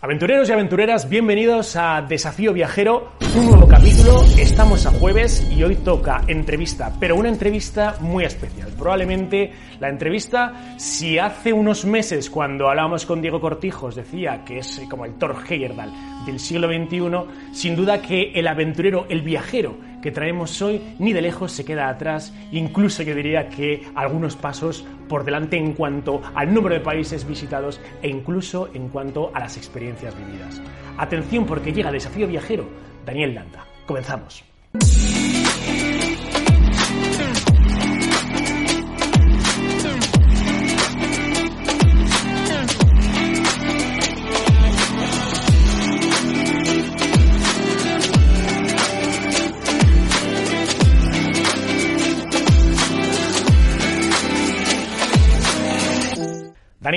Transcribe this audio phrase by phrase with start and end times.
[0.00, 4.22] Aventureros y aventureras, bienvenidos a Desafío Viajero, un nuevo capítulo.
[4.38, 8.70] Estamos a jueves y hoy toca entrevista, pero una entrevista muy especial.
[8.78, 14.80] Probablemente la entrevista, si hace unos meses, cuando hablábamos con Diego Cortijos, decía que es
[14.88, 15.92] como el Thor Heyerdahl
[16.26, 21.22] del siglo XXI, sin duda que el aventurero, el viajero que traemos hoy, ni de
[21.22, 26.52] lejos se queda atrás, incluso yo diría que algunos pasos por delante en cuanto al
[26.52, 30.60] número de países visitados e incluso en cuanto a las experiencias vividas.
[30.96, 32.68] Atención porque llega Desafío Viajero,
[33.04, 33.64] Daniel Landa.
[33.86, 34.44] Comenzamos.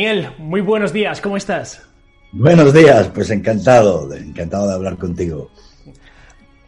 [0.02, 1.84] Daniel, muy buenos días, ¿cómo estás?
[2.32, 5.52] Buenos días, pues encantado, encantado de hablar contigo.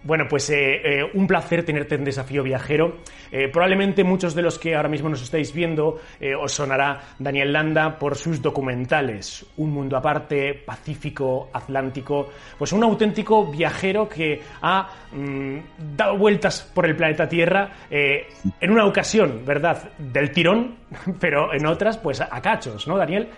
[0.05, 2.97] Bueno, pues eh, eh, un placer tenerte en Desafío Viajero.
[3.31, 6.01] Eh, probablemente muchos de los que ahora mismo nos estáis viendo
[6.41, 13.49] os sonará Daniel Landa por sus documentales, Un Mundo Aparte, Pacífico, Atlántico, pues un auténtico
[13.49, 15.57] viajero que ha mm,
[15.95, 20.75] dado vueltas por el planeta Tierra en una ocasión, ¿verdad?, del tirón,
[21.19, 23.29] pero en otras, pues a cachos, ¿no, Daniel?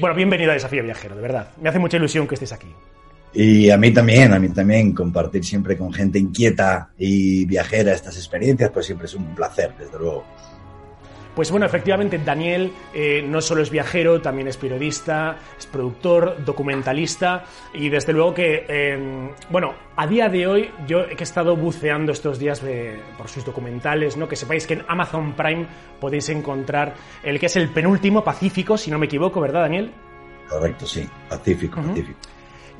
[0.00, 1.50] bueno, bienvenido a Desafío Viajero, de verdad.
[1.60, 2.68] Me hace mucha ilusión que estés aquí.
[3.32, 8.16] Y a mí también, a mí también compartir siempre con gente inquieta y viajera estas
[8.16, 10.24] experiencias, pues siempre es un placer, desde luego.
[11.34, 17.44] Pues bueno, efectivamente, Daniel eh, no solo es viajero, también es periodista, es productor, documentalista
[17.72, 22.40] y desde luego que, em, bueno, a día de hoy yo he estado buceando estos
[22.40, 22.60] días
[23.16, 24.28] por sus documentales, ¿no?
[24.28, 25.66] Que sepáis que en Amazon Prime
[26.00, 29.92] podéis encontrar el que es el penúltimo, Pacífico, si no me equivoco, ¿verdad, Daniel?
[30.48, 32.18] Correcto, sí, Pacífico, Pacífico.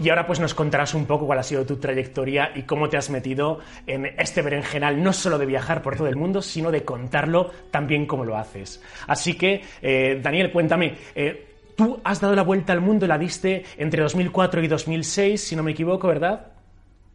[0.02, 2.96] Y ahora pues nos contarás un poco cuál ha sido tu trayectoria y cómo te
[2.96, 6.84] has metido en este berenjenal, no solo de viajar por todo el mundo, sino de
[6.84, 8.80] contarlo también como lo haces.
[9.06, 13.64] Así que, eh, Daniel, cuéntame, eh, tú has dado la vuelta al mundo, la diste
[13.76, 16.46] entre 2004 y 2006, si no me equivoco, ¿verdad?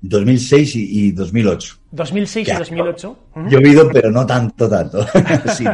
[0.01, 1.77] 2006 y, 2008.
[1.91, 3.19] 2006 y 2008.
[3.49, 5.03] Llovido, pero no tanto, tanto.
[5.55, 5.65] sí,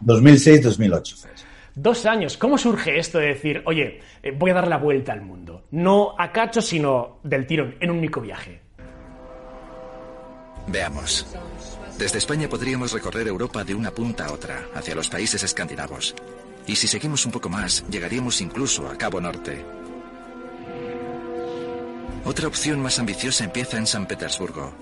[0.00, 1.16] 2006, 2008.
[1.74, 2.36] Dos años.
[2.36, 5.64] ¿Cómo surge esto de decir, oye, eh, voy a dar la vuelta al mundo?
[5.70, 8.60] No a cacho, sino del tirón, en un único viaje.
[10.66, 11.26] Veamos.
[11.98, 16.14] Desde España podríamos recorrer Europa de una punta a otra, hacia los países escandinavos.
[16.66, 19.64] Y si seguimos un poco más, llegaríamos incluso a Cabo Norte.
[22.24, 24.72] Otra opción más ambiciosa empieza en San Petersburgo.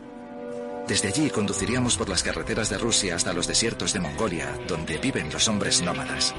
[0.86, 5.32] Desde allí conduciríamos por las carreteras de Rusia hasta los desiertos de Mongolia, donde viven
[5.32, 6.34] los hombres nómadas.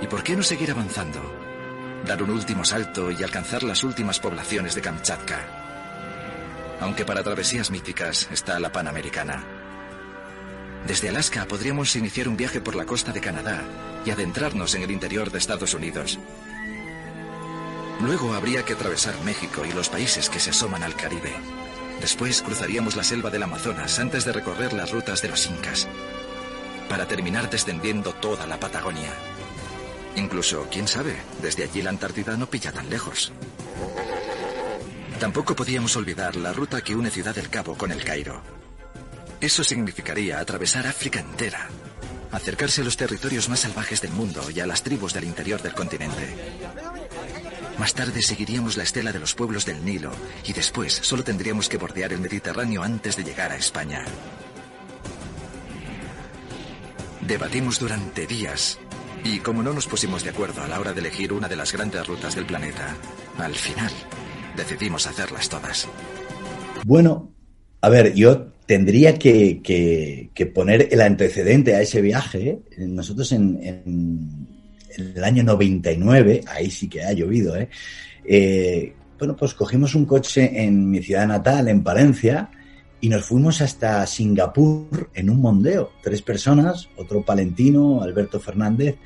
[0.00, 1.20] ¿Y por qué no seguir avanzando?
[2.04, 5.38] Dar un último salto y alcanzar las últimas poblaciones de Kamchatka.
[6.80, 9.44] Aunque para travesías míticas está la Panamericana.
[10.86, 13.62] Desde Alaska podríamos iniciar un viaje por la costa de Canadá
[14.04, 16.18] y adentrarnos en el interior de Estados Unidos.
[18.02, 21.32] Luego habría que atravesar México y los países que se asoman al Caribe.
[22.00, 25.88] Después cruzaríamos la selva del Amazonas antes de recorrer las rutas de los Incas,
[26.88, 29.10] para terminar descendiendo toda la Patagonia.
[30.16, 33.32] Incluso, quién sabe, desde allí la Antártida no pilla tan lejos.
[35.18, 38.42] Tampoco podíamos olvidar la ruta que une Ciudad del Cabo con el Cairo.
[39.40, 41.68] Eso significaría atravesar África entera,
[42.30, 45.74] acercarse a los territorios más salvajes del mundo y a las tribus del interior del
[45.74, 46.34] continente.
[47.78, 50.12] Más tarde seguiríamos la estela de los pueblos del Nilo
[50.44, 54.04] y después solo tendríamos que bordear el Mediterráneo antes de llegar a España.
[57.20, 58.78] Debatimos durante días
[59.24, 61.72] y como no nos pusimos de acuerdo a la hora de elegir una de las
[61.72, 62.94] grandes rutas del planeta,
[63.38, 63.90] al final
[64.56, 65.88] decidimos hacerlas todas.
[66.84, 67.32] Bueno,
[67.80, 72.60] a ver, yo tendría que, poner el antecedente a ese viaje.
[72.78, 74.46] Nosotros en,
[74.96, 77.68] el año 99, ahí sí que ha llovido, ¿eh?
[78.24, 78.92] ¿eh?
[79.18, 82.50] bueno, pues cogimos un coche en mi ciudad natal, en Palencia,
[83.04, 85.92] y nos fuimos hasta Singapur en un mondeo.
[86.02, 88.96] Tres personas, otro palentino, Alberto Fernández,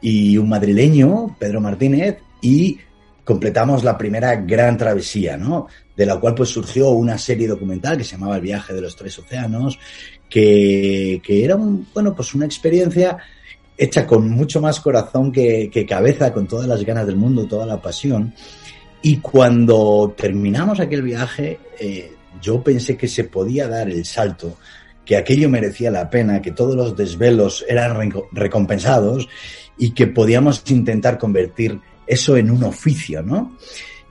[0.00, 2.76] y un madrileño, Pedro Martínez, y
[3.22, 5.68] completamos la primera gran travesía, ¿no?
[5.96, 8.96] De la cual pues surgió una serie documental que se llamaba El viaje de los
[8.96, 9.78] tres océanos,
[10.28, 13.16] que, que era un, bueno, pues una experiencia
[13.78, 17.80] hecha con mucho más corazón que, cabeza, con todas las ganas del mundo, toda la
[17.80, 18.34] pasión.
[19.02, 24.56] Y cuando terminamos aquel viaje, eh, yo pensé que se podía dar el salto,
[25.04, 29.28] que aquello merecía la pena, que todos los desvelos eran recompensados
[29.78, 33.56] y que podíamos intentar convertir eso en un oficio, ¿no?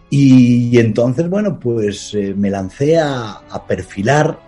[0.10, 4.40] Y, entonces, bueno, pues eh, me lancé a, perfilar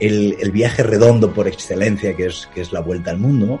[0.00, 3.60] el, el, viaje redondo por excelencia, que es, que es la vuelta al mundo,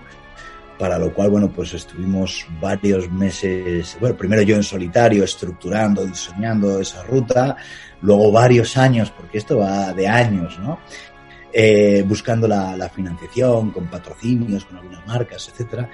[0.84, 6.78] para lo cual, bueno, pues estuvimos varios meses, bueno, primero yo en solitario, estructurando, diseñando
[6.78, 7.56] esa ruta,
[8.02, 10.80] luego varios años, porque esto va de años, ¿no?
[11.50, 15.88] Eh, buscando la, la, financiación, con patrocinios, con algunas marcas, etcétera.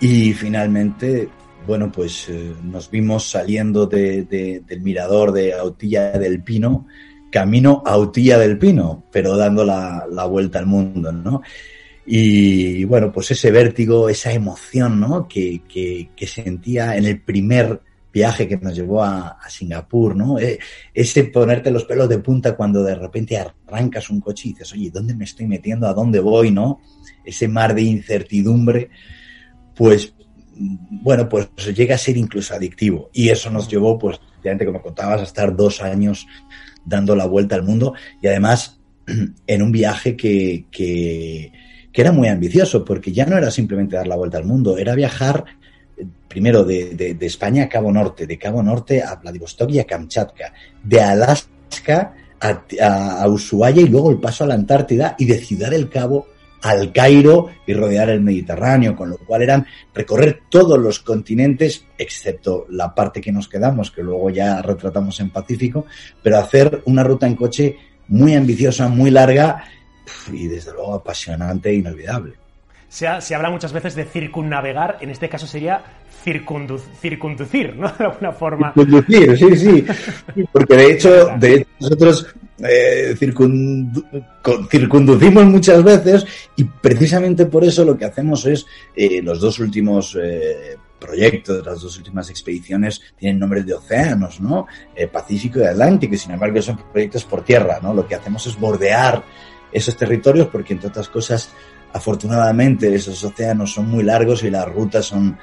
[0.00, 1.28] Y finalmente,
[1.66, 6.86] bueno, pues eh, nos vimos saliendo de, de, del mirador de Autilla del Pino,
[7.30, 11.42] camino a Autilla del Pino, pero dando la, la vuelta al mundo, ¿no?
[12.06, 15.26] Y bueno, pues ese vértigo, esa emoción, ¿no?
[15.26, 17.80] Que, que, que sentía en el primer
[18.12, 20.38] viaje que nos llevó a, a, Singapur, ¿no?
[20.38, 20.58] E,
[20.92, 24.90] ese ponerte los pelos de punta cuando de repente arrancas un coche y dices, oye,
[24.90, 25.88] ¿dónde me estoy metiendo?
[25.88, 26.50] ¿A dónde voy?
[26.50, 26.80] ¿No?
[27.24, 28.90] Ese mar de incertidumbre,
[29.74, 30.14] pues,
[30.56, 33.10] bueno, pues llega a ser incluso adictivo.
[33.12, 34.20] Y eso nos llevó, pues,
[34.64, 36.26] como contabas, a estar dos años
[36.84, 38.78] dando la vuelta al mundo y además
[39.46, 41.52] en un viaje que, que
[41.94, 44.96] que era muy ambicioso, porque ya no era simplemente dar la vuelta al mundo, era
[44.96, 45.44] viajar
[45.96, 49.84] eh, primero de, de, España a Cabo Norte, de Cabo Norte a Vladivostok y a
[49.84, 50.52] Kamchatka,
[50.82, 55.38] de Alaska a, a, a, Ushuaia y luego el paso a la Antártida y de
[55.38, 56.26] Ciudad del Cabo
[56.62, 59.64] al Cairo y rodear el Mediterráneo, con lo cual eran
[59.94, 65.30] recorrer todos los continentes, excepto la parte que nos quedamos, que luego ya retratamos en
[65.30, 65.86] Pacífico,
[66.22, 67.76] pero hacer una ruta en coche
[68.08, 69.62] muy ambiciosa, muy larga
[70.32, 72.34] y desde luego apasionante e inolvidable.
[72.88, 75.82] Se, ha, se, habla muchas veces de circunnavegar, en este caso sería
[76.22, 77.88] circundu, circunducir, ¿no?
[77.98, 78.72] De alguna forma.
[78.72, 79.86] Circunducir, sí, sí.
[80.52, 82.26] Porque de hecho, de hecho nosotros
[82.58, 84.04] eh, circundu,
[84.70, 86.24] circunducimos muchas veces
[86.56, 88.64] y precisamente por eso lo que hacemos es
[88.94, 94.66] eh, los dos últimos eh, proyectos, las dos últimas expediciones tienen nombres de océanos, ¿no?
[94.94, 97.92] Eh, Pacífico y Atlántico, y sin embargo son proyectos por tierra, ¿no?
[97.92, 99.22] Lo que hacemos es bordear
[99.74, 101.52] esos territorios porque, entre otras cosas,
[101.92, 105.36] afortunadamente esos océanos son muy largos y las rutas son,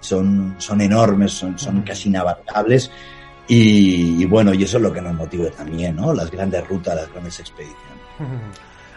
[0.00, 2.90] son, son enormes, son, son casi inabarcables.
[3.46, 6.12] Y, y, bueno, y eso es lo que nos motiva también, ¿no?
[6.12, 7.78] Las grandes rutas, las grandes expediciones.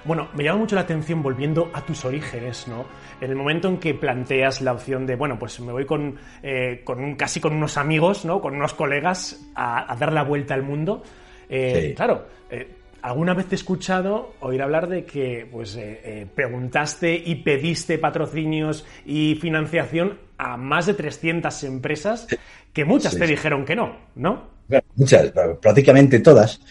[0.03, 2.85] Bueno, me llama mucho la atención volviendo a tus orígenes, ¿no?
[3.21, 6.81] En el momento en que planteas la opción de, bueno, pues me voy con, eh,
[6.83, 8.41] con un, casi con unos amigos, ¿no?
[8.41, 11.03] Con unos colegas a, a dar la vuelta al mundo.
[11.47, 11.95] Eh, sí.
[11.95, 17.15] Claro, eh, alguna vez te he escuchado oír hablar de que pues, eh, eh, preguntaste
[17.15, 22.27] y pediste patrocinios y financiación a más de 300 empresas
[22.73, 23.31] que muchas sí, te sí.
[23.31, 24.49] dijeron que no, ¿no?
[24.95, 26.61] Muchas, prácticamente todas.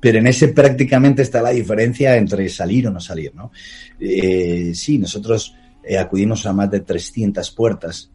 [0.00, 3.52] Pero en ese prácticamente está la diferencia entre salir o no salir, ¿no?
[3.98, 5.54] Eh, sí, nosotros
[5.98, 8.10] acudimos a más de 300 puertas.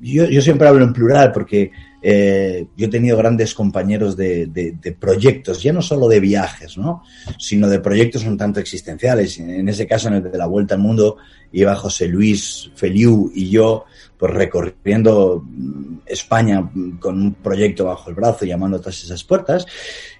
[0.00, 1.70] Yo, yo siempre hablo en plural porque
[2.04, 7.04] eh, yo he tenido grandes compañeros de, proyectos, ya no solo de viajes, ¿no?
[7.38, 9.38] sino de proyectos un tanto existenciales.
[9.38, 11.18] En ese caso, en el de la Vuelta al Mundo,
[11.52, 13.84] iba José Luis Feliu y yo
[14.18, 15.44] pues recorriendo
[16.06, 19.66] España con un proyecto bajo el brazo, llamando a todas esas puertas.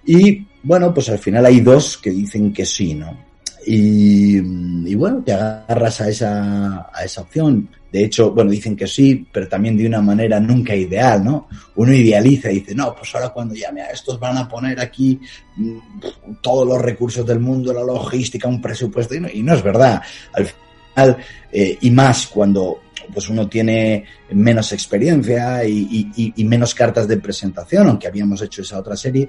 [0.07, 3.33] Y bueno, pues al final hay dos que dicen que sí, ¿no?
[3.65, 7.69] Y, y, bueno, te agarras a esa opción.
[7.93, 11.47] De hecho, bueno, dicen que sí, pero también de una manera nunca ideal, ¿no?
[11.77, 15.21] Uno idealiza y dice, no, pues ahora cuando llame a estos van a poner aquí
[15.57, 15.79] mm,
[16.41, 20.01] todos los recursos del mundo, la logística, un presupuesto, y no, y no es verdad.
[20.33, 21.19] Al final,
[21.53, 22.81] eh, y más cuando
[23.13, 28.63] pues uno tiene menos experiencia y, y, y, menos cartas de presentación, aunque habíamos hecho
[28.63, 29.29] esa otra serie,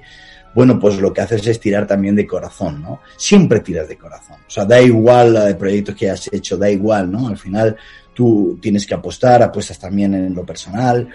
[0.54, 3.00] bueno, pues lo que haces es tirar también de corazón, ¿no?
[3.16, 4.38] Siempre tiras de corazón.
[4.46, 7.28] O sea, da igual de proyectos que has hecho, da igual, ¿no?
[7.28, 7.76] Al final
[8.14, 11.08] tú tienes que apostar, apuestas también en lo personal,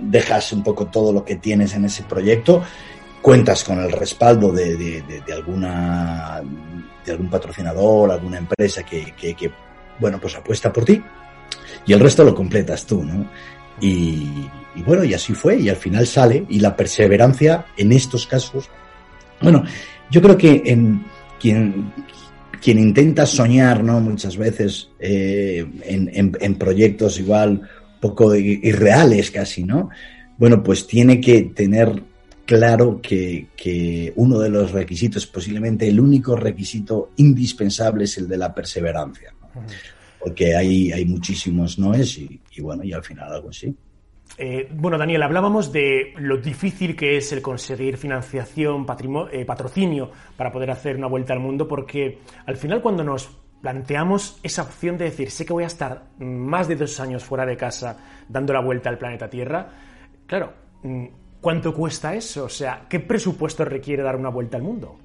[0.00, 2.62] dejas un poco todo lo que tienes en ese proyecto,
[3.20, 6.42] cuentas con el respaldo de, de, alguna,
[7.04, 9.50] de algún patrocinador, alguna empresa que, que,
[10.00, 11.02] bueno, pues apuesta por ti
[11.86, 13.26] y el resto lo completas tú, ¿no?
[13.80, 18.26] Y, y, bueno, y así fue, y al final sale, y la perseverancia en estos
[18.26, 18.68] casos,
[19.40, 19.64] bueno,
[20.10, 21.04] yo creo que en
[21.40, 21.92] quien,
[22.62, 24.00] quien intenta soñar, ¿no?
[24.00, 27.68] Muchas veces eh, en, en, en, proyectos igual
[28.00, 29.90] poco irreales casi, ¿no?
[30.42, 32.02] bueno, pues tiene que tener
[32.44, 38.38] claro que, que, uno de los requisitos, posiblemente el único requisito indispensable, es el de
[38.38, 39.32] la perseverancia.
[40.18, 43.72] Porque hay, hay muchísimos noes y, y bueno, y al final algo así.
[44.38, 48.86] Eh, bueno, Daniel, hablábamos de lo difícil que es el conseguir financiación,
[49.30, 54.38] eh, patrocinio para poder hacer una vuelta al mundo, porque al final cuando nos planteamos
[54.42, 57.56] esa opción de decir, sé que voy a estar más de dos años fuera de
[57.56, 57.96] casa
[58.28, 59.68] dando la vuelta al planeta Tierra,
[60.26, 61.06] claro, mm,
[61.40, 62.44] ¿cuánto cuesta eso?
[62.44, 64.98] O sea, ¿qué presupuesto requiere dar una vuelta al mundo?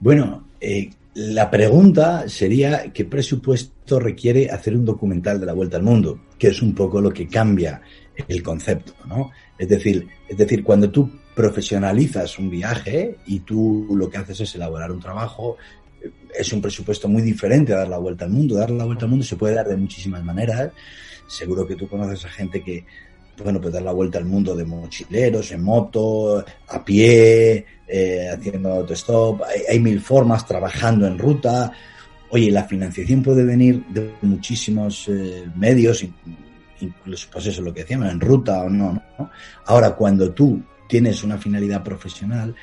[0.00, 5.82] Bueno, eh, la pregunta sería qué presupuesto requiere hacer un documental de la vuelta al
[5.82, 7.80] mundo, que es un poco lo que cambia
[8.28, 9.30] el concepto, ¿no?
[9.58, 14.54] Es decir, es decir, cuando tú profesionalizas un viaje y tú lo que haces es
[14.54, 15.56] elaborar un trabajo,
[16.38, 18.56] es un presupuesto muy diferente a dar la vuelta al mundo.
[18.56, 20.70] Dar la vuelta al mundo se puede dar de muchísimas maneras.
[21.26, 22.84] Seguro que tú conoces a gente que,
[23.42, 28.72] bueno, pues dar la vuelta al mundo de mochileros, en moto, a pie, eh, haciendo
[28.72, 31.72] autostop, hay, hay, mil formas, trabajando en ruta.
[32.36, 36.04] Oye, la financiación puede venir de muchísimos eh, medios,
[36.80, 39.30] incluso, pues eso, lo que decíamos, en ruta o no, no.
[39.64, 42.54] Ahora, cuando tú tienes una finalidad profesional,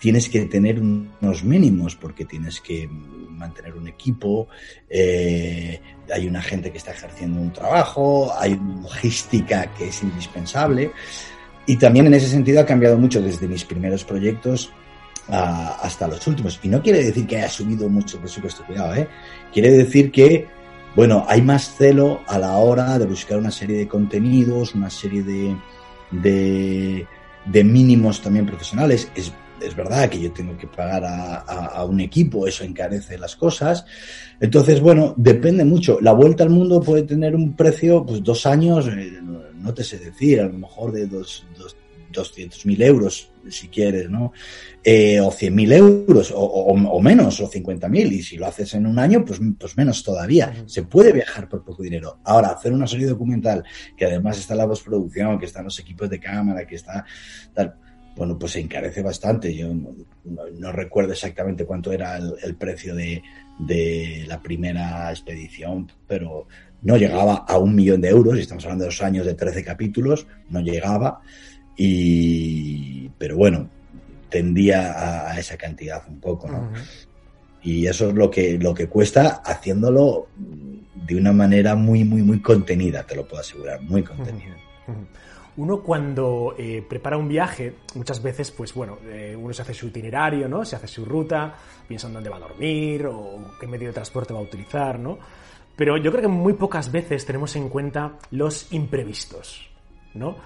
[0.00, 4.48] tienes que tener unos mínimos porque tienes que mantener un equipo,
[4.90, 5.80] eh,
[6.12, 10.90] hay una gente que está ejerciendo un trabajo, hay una logística que es indispensable.
[11.64, 14.72] Y también en ese sentido ha cambiado mucho desde mis primeros proyectos
[15.28, 16.58] a, hasta los últimos.
[16.62, 19.08] Y no quiere decir que haya subido mucho el presupuesto, cuidado, ¿eh?
[19.52, 20.46] Quiere decir que,
[20.94, 25.22] bueno, hay más celo a la hora de buscar una serie de contenidos, una serie
[25.22, 25.56] de,
[26.10, 29.10] de, mínimos también profesionales.
[29.14, 33.18] Es, es verdad que yo tengo que pagar a, a, a, un equipo, eso encarece
[33.18, 33.84] las cosas.
[34.40, 35.98] Entonces, bueno, depende mucho.
[36.00, 39.20] La vuelta al mundo puede tener un precio, pues dos años, eh,
[39.62, 41.76] no te sé decir, a lo mejor de dos, dos,
[42.12, 44.32] 200.000 euros, si quieres, ¿no?
[44.84, 48.86] Eh, o 100.000 euros, o, o, o, menos, o 50.000, y si lo haces en
[48.86, 50.52] un año, pues, pues menos todavía.
[50.66, 52.18] Se puede viajar por poco dinero.
[52.24, 53.64] Ahora, hacer una serie documental,
[53.96, 57.04] que además está la postproducción, que están los equipos de cámara, que está
[57.54, 57.74] tal,
[58.16, 59.54] bueno, pues se encarece bastante.
[59.54, 63.22] Yo no, no, no recuerdo exactamente cuánto era el, el precio de,
[63.58, 66.46] de, la primera expedición, pero
[66.82, 69.64] no llegaba a un millón de euros, y estamos hablando de dos años de 13
[69.64, 71.20] capítulos, no llegaba,
[71.76, 73.68] y, pero bueno,
[74.28, 76.58] tendía a, a esa cantidad un poco, ¿no?
[76.58, 77.06] Uh -huh.
[77.64, 82.40] Y eso es lo que, lo que cuesta haciéndolo de una manera muy, muy, muy
[82.40, 84.56] contenida, te lo puedo asegurar, muy contenida.
[84.88, 85.06] Uh -huh.
[85.54, 89.88] Uno cuando eh, prepara un viaje, muchas veces, pues bueno, eh, uno se hace su
[89.88, 90.64] itinerario, ¿no?
[90.64, 91.54] Se hace su ruta,
[91.86, 95.18] piensa en dónde va a dormir o qué medio de transporte va a utilizar, ¿no?
[95.76, 99.68] Pero yo creo que muy pocas veces tenemos en cuenta los imprevistos,
[100.14, 100.36] ¿no?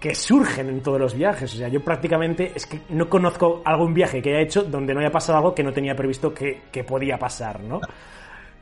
[0.00, 1.52] Que surgen en todos los viajes.
[1.54, 5.00] O sea, yo prácticamente es que no conozco algún viaje que haya hecho donde no
[5.00, 7.80] haya pasado algo que no tenía previsto que, que podía pasar, ¿no?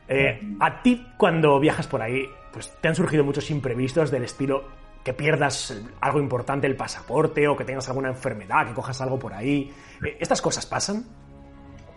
[0.07, 4.63] Eh, a ti, cuando viajas por ahí, pues te han surgido muchos imprevistos del estilo
[5.03, 9.33] que pierdas algo importante, el pasaporte, o que tengas alguna enfermedad, que cojas algo por
[9.33, 9.71] ahí.
[10.19, 11.05] ¿Estas cosas pasan?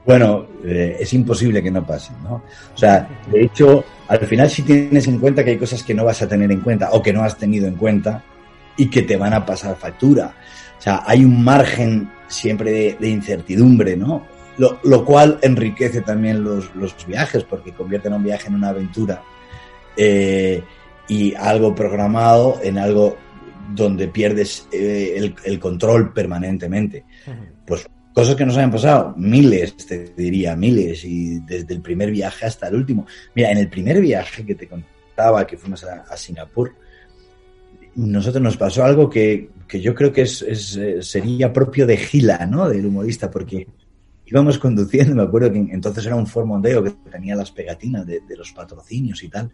[0.04, 2.42] Bueno, eh, es imposible que no pasen, ¿no?
[2.74, 6.04] O sea, de hecho, al final si tienes en cuenta que hay cosas que no
[6.04, 8.22] vas a tener en cuenta o que no has tenido en cuenta
[8.78, 10.34] y que te van a pasar factura.
[10.78, 14.26] O sea, hay un margen siempre de, de incertidumbre, ¿no?
[14.56, 19.22] Lo, lo, cual enriquece también los, los, viajes porque convierten un viaje en una aventura
[19.96, 20.64] eh,
[21.06, 23.16] y algo programado en algo
[23.72, 27.04] donde pierdes eh, el, el, control permanentemente.
[27.64, 27.86] Pues
[28.18, 32.66] Cosas que nos hayan pasado, miles, te diría, miles, y desde el primer viaje hasta
[32.66, 33.06] el último.
[33.32, 36.74] Mira, en el primer viaje que te contaba, que fuimos a, a Singapur,
[38.06, 40.42] nosotros nos pasó algo que, que yo creo que es,
[40.76, 42.68] eh, sería propio de Gila, ¿no?
[42.68, 43.66] Del humorista, porque
[44.24, 48.22] íbamos conduciendo, me acuerdo que entonces era un Ford Mondeo que tenía las pegatinas de,
[48.36, 49.50] los patrocinios y tal.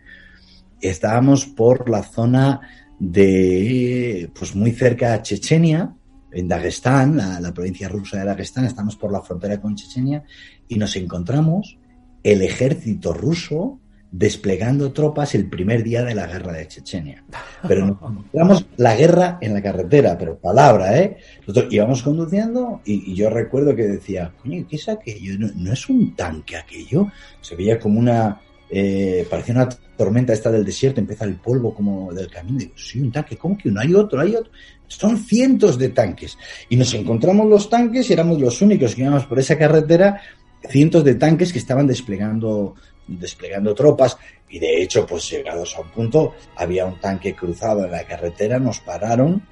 [0.78, 2.60] Estábamos por la zona
[2.98, 5.94] de, pues muy cerca a Chechenia,
[6.30, 10.24] en Dagestán, la, la, provincia rusa de Dagestán, estamos por la frontera con Chechenia
[10.68, 11.78] y nos encontramos
[12.22, 13.80] el ejército ruso
[14.16, 17.24] desplegando tropas el primer día de la guerra de Chechenia.
[17.66, 21.16] Pero nos encontramos la guerra en la carretera, pero palabra, ¿eh?
[21.40, 25.32] Nosotros íbamos conduciendo y, yo recuerdo que decía, coño, ¿qué es aquello?
[25.56, 27.08] No, es un tanque aquello.
[27.40, 28.40] Se veía como una,
[28.70, 32.70] eh, parecía una tormenta esta del desierto, empieza el polvo como del camino.
[32.76, 33.80] Sí, un tanque, ¿cómo que uno?
[33.80, 34.52] Hay otro, hay otro.
[34.86, 36.38] Son cientos de tanques.
[36.68, 40.20] Y nos encontramos los tanques y éramos los únicos que íbamos por esa carretera
[40.68, 42.74] cientos de tanques que estaban desplegando,
[43.06, 44.16] desplegando tropas
[44.54, 48.60] y de hecho, pues llegados a un punto, había un tanque cruzado en la carretera,
[48.60, 49.42] nos pararon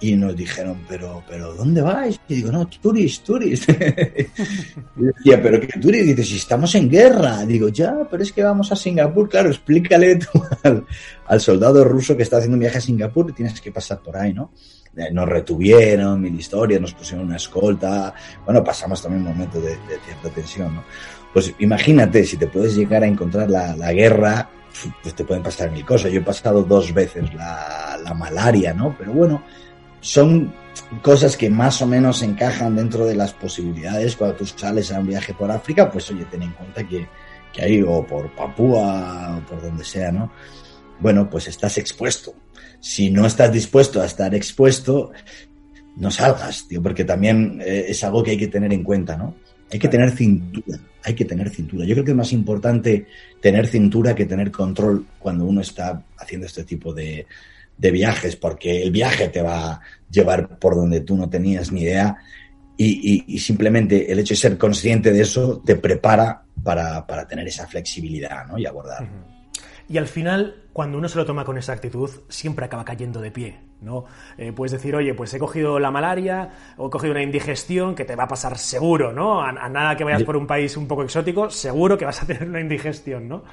[0.00, 2.18] y nos dijeron, pero, pero, ¿dónde vais?
[2.28, 3.68] Y digo, no, turist, turist.
[3.70, 6.04] y decía, pero ¿qué turist?
[6.04, 7.44] Y dice, si estamos en guerra.
[7.44, 9.28] Digo, ya, pero es que vamos a Singapur.
[9.28, 10.86] Claro, explícale tú al,
[11.26, 14.32] al soldado ruso que está haciendo un viaje a Singapur tienes que pasar por ahí,
[14.32, 14.52] ¿no?
[14.96, 18.14] Eh, nos retuvieron, mil historias, nos pusieron una escolta.
[18.44, 20.84] Bueno, pasamos también un momento de, de cierta tensión, ¿no?
[21.36, 24.48] Pues imagínate, si te puedes llegar a encontrar la, la guerra,
[25.02, 26.10] pues te pueden pasar mil cosas.
[26.10, 28.96] Yo he pasado dos veces la, la malaria, ¿no?
[28.96, 29.42] Pero bueno,
[30.00, 30.54] son
[31.02, 35.08] cosas que más o menos encajan dentro de las posibilidades cuando tú sales a un
[35.08, 37.06] viaje por África, pues oye, ten en cuenta que,
[37.52, 40.32] que ahí o por Papúa o por donde sea, ¿no?
[41.00, 42.32] Bueno, pues estás expuesto.
[42.80, 45.12] Si no estás dispuesto a estar expuesto,
[45.96, 49.34] no salgas, tío, porque también eh, es algo que hay que tener en cuenta, ¿no?
[49.70, 51.84] Hay que tener cintura, hay que tener cintura.
[51.84, 53.06] Yo creo que es más importante
[53.40, 57.26] tener cintura que tener control cuando uno está haciendo este tipo de,
[57.76, 59.80] de viajes, porque el viaje te va a
[60.10, 62.16] llevar por donde tú no tenías ni idea
[62.76, 67.66] y, simplemente el hecho de ser consciente de eso te prepara para, para tener esa
[67.66, 68.58] flexibilidad ¿no?
[68.58, 69.08] y abordar.
[69.88, 73.30] Y al final, cuando uno se lo toma con esa actitud, siempre acaba cayendo de
[73.30, 74.04] pie, ¿no?
[74.36, 78.04] Eh, puedes decir, oye, pues he cogido la malaria o he cogido una indigestión que
[78.04, 79.40] te va a pasar seguro, ¿no?
[79.40, 82.26] A, a nada que vayas por un país un poco exótico, seguro que vas a
[82.26, 83.44] tener una indigestión, ¿no?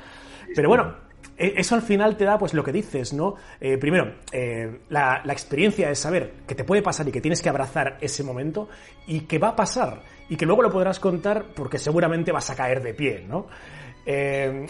[0.55, 0.95] Pero bueno,
[1.37, 3.35] e, eso al final te da pues lo que dices, ¿no?
[3.59, 7.41] Eh, primero, eh, la, la, experiencia de saber que te puede pasar y que tienes
[7.41, 8.69] que abrazar ese momento
[9.07, 12.55] y que va a pasar y que luego lo podrás contar porque seguramente vas a
[12.55, 13.47] caer de pie, ¿no?
[14.05, 14.65] Eh...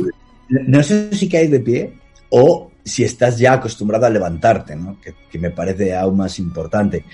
[0.50, 1.94] No sé si caes de pie
[2.30, 4.98] o si estás ya acostumbrado a levantarte, ¿no?
[5.00, 7.06] Que, me parece aún más importante.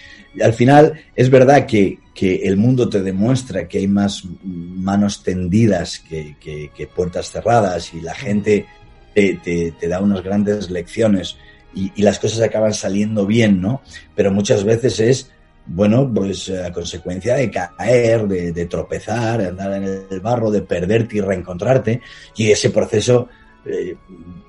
[0.41, 5.99] Al final es verdad que, que, el mundo te demuestra que hay más manos tendidas
[5.99, 8.65] que, que puertas cerradas y la gente
[9.13, 11.37] te, te, da unas grandes lecciones
[11.73, 13.81] y, las cosas acaban saliendo bien, ¿no?
[14.15, 15.31] Pero muchas veces es,
[15.71, 20.63] bueno, pues a consecuencia de caer, de, de tropezar, de andar en el barro, de
[20.63, 22.01] perderte y reencontrarte,
[22.35, 23.27] y ese proceso,
[23.65, 23.95] eh,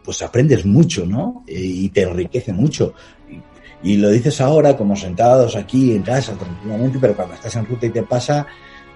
[0.02, 1.44] pues aprendes mucho, ¿no?
[1.46, 2.94] Y te enriquece mucho.
[3.82, 7.86] Y, lo dices ahora como sentados aquí en casa tranquilamente, pero cuando estás en ruta
[7.86, 8.46] y te pasa,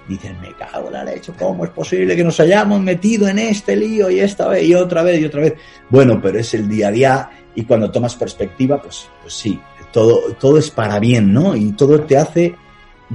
[0.09, 3.77] dicen, me cago en la leche, ¿cómo es posible que nos hayamos metido en este
[3.77, 5.55] lío y esta vez y otra vez y otra vez?
[5.91, 9.59] Bueno, pero es el día a día y cuando tomas perspectiva, pues, pues sí,
[9.95, 11.55] todo, todo es para bien, ¿no?
[11.55, 12.57] Y todo te hace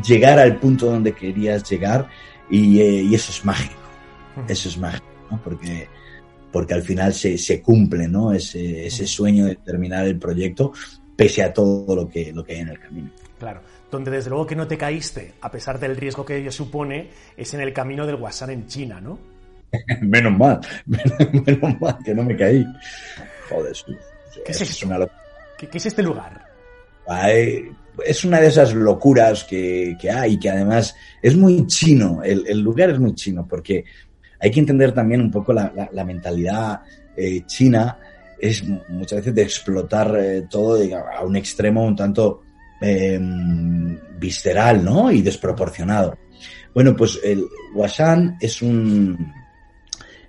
[0.02, 2.08] llegar al punto donde querías llegar
[2.50, 3.82] y, eh, y eso es mágico,
[4.48, 5.42] eso es mágico, ¿no?
[5.44, 5.89] Porque,
[6.54, 8.32] porque al final se, se cumple, ¿no?
[8.32, 10.72] Ese, ese sueño de terminar el proyecto
[11.18, 13.10] pese a todo lo que, lo que hay en el camino.
[13.38, 13.60] Claro
[13.92, 17.54] donde desde luego que no te caíste, a pesar del riesgo que ello supone, es
[17.56, 19.18] en el camino del Wasan en China, ¿no?
[20.02, 22.63] menos mal, menos, mal que no me caí.
[23.50, 23.74] Joder,
[24.46, 25.00] ¿Qué es, es una
[25.58, 26.49] ¿Qué, ¿Qué, es este lugar?
[28.06, 32.60] Es una de esas locuras que, que, hay, que además es muy chino, el, el,
[32.60, 33.84] lugar es muy chino, porque
[34.39, 36.82] hay que entender también un poco la, la, mentalidad
[37.17, 37.98] eh, china,
[38.39, 40.78] es muchas veces de explotar eh, todo
[41.17, 42.43] a un extremo un tanto
[42.82, 43.19] eh,
[44.17, 45.12] visceral, ¿no?
[45.12, 46.17] Y desproporcionado.
[46.74, 49.34] Bueno, pues el Washan es un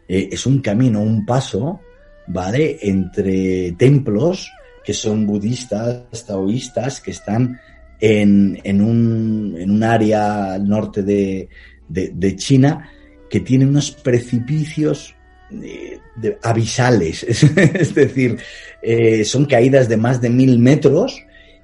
[0.08, 1.80] eh, es un camino, un paso,
[2.26, 2.78] ¿vale?
[2.82, 4.50] Entre templos
[4.90, 7.60] que son budistas, taoístas, que están
[8.00, 11.48] en, en, un, en un área al norte de,
[11.88, 12.90] de, China
[13.30, 15.14] que tiene unos precipicios
[15.48, 16.00] de,
[16.42, 17.22] abisales,
[17.78, 18.38] es decir,
[18.82, 21.22] eh, son caídas de más de mil metros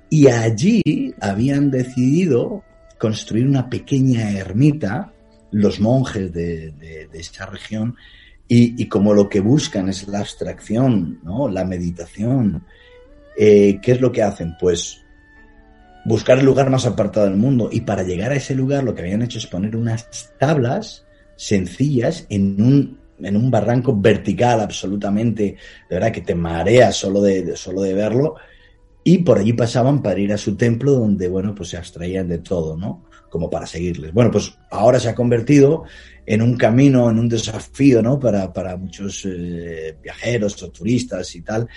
[0.09, 2.63] y allí habían decidido
[2.97, 5.13] construir una pequeña ermita,
[5.51, 7.97] los monjes de, de, de esta región,
[8.47, 11.49] y, y, como lo que buscan es la abstracción, ¿no?
[11.49, 12.63] la meditación,
[13.37, 14.57] eh, ¿qué es lo que hacen?
[14.59, 15.03] Pues
[16.05, 17.69] buscar el lugar más apartado del mundo.
[17.71, 21.05] Y para llegar a ese lugar lo que habían hecho es poner unas tablas
[21.37, 25.57] sencillas en un, en un barranco vertical absolutamente,
[25.89, 28.37] de verdad que te marea solo de, de solo de verlo
[29.09, 32.39] y por allí pasaban para ir a su templo donde, bueno, pues se abstraían de
[32.39, 33.05] todo, ¿no?
[33.31, 34.13] Como para seguirles.
[34.13, 35.85] Bueno, pues ahora se ha convertido
[36.27, 38.19] en un camino, en un desafío, ¿no?
[38.19, 41.69] Para, para muchos eh, viajeros o turistas y tal.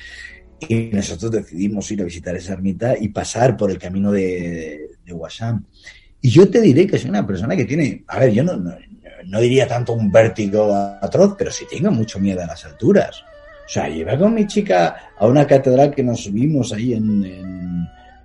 [0.68, 5.14] Y nosotros decidimos ir a visitar esa ermita y pasar por el camino de, de
[5.14, 5.66] Huasán.
[6.22, 8.76] Y yo te diré que soy una persona que tiene, a ver, yo no, no,
[9.26, 13.24] no diría tanto un vértigo atroz, pero sí tengo mucho miedo a las alturas.
[13.66, 17.69] O sea, iba con mi chica a una catedral que nos subimos ahí en, en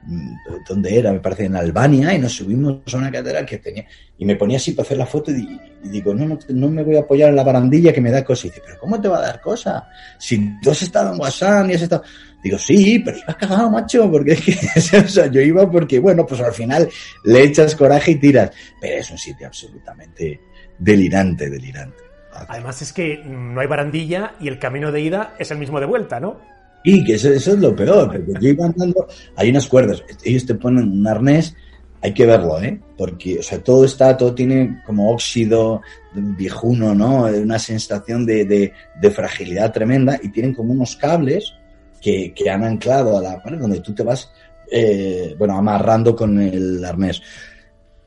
[0.07, 0.37] mm,
[0.69, 1.13] ¿dónde era?
[1.13, 3.87] Me parece en Albania y nos subimos a una catedral que tenía
[4.19, 7.01] y me ponía así para hacer la foto y, digo, no, no, me voy a
[7.01, 8.47] apoyar en la barandilla que me da cosa.
[8.47, 9.89] Y dice, pero ¿cómo te va a dar cosa?
[10.19, 12.03] Si tú has estado en WhatsApp y has estado...
[12.43, 16.53] Digo, sí, pero iba cagado, macho, porque es que, yo iba porque, bueno, pues al
[16.53, 16.89] final
[17.25, 18.51] le echas coraje y tiras.
[18.81, 20.41] Pero es un sitio absolutamente
[20.79, 22.05] delirante, delirante.
[22.49, 25.87] Además es que no hay barandilla y el camino de ida es el mismo de
[25.87, 26.41] vuelta, ¿no?
[26.87, 30.55] Y que eso, es lo peor, porque yo iba andando, hay unas cuerdas, ellos te
[30.55, 31.57] ponen un arnés,
[32.03, 32.79] hay que verlo, ¿eh?
[32.99, 35.81] Porque, o sea, todo está, todo tiene como óxido
[36.13, 37.25] viejuno, ¿no?
[37.25, 41.55] Una sensación de, de, fragilidad tremenda y tienen como unos cables
[42.03, 44.31] que, que han anclado a la pared donde tú te vas,
[44.71, 47.23] eh, bueno, amarrando con el arnés.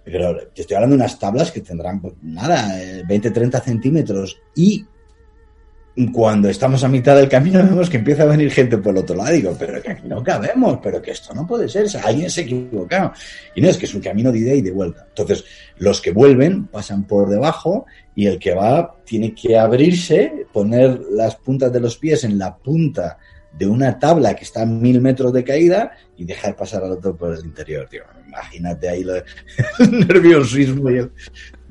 [0.04, 2.72] Pero te estoy hablando de unas tablas que tendrán, pues, nada,
[3.08, 4.86] 20, eh, 30 centímetros y
[6.06, 9.16] cuando estamos a mitad del camino vemos que empieza a venir gente por el otro
[9.16, 9.34] lado.
[9.34, 11.88] Digo, pero que aquí no cabemos, pero que esto no puede ser.
[12.04, 13.14] alguien se ha equivocado.
[13.56, 15.06] Y no, es que es un camino de ida y de vuelta.
[15.10, 15.44] Entonces,
[15.78, 21.36] los que vuelven pasan por debajo y el que va tiene que abrirse, poner las
[21.36, 23.18] puntas de los pies en la punta
[23.58, 27.16] de una tabla que está a mil metros de caída y dejar pasar al otro
[27.16, 27.88] por el interior.
[27.90, 28.04] Tío.
[28.28, 29.02] Imagínate ahí
[29.80, 31.10] el nerviosismo y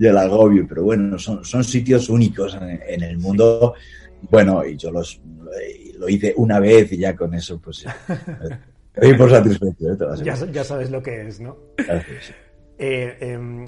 [0.05, 0.67] el, agobio.
[0.69, 3.75] Pero bueno, son, son sitios únicos en el mundo
[4.31, 5.21] bueno, y yo los
[5.99, 7.85] lo hice una vez y ya con eso, pues
[8.95, 9.93] doy por satisfecho.
[9.93, 10.23] ¿eh?
[10.53, 11.57] Ya, sabes lo que es, ¿no?
[12.79, 13.67] Eh, em,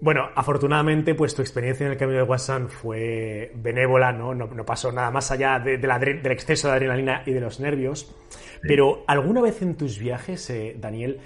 [0.00, 4.34] bueno, afortunadamente, pues tu experiencia en el camino de Wassan fue benévola, ¿no?
[4.34, 8.14] No, pasó nada más allá de, del exceso de adrenalina y de los nervios.
[8.62, 11.20] Pero, ¿alguna vez en tus viajes, eh, Daniel,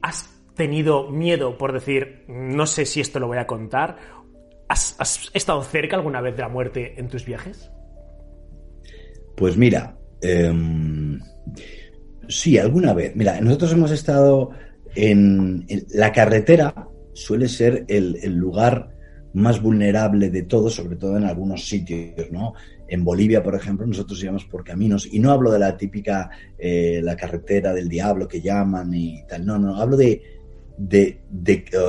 [0.00, 3.96] has tenido miedo por decir, no sé si esto lo voy a contar?
[4.68, 7.70] ¿Has estado cerca alguna vez de la muerte en tus viajes?
[9.38, 11.20] Pues mira, em,
[12.28, 13.14] sí, alguna vez.
[13.14, 14.50] Mira, nosotros hemos estado
[14.96, 18.96] en, la carretera, suele ser el, lugar
[19.34, 22.54] más vulnerable de todo, sobre todo en algunos sitios, ¿no?
[22.88, 27.00] En Bolivia, por ejemplo, nosotros íbamos por caminos, y no hablo de la típica, eh,
[27.00, 30.20] la carretera del diablo que llaman y tal, no, no, hablo de,
[30.76, 31.20] de,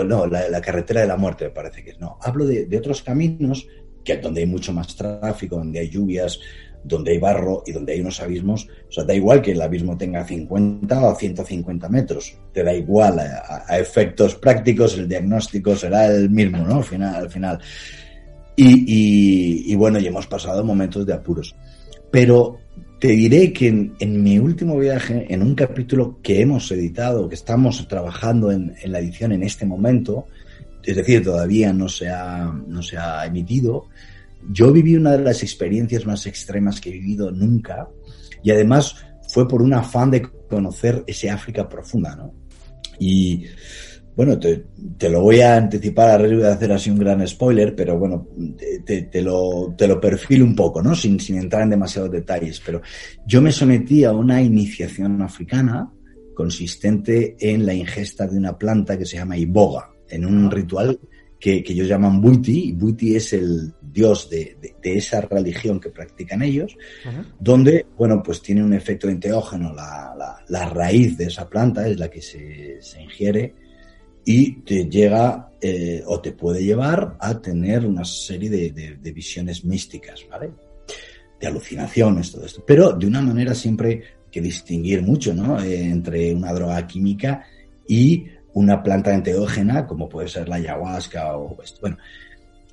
[0.06, 3.02] no, la, carretera de la muerte, me parece que es, no, hablo de, de otros
[3.02, 3.66] caminos
[4.04, 6.40] que donde hay mucho más tráfico, donde hay lluvias,
[6.84, 9.98] donde hay barro y donde hay unos abismos, o sea, da igual que el abismo
[9.98, 16.30] tenga 50 o 150 metros, te da igual, a, efectos prácticos el diagnóstico será el
[16.30, 16.78] mismo, ¿no?
[16.78, 17.16] Al final.
[17.16, 17.60] Al final.
[18.62, 21.56] Y, bueno, y hemos pasado momentos de apuros.
[22.12, 22.58] Pero
[23.00, 27.88] te diré que en, mi último viaje, en un capítulo que hemos editado, que estamos
[27.88, 30.28] trabajando en, en la edición en este momento,
[30.84, 33.86] es decir, todavía no se ha, no se ha emitido,
[34.52, 37.88] yo viví una de las experiencias más extremas que he vivido nunca
[38.44, 38.96] y además
[39.28, 42.34] fue por un afán de conocer ese África profunda, ¿no?
[43.00, 43.46] Y
[44.16, 47.98] bueno, te, lo voy a anticipar a riesgo de hacer así un gran spoiler, pero
[47.98, 48.28] bueno,
[48.86, 50.94] te, lo, te lo perfilo un poco, ¿no?
[50.94, 52.82] Sin, sin entrar en demasiados detalles, pero
[53.26, 55.90] yo me sometí a una iniciación africana
[56.36, 61.00] consistente en la ingesta de una planta que se llama iboga, en un ritual
[61.40, 66.76] que, ellos llaman Buiti, y Buiti es el dios de, esa religión que practican ellos,
[67.40, 72.10] donde, bueno, pues tiene un efecto enteógeno, la, la, raíz de esa planta es la
[72.10, 73.56] que se, ingiere
[74.26, 80.26] y te llega eh, o te puede llevar a tener una serie de, visiones místicas,
[80.30, 80.52] ¿vale?
[81.40, 85.60] De alucinaciones, todo esto, pero de una manera siempre que distinguir mucho, ¿no?
[85.62, 87.46] Eh, entre una droga química
[87.88, 88.26] y
[88.60, 91.82] una planta enteógena, como puede ser la ayahuasca o esto.
[91.82, 91.98] Bueno,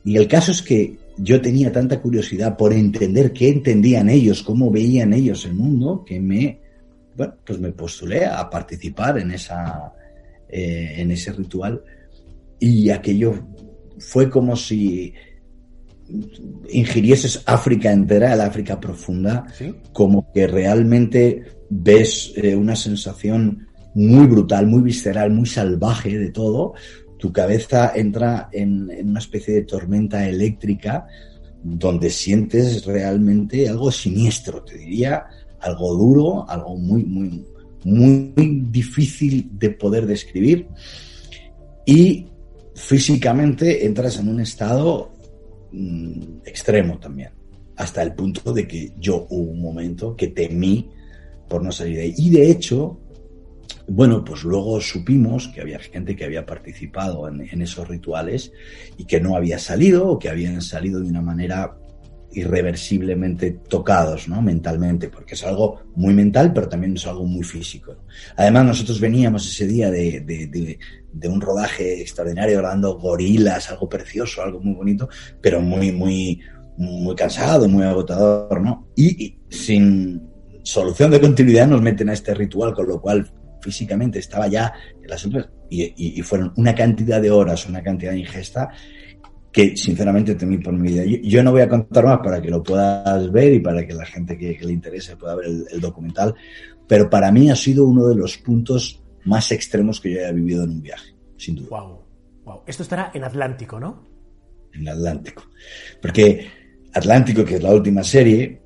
[0.04, 4.70] y el caso es que yo tenía tanta curiosidad por entender qué entendían ellos, cómo
[4.70, 6.60] veían ellos el mundo, que me,
[7.16, 9.92] bueno, pues me postulé a participar en esa,
[10.48, 11.82] eh, en ese ritual
[12.58, 13.34] y aquello
[13.98, 15.12] fue como si
[16.70, 19.46] ingirieses África entera, el África profunda,
[19.92, 26.74] como que realmente ves eh, una sensación muy brutal, muy visceral, muy salvaje de todo,
[27.16, 31.06] tu cabeza entra en, una especie de tormenta eléctrica
[31.62, 35.24] donde sientes realmente algo siniestro, te diría,
[35.60, 37.42] algo duro, algo muy, muy,
[37.84, 38.34] muy
[38.70, 40.68] difícil de poder describir.
[41.86, 42.26] Y
[42.74, 45.10] físicamente entras en un estado
[45.72, 47.30] mm, extremo también,
[47.76, 50.90] hasta el punto de que yo hubo un momento que temí
[51.48, 52.14] por no salir de ahí.
[52.18, 53.00] Y de hecho,
[53.88, 58.52] bueno, pues luego supimos que había gente que había participado en, esos rituales
[58.96, 61.76] y que no había salido o que habían salido de una manera
[62.32, 64.42] irreversiblemente tocados, ¿no?
[64.42, 67.96] Mentalmente, porque es algo muy mental, pero también es algo muy físico.
[68.36, 70.78] Además, nosotros veníamos ese día de,
[71.24, 75.08] un rodaje extraordinario, grabando gorilas, algo precioso, algo muy bonito,
[75.40, 76.40] pero muy, muy,
[76.76, 78.88] muy cansado, muy agotador, ¿no?
[78.96, 80.28] Y, sin
[80.62, 83.30] solución de continuidad nos meten a este ritual, con lo cual
[83.66, 85.26] físicamente estaba ya en las
[85.68, 88.70] y, y, fueron una cantidad de horas, una cantidad de ingesta
[89.50, 91.02] que sinceramente temí por mi vida.
[91.04, 94.06] Yo, no voy a contar más para que lo puedas ver y para que la
[94.06, 96.34] gente que, le interese pueda ver el, documental,
[96.86, 100.62] pero para mí ha sido uno de los puntos más extremos que yo haya vivido
[100.62, 101.68] en un viaje, sin duda.
[101.70, 102.04] Wow,
[102.44, 102.62] wow.
[102.66, 104.06] Esto estará en Atlántico, ¿no?
[104.72, 105.44] En Atlántico.
[106.00, 106.46] Porque
[106.92, 108.60] Atlántico, que es la última serie,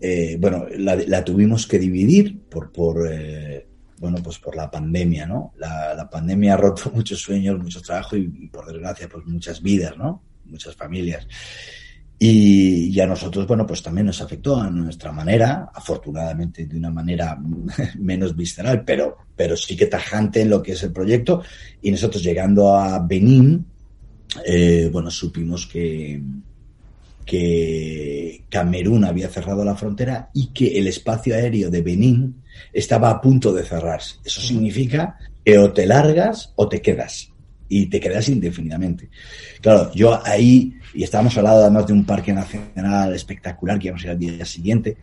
[0.00, 3.65] eh, bueno, la, tuvimos que dividir por, por eh,
[3.98, 5.52] bueno, pues por la pandemia, ¿no?
[5.56, 9.96] La, pandemia ha roto muchos sueños, mucho trabajo y, y, por desgracia, pues muchas vidas,
[9.96, 10.22] ¿no?
[10.48, 11.26] muchas familias.
[12.18, 17.38] Y, a nosotros, bueno, pues también nos afectó a nuestra manera, afortunadamente de una manera
[17.98, 21.42] menos visceral, pero, pero sí que tajante en lo que es el proyecto.
[21.82, 23.66] Y nosotros llegando a Benín,
[24.46, 26.22] eh, bueno, supimos que,
[27.26, 33.20] que Camerún había cerrado la frontera y que el espacio aéreo de Benín estaba a
[33.20, 34.16] punto de cerrarse.
[34.24, 37.30] Eso significa que o te largas o te quedas
[37.68, 39.10] y te quedas indefinidamente.
[39.60, 44.06] Claro, yo ahí, y estábamos hablando además de un parque nacional espectacular que íbamos a
[44.06, 44.96] ir al día siguiente,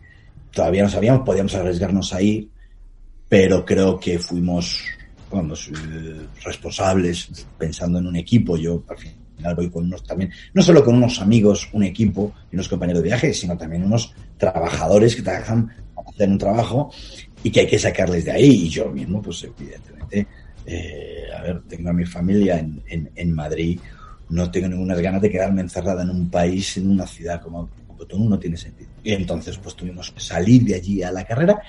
[0.50, 2.48] todavía no sabíamos, podíamos arriesgarnos ahí,
[3.28, 4.82] pero creo que fuimos
[5.30, 8.56] vamos, eh, responsables pensando en un equipo.
[8.56, 9.23] Yo al final
[9.54, 13.08] voy con unos también, no solo con unos amigos, un equipo y unos compañeros de
[13.08, 16.92] viaje, sino también unos trabajadores que trabajan para hacer un trabajo
[17.42, 18.66] y que hay que sacarles de ahí.
[18.66, 20.26] Y yo mismo, pues evidentemente,
[20.66, 23.78] eh, a ver, tengo a mi familia en, en, Madrid,
[24.30, 28.28] no tengo ninguna ganas de quedarme encerrada en un país, en una ciudad como Cotonou,
[28.28, 28.90] no tiene sentido.
[29.02, 31.60] Y entonces, pues tuvimos que salir de allí a la carrera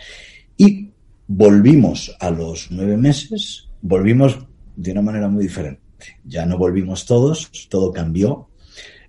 [0.55, 0.91] y
[1.27, 4.39] volvimos a los nueve meses, volvimos
[4.75, 5.84] de una manera muy diferente.
[6.23, 8.49] Ya no volvimos todos, todo cambió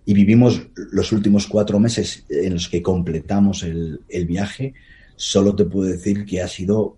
[0.04, 4.74] y vivimos los últimos cuatro meses en los que completamos el, el viaje.
[5.16, 6.96] Solo te puedo decir que ha sido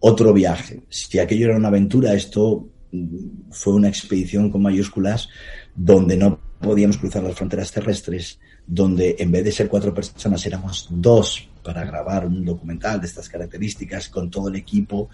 [0.00, 0.82] otro viaje.
[0.88, 5.28] Si aquello era una aventura, esto mm, fue una expedición con mayúsculas
[5.74, 10.88] donde no podíamos cruzar las fronteras terrestres, donde en vez de ser cuatro personas éramos
[10.90, 15.08] dos para grabar un documental de estas características con todo el equipo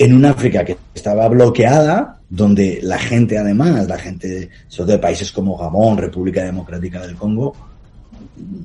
[0.00, 5.30] en un África que estaba bloqueada, donde la gente además, la gente, sobre de países
[5.30, 7.54] como Gabón, República Democrática del Congo,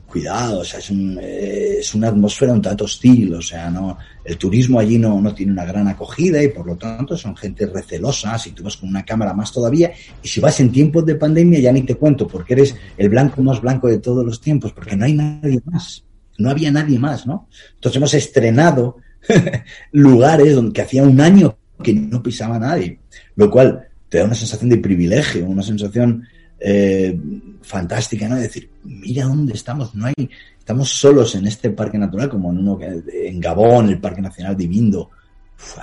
[0.07, 4.79] cuidado, o sea, es, es, una atmósfera un tanto hostil, o sea, no, el turismo
[4.79, 8.51] allí no, no tiene una gran acogida y por lo tanto son gente recelosa, si
[8.51, 9.91] tú vas con una cámara más todavía,
[10.23, 13.41] y si vas en tiempos de pandemia ya ni te cuento, porque eres el blanco
[13.41, 16.01] más blanco de todos los tiempos, porque no hay nadie más,
[16.37, 17.49] no había nadie más, ¿no?
[17.75, 19.03] Entonces hemos estrenado
[19.91, 22.99] lugares donde hacía un año que no pisaba nadie,
[23.35, 26.23] lo cual te da una sensación de privilegio, una sensación
[26.59, 27.17] eh,
[27.61, 28.35] fantástica, ¿no?
[28.35, 32.79] decir, mira dónde estamos, no hay, estamos solos en este parque natural, como en uno
[32.81, 35.09] en Gabón, el Parque Nacional de Bindo.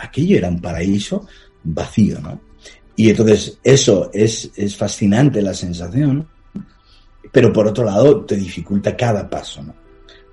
[0.01, 1.27] aquello era un paraíso
[1.65, 2.41] vacío, ¿no?
[2.97, 6.29] Y entonces eso es, es fascinante la sensación,
[7.33, 9.75] pero por otro lado te dificulta cada paso, ¿no?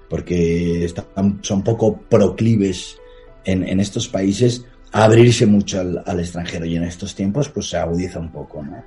[0.09, 2.98] Porque están, son poco proclives
[3.51, 7.69] en, en estos países a abrirse mucho al, al, extranjero y en estos tiempos pues
[7.69, 8.83] se agudiza un poco, ¿no?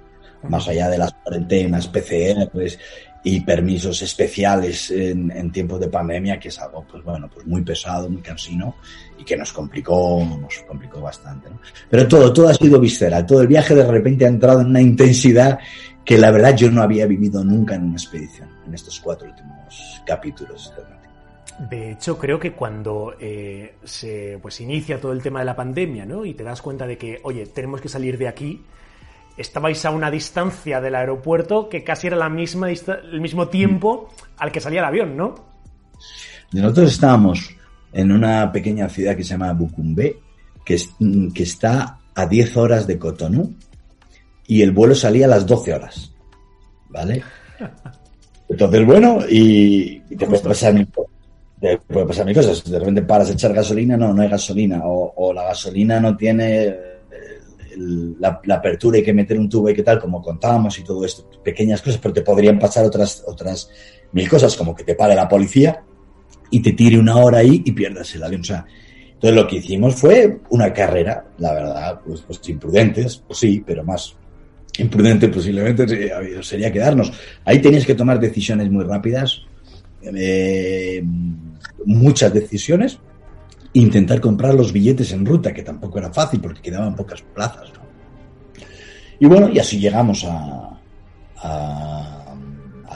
[0.49, 2.79] más allá de las cuarentenas, PCRs
[3.25, 8.11] y permisos especiales en, tiempos de pandemia, que es algo, pues bueno, pues muy pesado,
[8.11, 8.77] muy cansino
[9.17, 11.49] y que nos complicó, nos complicó bastante.
[11.89, 13.25] Pero todo, todo ha sido visceral.
[13.25, 15.59] Todo el viaje de repente ha entrado en una intensidad
[16.05, 20.03] que la verdad yo no había vivido nunca en una expedición, en estos cuatro últimos
[20.05, 20.73] capítulos.
[20.77, 21.02] De
[21.71, 26.25] hecho, creo que cuando eh, se pues inicia todo el tema de la pandemia, ¿no?
[26.25, 28.63] Y te das cuenta de que, oye, tenemos que salir de aquí,
[29.37, 34.53] estabais a una distancia del aeropuerto que casi era la misma el mismo tiempo al
[34.53, 35.35] que salía el avión, ¿no?
[36.53, 37.55] Nosotros estábamos
[37.93, 40.19] en una pequeña ciudad que se llama Bucumbe,
[40.65, 40.79] que,
[41.35, 43.55] que está a 10 horas de Cotonou,
[44.47, 46.13] y el vuelo salía a las 12 horas.
[46.89, 47.23] ¿Vale?
[48.49, 50.75] Entonces, bueno, y, te puede pasar
[51.87, 52.65] puede pasar mil cosas.
[52.65, 54.83] De repente paras a echar gasolina, no, no hay gasolina.
[54.85, 56.75] O, la gasolina no tiene
[57.77, 61.29] la, apertura hay que meter un tubo y qué tal, como contábamos y todo esto,
[61.43, 63.71] pequeñas cosas, pero te podrían pasar otras, otras
[64.13, 65.83] mil cosas, como que te pare la policía
[66.51, 68.43] y te tire una hora ahí y pierdas el avión.
[68.43, 68.55] O
[69.15, 73.85] entonces lo que hicimos fue una carrera, la verdad, pues, pues imprudentes, pues sí, pero
[73.85, 74.17] más
[74.79, 77.13] imprudente posiblemente sería quedarnos.
[77.45, 79.47] Ahí tenías que tomar decisiones muy rápidas
[80.03, 81.03] eh,
[81.85, 82.99] muchas decisiones,
[83.73, 87.73] intentar comprar los billetes en ruta, que tampoco era fácil porque quedaban pocas plazas.
[89.19, 90.79] Y bueno, y así llegamos al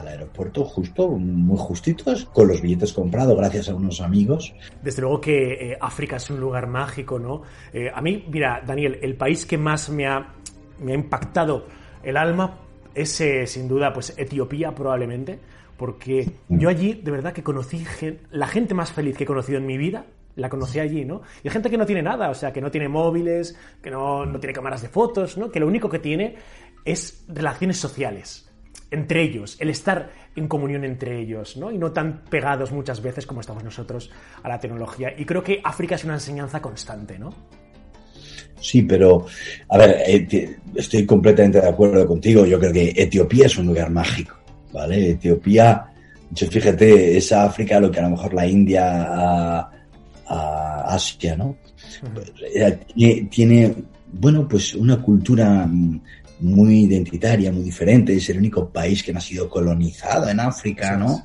[0.09, 4.55] aeropuerto justo, muy justitos, con los billetes comprados gracias a unos amigos.
[4.83, 7.43] Desde luego que eh, África es un lugar mágico, ¿no?
[7.73, 10.35] Eh, a mí, mira, Daniel, el país que más me ha,
[10.81, 11.67] me ha impactado
[12.03, 12.59] el alma
[12.95, 15.39] es eh, sin duda pues Etiopía probablemente,
[15.77, 19.59] porque yo allí de verdad que conocí gen- la gente más feliz que he conocido
[19.59, 21.23] en mi vida, la conocí allí, ¿no?
[21.43, 24.27] Y hay gente que no tiene nada, o sea, que no tiene móviles, que no,
[24.27, 25.51] no tiene cámaras de fotos, ¿no?
[25.51, 26.37] Que lo único que tiene
[26.85, 28.43] es relaciones sociales
[28.91, 31.73] entre ellos, el estar en comunión entre ellos, ¿no?
[31.73, 34.11] Y no tan pegados muchas veces como estamos nosotros
[34.43, 35.13] a la tecnología.
[35.17, 37.31] Y creo que África es una enseñanza constante, ¿no?
[38.61, 39.27] Sí, pero,
[39.69, 42.47] a ver, eh, estoy completamente de acuerdo contigo.
[42.47, 44.37] Yo creo que Etiopía es un lugar mágico,
[44.77, 45.13] ¿vale?
[45.13, 45.87] Etiopía,
[46.31, 49.71] yo fíjate, es África lo que a lo mejor la India a,
[50.29, 51.57] a Asia, ¿no?
[52.55, 53.75] Eh, Tiene, tiene,
[54.13, 55.69] bueno, pues una cultura
[56.41, 58.15] muy identitaria, muy diferente.
[58.15, 61.23] Es el único país que no ha sido colonizado en África, ¿no?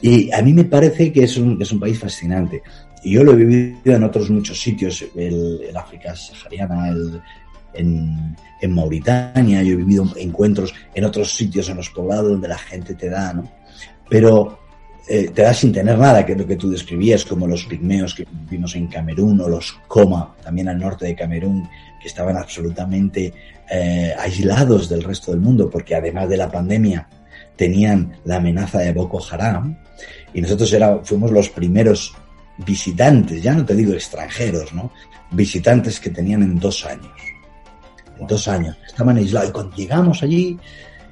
[0.00, 2.62] Y a mí me parece que es un, es un país fascinante.
[3.02, 7.20] Y yo lo he vivido en otros muchos sitios, el, el África sahariana, el,
[7.78, 8.36] en,
[8.70, 13.08] Mauritania, yo he vivido encuentros en otros sitios, en los poblados donde la gente te
[13.08, 13.48] da, ¿no?
[14.08, 14.58] Pero
[15.08, 18.14] eh, te da sin tener nada, que es lo que tú describías, como los pigmeos
[18.14, 21.68] que vimos en Camerún o los Coma, también al norte de Camerún,
[22.00, 23.32] que estaban absolutamente
[23.70, 27.08] eh, aislados del resto del mundo, porque además de la pandemia
[27.56, 29.78] tenían la amenaza de Boko Haram,
[30.34, 32.14] y nosotros era, fuimos los primeros
[32.58, 34.92] visitantes, ya no te digo extranjeros, ¿no?
[35.30, 37.27] Visitantes que tenían en dos años.
[38.26, 38.76] Dos años.
[38.86, 39.50] Estaban aislados.
[39.50, 40.58] Y cuando llegamos allí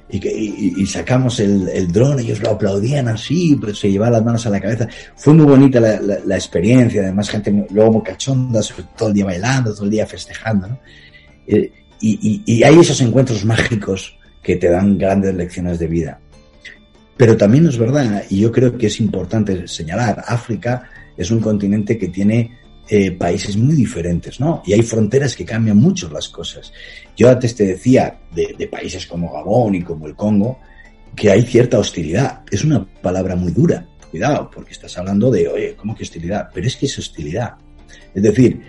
[0.09, 4.13] y, que, y, y sacamos el, el dron, ellos lo aplaudían así, pues se llevaban
[4.13, 4.87] las manos a la cabeza.
[5.15, 8.61] Fue muy bonita la, la, la experiencia, además gente muy- luego muy cachonda,
[8.97, 10.79] todo el día bailando, todo el día festejando, ¿no?
[11.47, 16.19] Eh, y, y, y hay esos encuentros mágicos que te dan grandes lecciones de vida.
[17.17, 20.83] Pero también es verdad, y yo creo que es importante señalar, África
[21.17, 22.55] es un continente que tiene
[22.89, 24.61] eh, países muy diferentes, ¿no?
[24.65, 26.71] Y hay fronteras que cambian mucho las cosas.
[27.15, 30.59] Yo antes te decía de, países como Gabón y como el Congo
[31.15, 32.41] que hay cierta hostilidad.
[32.49, 36.49] Es una palabra muy dura, cuidado, porque estás hablando de, oye, ¿cómo que hostilidad?
[36.53, 37.55] Pero es que es hostilidad.
[38.13, 38.61] Es decir,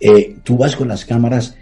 [0.00, 1.56] eh, tú vas con las cámaras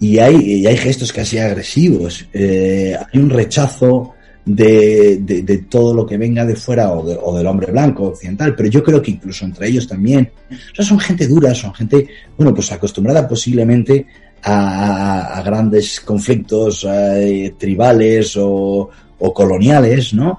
[0.00, 5.94] y hay, y hay gestos casi agresivos, eh, hay un rechazo de, de, de, todo
[5.94, 9.00] lo que venga de fuera o, de, o, del hombre blanco occidental, pero yo creo
[9.00, 13.28] que incluso entre ellos también, o sea, son gente dura, son gente, bueno, pues acostumbrada
[13.28, 14.06] posiblemente
[14.42, 20.38] a, a grandes conflictos eh, tribales o, o, coloniales, ¿no?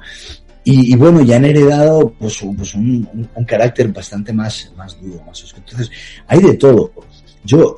[0.65, 5.21] Y, y, bueno, ya han heredado pues, pues un, un, carácter bastante más, más duro,
[5.25, 5.53] más.
[5.57, 5.91] Entonces,
[6.25, 6.91] hay de todo.
[7.43, 7.75] Yo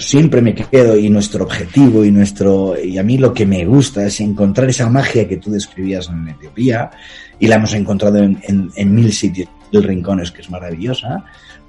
[0.00, 4.06] siempre me quedo y nuestro objetivo y nuestro y a mí lo que me gusta
[4.06, 6.90] es encontrar esa magia que tú describías en Etiopía
[7.38, 8.40] y la hemos encontrado en,
[8.74, 11.24] en, mil sitios del rincones que es maravillosa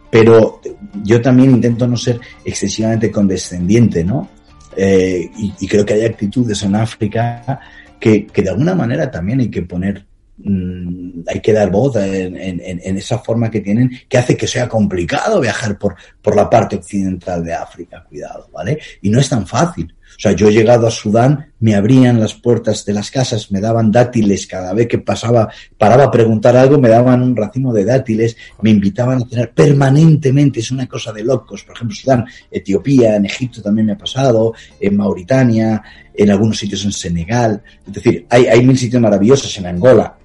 [0.10, 0.62] pero
[1.04, 4.30] yo también intento no ser excesivamente condescendiente no
[4.78, 7.60] eh, y, y, creo que hay actitudes en África
[8.00, 10.06] que, que de alguna manera también hay que poner
[10.44, 14.48] mmm, hay que dar voz en, en, en, esa forma que tienen, que hace que
[14.48, 18.80] sea complicado viajar por, por la parte occidental de África, cuidado, ¿vale?
[19.02, 19.94] Y no es tan fácil.
[20.18, 23.62] O sea, yo he llegado a Sudán, me abrían las puertas de las casas, me
[23.62, 27.86] daban dátiles cada vez que pasaba, paraba a preguntar algo, me daban un racimo de
[27.86, 31.64] dátiles, me invitaban a cenar permanentemente, es una cosa de locos.
[31.64, 35.82] Por ejemplo, Sudán, Etiopía, en Egipto también me ha pasado, en Mauritania,
[36.14, 37.64] en algunos sitios en Senegal.
[37.88, 40.18] Es decir, hay, hay mil sitios maravillosos en Angola,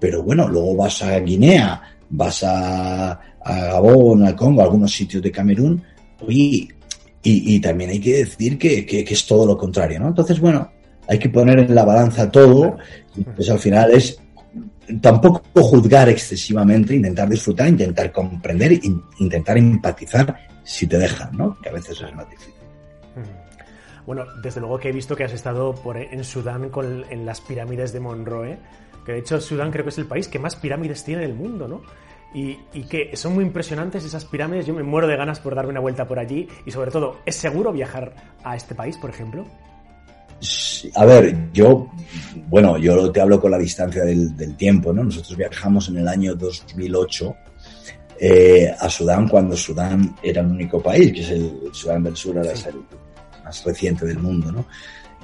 [0.00, 1.80] pero bueno, luego vas a Guinea,
[2.10, 5.82] vas a, Gabón, al Congo, a algunos sitios de Camerún,
[6.28, 6.68] y,
[7.22, 10.08] y, también hay que decir que, que, es todo lo contrario, ¿no?
[10.08, 10.70] Entonces, bueno,
[11.08, 12.76] hay que poner en la balanza todo,
[13.36, 14.20] pues al final es
[15.00, 18.80] tampoco juzgar excesivamente, intentar disfrutar, intentar comprender,
[19.18, 21.58] intentar empatizar si te dejan, ¿no?
[21.60, 22.54] Que a veces es más difícil.
[24.06, 27.42] Bueno, desde luego que he visto que has estado por, en Sudán con, en las
[27.42, 28.58] pirámides de Monroe,
[29.08, 31.66] que de hecho Sudán creo que es el país que más pirámides tiene del mundo,
[31.66, 31.80] ¿no?
[32.34, 35.70] Y, y, que son muy impresionantes esas pirámides, yo me muero de ganas por darme
[35.70, 38.12] una vuelta por allí y sobre todo, ¿es seguro viajar
[38.44, 39.46] a este país, por ejemplo?
[40.94, 41.88] A ver, yo,
[42.48, 45.04] bueno, yo te hablo con la distancia del, del tiempo, ¿no?
[45.04, 47.34] Nosotros viajamos en el año 2008
[48.20, 52.36] eh, a Sudán cuando Sudán era el único país, que es el Sudán del Sur,
[52.36, 52.74] ahora es el
[53.42, 54.66] más reciente del mundo, ¿no?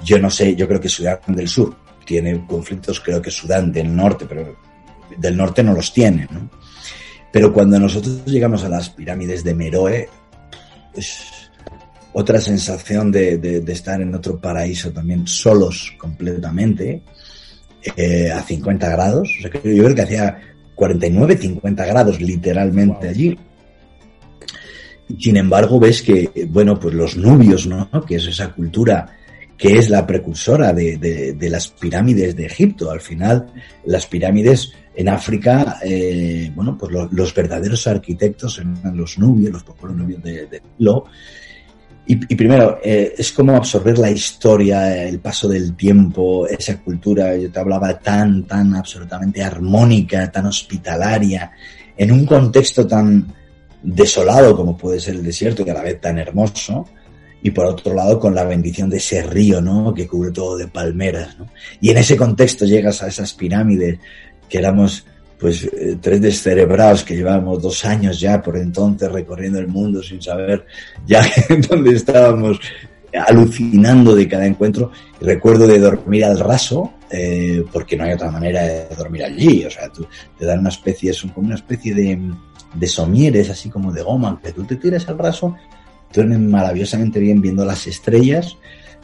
[0.03, 3.95] Yo no sé, yo creo que Sudán del Sur tiene conflictos, creo que Sudán del
[3.95, 4.57] Norte, pero
[5.17, 6.49] del norte no los tiene, ¿no?
[7.31, 10.07] Pero cuando nosotros llegamos a las pirámides de Meroe,
[10.95, 11.49] es
[12.13, 17.01] otra sensación de, estar en otro paraíso también, solos completamente,
[17.97, 19.29] eh, a 50 grados.
[19.37, 20.39] O sea, yo creo que hacía
[20.75, 23.37] 49, 50 grados literalmente allí.
[25.19, 27.89] Sin embargo, ves que, bueno, pues los nubios, ¿no?
[28.07, 29.07] Que es esa cultura
[29.57, 32.91] que es la precursora de, las pirámides de Egipto.
[32.91, 33.47] Al final,
[33.85, 39.97] las pirámides en África, eh, bueno, pues los verdaderos arquitectos eran los nubios, los pueblos
[39.97, 41.05] nubios de, de Lo.
[42.07, 47.51] Y, primero, eh, es como absorber la historia, el paso del tiempo, esa cultura, yo
[47.51, 51.51] te hablaba tan, tan absolutamente armónica, tan hospitalaria,
[51.97, 53.33] en un contexto tan
[53.81, 56.87] desolado como puede ser el desierto y a la vez tan hermoso,
[57.45, 59.93] y por otro lado con la bendición de ese río, ¿no?
[59.93, 61.47] Que cubre todo de palmeras, ¿no?
[61.79, 63.99] Y en ese contexto llegas a esas pirámides
[64.49, 65.05] que éramos
[65.39, 70.23] pues eh, tres descerebrados que llevábamos dos años ya por entonces recorriendo el mundo sin
[70.23, 70.65] saber
[71.05, 71.21] ya
[71.69, 72.59] dónde estábamos
[73.27, 74.91] alucinando de cada encuentro.
[75.21, 79.63] recuerdo de dormir al raso, eh, porque no hay otra manera de dormir allí.
[79.65, 80.07] O sea, tú,
[80.39, 82.19] te dan una especie, son como una especie de,
[82.73, 85.55] de somieres, así como de goma, que tú te tiras al raso,
[86.15, 88.57] duermen maravillosamente bien viendo las estrellas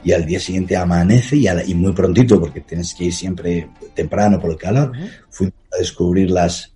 [0.03, 4.39] y al día siguiente amanece y, y, muy prontito, porque tienes que ir siempre temprano
[4.39, 4.91] por el calor,
[5.29, 6.73] fuimos a descubrir las,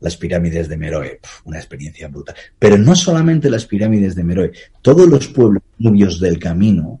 [0.00, 1.20] las pirámides de Meroe.
[1.44, 2.34] una experiencia brutal.
[2.58, 4.52] Pero no solamente las pirámides de Meroe,
[4.82, 7.00] todos los pueblos nubios del camino,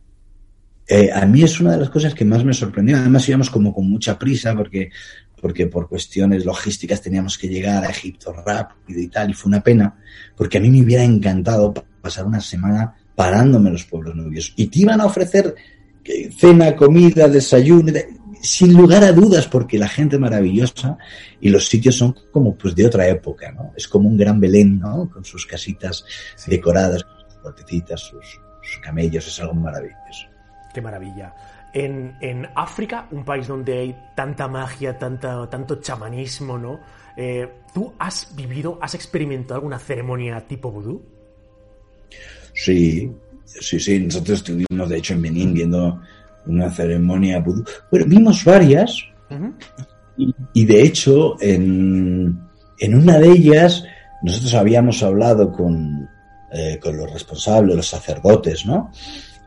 [0.86, 2.96] eh, a mí es una de las cosas que más me sorprendió.
[2.96, 4.90] Además íbamos como con mucha prisa porque,
[5.40, 9.62] porque por cuestiones logísticas teníamos que llegar a Egipto rápido y tal, y fue una
[9.62, 9.96] pena,
[10.36, 11.72] porque a mí me hubiera encantado
[12.02, 14.52] pasar una semana parándome los pueblos nubios.
[14.56, 15.54] Y te iban a ofrecer
[16.04, 17.92] eh, cena, comida, desayuno,
[18.42, 20.98] sin lugar a dudas, porque la gente es maravillosa
[21.40, 23.72] y los sitios son como pues de otra época, ¿no?
[23.76, 25.08] Es como un gran Belén, ¿no?
[25.08, 26.04] Con sus casitas
[26.46, 28.40] decoradas, sus puertecitas, sus,
[28.82, 30.26] camellos, es algo maravilloso.
[30.74, 31.34] Qué maravilla.
[31.72, 36.80] En, en, África, un país donde hay tanta magia, tanta, tanto chamanismo, ¿no?
[37.16, 41.02] Eh, ¿Tú has vivido, has experimentado alguna ceremonia tipo vudú?
[42.62, 43.10] Sí,
[43.44, 43.98] sí, sí.
[43.98, 46.00] Nosotros estuvimos, de hecho, en Benín viendo
[46.46, 47.64] una ceremonia vudú.
[47.90, 48.96] Bueno, vimos varias.
[50.54, 52.38] y, de hecho, en,
[52.78, 53.82] en, una de ellas,
[54.22, 56.08] nosotros habíamos hablado con,
[56.52, 58.92] eh, con los responsables, los sacerdotes, ¿no?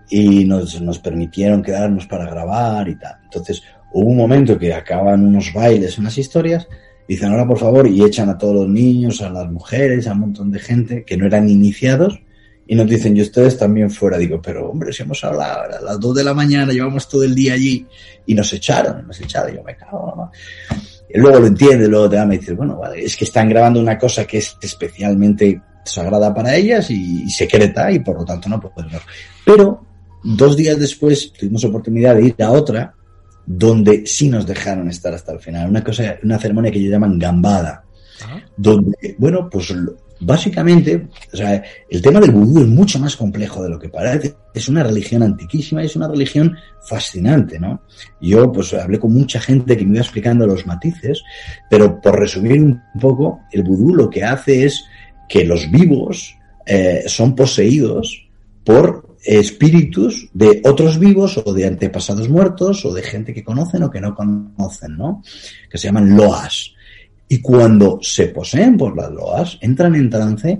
[0.09, 3.16] Y nos, nos permitieron quedarnos para grabar y tal.
[3.24, 3.63] Entonces,
[3.93, 6.68] hubo un momento que acaban unos bailes, unas historias,
[7.07, 10.20] dicen ahora por favor y echan a todos los niños, a las mujeres, a un
[10.20, 12.20] montón de gente que no eran iniciados
[12.68, 14.18] y nos dicen, y ustedes también fuera.
[14.18, 17.36] Digo, pero hombre, si hemos hablado a las 2 de la mañana, llevamos todo el
[17.36, 17.86] día allí
[18.26, 19.55] y nos echaron, nos echaron.
[19.55, 20.32] Yo me cago,
[21.13, 23.80] Y luego lo entiende, luego te da, me dice, bueno, vale, es que están grabando
[23.80, 28.59] una cosa que es especialmente sagrada para ellas y, secreta y por lo tanto no
[28.59, 29.01] pueden ver.
[29.45, 29.86] Pero
[30.24, 32.95] dos días después tuvimos oportunidad de ir a otra
[33.45, 35.70] donde sí nos dejaron estar hasta el final.
[35.70, 37.84] Una cosa, una ceremonia que ellos llaman gambada.
[38.57, 39.74] Donde, bueno, pues
[40.20, 44.36] Básicamente, o sea, el tema del vudú es mucho más complejo de lo que parece.
[44.53, 46.55] Es una religión antiquísima y es una religión
[46.88, 47.82] fascinante, ¿no?
[48.22, 51.22] Yo, pues, hablé con mucha gente que me iba explicando los matices,
[51.70, 54.86] pero por resumir un poco, el vudú lo que hace es
[55.28, 56.36] que los vivos
[56.66, 58.28] eh, son poseídos
[58.63, 63.89] por espíritus de otros vivos o de antepasados muertos o de gente que conocen o
[63.89, 65.24] que no conocen, ¿no?
[65.70, 66.75] Que se llaman loas.
[67.28, 70.60] Y cuando se poseen por las loas, entran en trance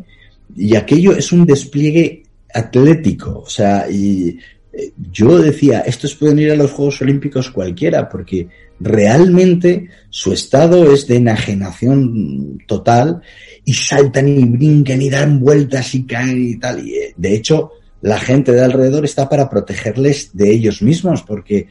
[0.56, 3.44] y aquello es un despliegue atlético.
[3.46, 4.40] O sea, y
[4.74, 8.48] eh, yo decía, estos pueden ir a los Juegos Olímpicos cualquiera, porque
[8.80, 13.22] realmente su estado es de enajenación total
[13.64, 16.86] y saltan y brincan y dan vueltas y caen y tal.
[16.86, 21.68] Y eh, de hecho, la gente de alrededor está para protegerles de ellos mismos, porque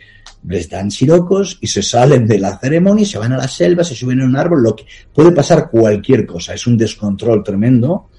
[0.47, 3.95] les dan sirocos y se salen de la ceremonia, se van a la selva, se
[3.95, 8.11] suben a un árbol, lo que puede pasar cualquier cosa, es un descontrol tremendo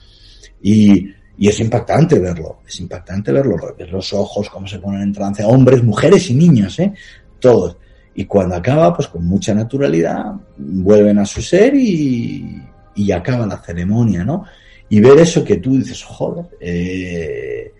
[0.61, 1.07] y,
[1.37, 5.43] y es impactante verlo, es impactante verlo, ver los ojos, cómo se ponen en trance,
[5.43, 6.93] hombres, mujeres y niños, ¿eh?
[7.39, 7.77] todos.
[8.15, 10.23] Y cuando acaba, pues con mucha naturalidad,
[10.57, 12.61] vuelven a su ser y,
[12.95, 14.45] y acaba la ceremonia, ¿no?
[14.87, 17.73] Y ver eso que tú dices, joder, eh,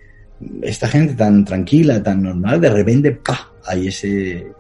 [0.61, 3.51] esta gente tan tranquila, tan normal, de repente, ¡pah!
[3.65, 4.51] hay ese,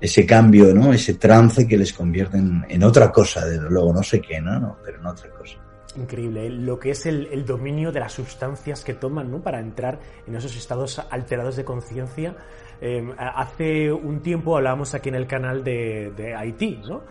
[0.00, 0.92] ese cambio, ¿no?
[0.92, 4.58] Ese trance que les convierte en, otra cosa, desde luego, no sé qué, ¿no?
[4.58, 5.56] no pero en otra cosa.
[5.96, 6.50] Increíble, ¿eh?
[6.50, 9.42] lo que es el, dominio de las sustancias que toman, ¿no?
[9.42, 12.36] Para entrar en esos estados alterados de conciencia.
[12.80, 17.02] em, hace un tiempo hablábamos aquí en el canal de, de Haití, ¿no?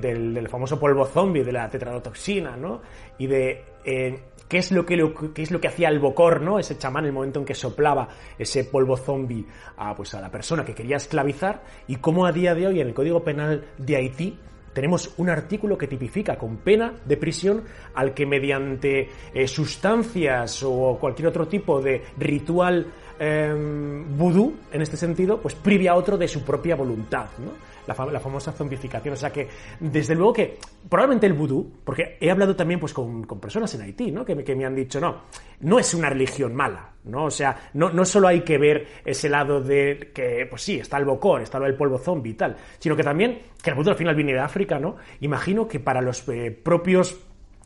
[0.00, 2.82] del, famoso polvo zombie, de la tetradotoxina, ¿no?
[3.18, 4.20] Y de eh,
[4.52, 5.02] qué es lo que,
[5.34, 6.58] qué es lo que hacía el Bocor, ¿no?
[6.58, 8.06] Ese chamán, el momento en que soplaba
[8.38, 9.46] ese polvo zombie
[9.78, 12.88] a, pues, a la persona que quería esclavizar y cómo a día de hoy en
[12.88, 14.38] el Código Penal de Haití
[14.74, 20.98] tenemos un artículo que tipifica con pena de prisión al que mediante eh, sustancias o
[21.00, 22.88] cualquier otro tipo de ritual
[23.18, 27.71] eh, vudú, en este sentido, pues prive a otro de su propia voluntad, ¿no?
[27.86, 29.14] La, famosa zombificación.
[29.14, 29.48] O sea que,
[29.80, 30.58] desde luego que,
[30.88, 34.24] probablemente el vudú, porque he hablado también pues con, personas en Haití, ¿no?
[34.24, 35.22] Que, que, me han dicho, no,
[35.60, 37.24] no es una religión mala, ¿no?
[37.24, 40.98] O sea, no, no solo hay que ver ese lado de que, pues sí, está
[40.98, 43.96] el bocor, está el polvo zombie y tal, sino que también, que el vudú al
[43.96, 44.96] final viene de África, ¿no?
[45.20, 47.18] Imagino que para los eh, propios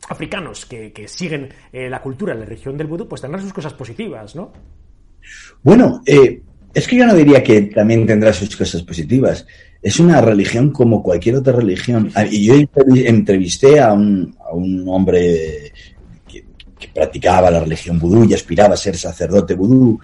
[0.09, 4.35] africanos que, siguen eh, la cultura, la religión del vudú, pues tendrán sus cosas positivas,
[4.35, 4.51] ¿no?
[5.63, 6.41] Bueno, eh,
[6.73, 9.45] es que yo no diría que también tendrá sus cosas positivas.
[9.87, 12.11] Es una religión como cualquier otra religión.
[12.13, 12.55] Ah, y yo
[13.05, 14.35] entrevisté a un,
[14.85, 15.71] hombre
[16.27, 16.43] que,
[16.93, 19.97] practicaba la religión vudú y aspiraba a ser sacerdote vudú.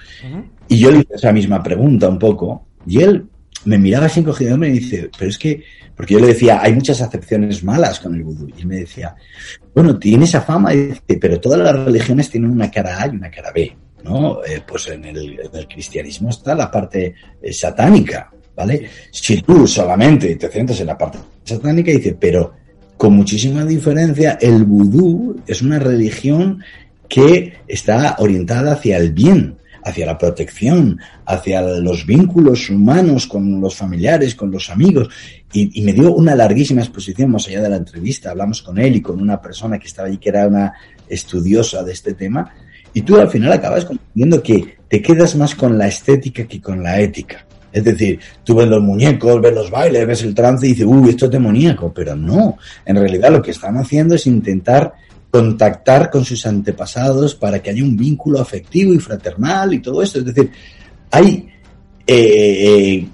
[0.70, 2.66] Y yo le hice esa misma pregunta un poco.
[2.88, 3.26] Y él
[3.66, 5.62] me miraba así encogido y me dice, pero es que,
[5.98, 8.48] porque yo le decía, hay muchas acepciones malas con el vudú.
[8.56, 9.14] Y él me decía,
[9.76, 13.18] bueno, tiene esa fama, y dice, pero todas las religiones tienen una cara A y
[13.18, 13.76] una cara B.
[14.02, 14.42] ¿no?
[14.46, 18.90] Eh, pues en el, cristianismo está la parte eh, satánica, ¿vale?
[19.12, 22.54] Si tú solamente te centras en la parte satánica, dice, pero
[22.98, 26.64] con muchísima diferencia, el vudú es una religión
[27.10, 33.76] que está orientada hacia el bien, hacia la protección, hacia los vínculos humanos con los
[33.76, 35.10] familiares, con los amigos.
[35.52, 38.32] Y, y, me dio una larguísima exposición más allá de la entrevista.
[38.32, 40.74] Hablamos con él y con una persona que estaba allí que era una
[41.08, 42.54] estudiosa de este tema.
[42.94, 46.82] Y tú al final acabas comprendiendo que te quedas más con la estética que con
[46.82, 47.46] la ética.
[47.74, 51.10] Es decir, tú ves los muñecos, ves los bailes, ves el trance y dices, uy,
[51.10, 51.92] esto es demoníaco.
[51.94, 54.94] Pero no, en realidad lo que están haciendo es intentar
[55.32, 60.20] contactar con sus antepasados para que haya un vínculo afectivo y fraternal y todo esto.
[60.20, 60.52] Es decir,
[61.10, 61.50] hay,
[62.06, 63.08] eh, eh,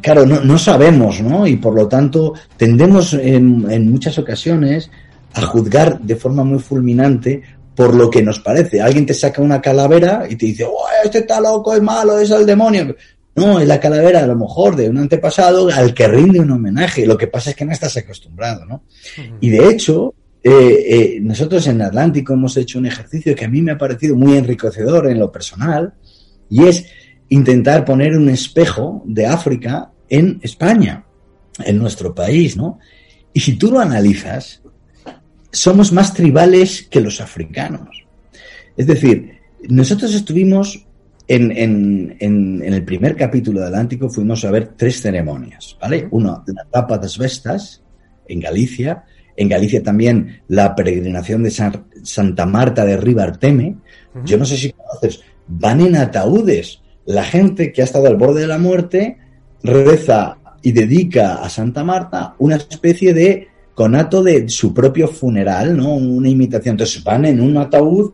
[0.00, 1.46] claro, no, sabemos, ¿no?
[1.46, 4.90] Y por lo tanto tendemos en, en muchas ocasiones
[5.34, 7.42] a juzgar de forma muy fulminante
[7.74, 8.80] por lo que nos parece.
[8.80, 12.30] Alguien te saca una calavera y te dice, oh, este está loco, es malo, es
[12.30, 12.94] el demonio.
[13.34, 17.06] No, es la calavera a lo mejor de un antepasado al que rinde un homenaje.
[17.06, 18.84] Lo que pasa es que no estás acostumbrado, ¿no?
[19.40, 20.14] Y de hecho,
[20.44, 24.16] eh, eh, nosotros en Atlántico hemos hecho un ejercicio que a mí me ha parecido
[24.16, 25.94] muy enriquecedor en lo personal
[26.50, 26.86] y es
[27.30, 31.06] intentar poner un espejo de África en España,
[31.64, 32.78] en nuestro país, ¿no?
[33.32, 34.60] Y si tú lo analizas,
[35.50, 38.04] somos más tribales que los africanos.
[38.76, 40.86] Es decir, nosotros estuvimos
[41.28, 46.08] en, en, el primer capítulo de Atlántico, fuimos a ver tres ceremonias, ¿vale?
[46.10, 47.82] Uno, la tapa de Vestas,
[48.26, 49.04] en Galicia.
[49.36, 53.76] En Galicia también la peregrinación de Santa Marta de Ribarteme.
[54.24, 56.80] Yo no sé si conoces, van en ataúdes.
[57.06, 59.18] La gente que ha estado al borde de la muerte
[59.62, 65.94] reza y dedica a Santa Marta una especie de conato de su propio funeral, ¿no?
[65.94, 66.74] Una imitación.
[66.74, 68.12] Entonces van en un ataúd.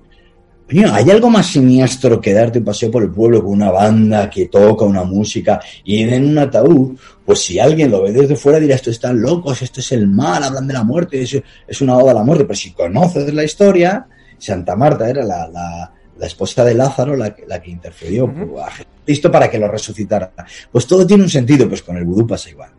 [0.71, 4.47] ¿Hay algo más siniestro que darte un paseo por el pueblo con una banda que
[4.47, 6.99] toca una música y en un ataúd?
[7.25, 10.43] Pues si alguien lo ve desde fuera dirá, esto están locos, esto es el mal,
[10.45, 12.45] hablan de la muerte, es, es una oda a la muerte.
[12.45, 14.07] Pero si conoces la historia,
[14.39, 19.31] Santa Marta era la, la, la esposa de Lázaro la, la que intercedió a Jesucristo
[19.31, 20.33] para que lo resucitara.
[20.71, 22.71] Pues todo tiene un sentido, pues con el vudú pasa igual.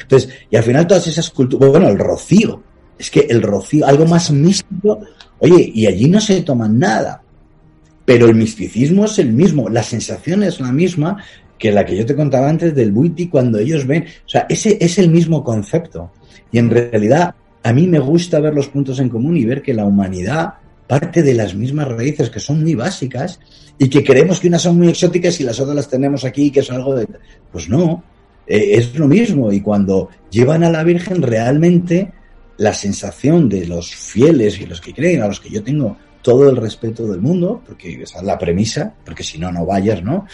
[0.00, 2.62] Entonces, y al final todas esas culturas, bueno, el rocío,
[2.98, 5.00] es que el rocío, algo más místico,
[5.38, 7.22] oye, y allí no se toma nada,
[8.06, 11.22] pero el misticismo es el mismo, la sensación es la misma
[11.58, 14.78] que la que yo te contaba antes del Buiti cuando ellos ven, o sea, ese
[14.80, 16.12] es el mismo concepto.
[16.52, 19.74] Y en realidad, a mí me gusta ver los puntos en común y ver que
[19.74, 20.54] la humanidad
[20.86, 23.40] parte de las mismas raíces que son muy básicas
[23.76, 26.60] y que creemos que unas son muy exóticas y las otras las tenemos aquí, que
[26.60, 27.08] es algo de...
[27.50, 28.04] Pues no,
[28.46, 29.52] eh, es lo mismo.
[29.52, 32.12] Y cuando llevan a la Virgen, realmente
[32.58, 35.96] la sensación de los fieles y los que creen, a los que yo tengo
[36.26, 40.02] todo el respeto del mundo, porque esa es la premisa, porque si no, no vayas,
[40.02, 40.26] ¿no?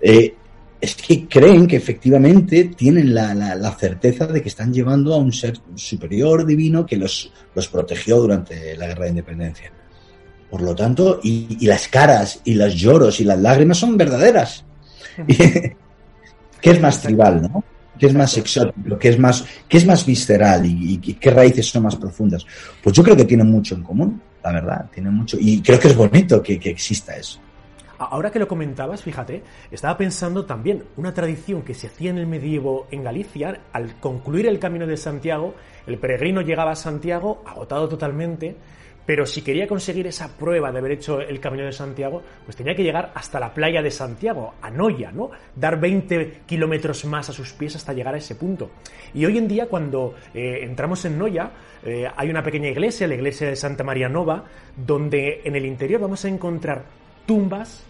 [0.00, 0.32] Eh,
[0.80, 5.32] es que creen que efectivamente tienen la, la, certeza de que están llevando a un
[5.32, 9.72] ser superior divino que los, los protegió durante la guerra de independencia.
[10.48, 14.64] Por lo tanto, y, y las caras y los lloros y las lágrimas son verdaderas.
[15.26, 15.74] ¿Qué
[16.62, 17.64] es más tribal, no?
[17.98, 18.98] ¿Qué es más exótico?
[19.00, 20.64] ¿Qué es más, qué es más visceral?
[20.64, 22.46] Y, qué raíces son más profundas?
[22.80, 25.36] Pues yo creo que tienen mucho en común, la verdad, tienen mucho.
[25.40, 27.40] Y creo que es bonito que, exista eso.
[27.98, 32.26] Ahora que lo comentabas, fíjate, estaba pensando también una tradición que se hacía en el
[32.26, 35.54] medievo en Galicia, al concluir el camino de Santiago,
[35.86, 38.56] el peregrino llegaba a Santiago agotado totalmente,
[39.10, 42.76] pero si quería conseguir esa prueba de haber hecho el Camino de Santiago, pues tenía
[42.76, 45.32] que llegar hasta la playa de Santiago, a Noya, ¿no?
[45.56, 48.70] Dar 20 kilómetros más a sus pies hasta llegar a ese punto.
[49.12, 51.50] Y hoy en día, cuando eh, entramos en Noya,
[51.82, 54.44] eh, hay una pequeña iglesia, la iglesia de Santa María Nova,
[54.76, 56.84] donde en el interior vamos a encontrar
[57.26, 57.82] tumbas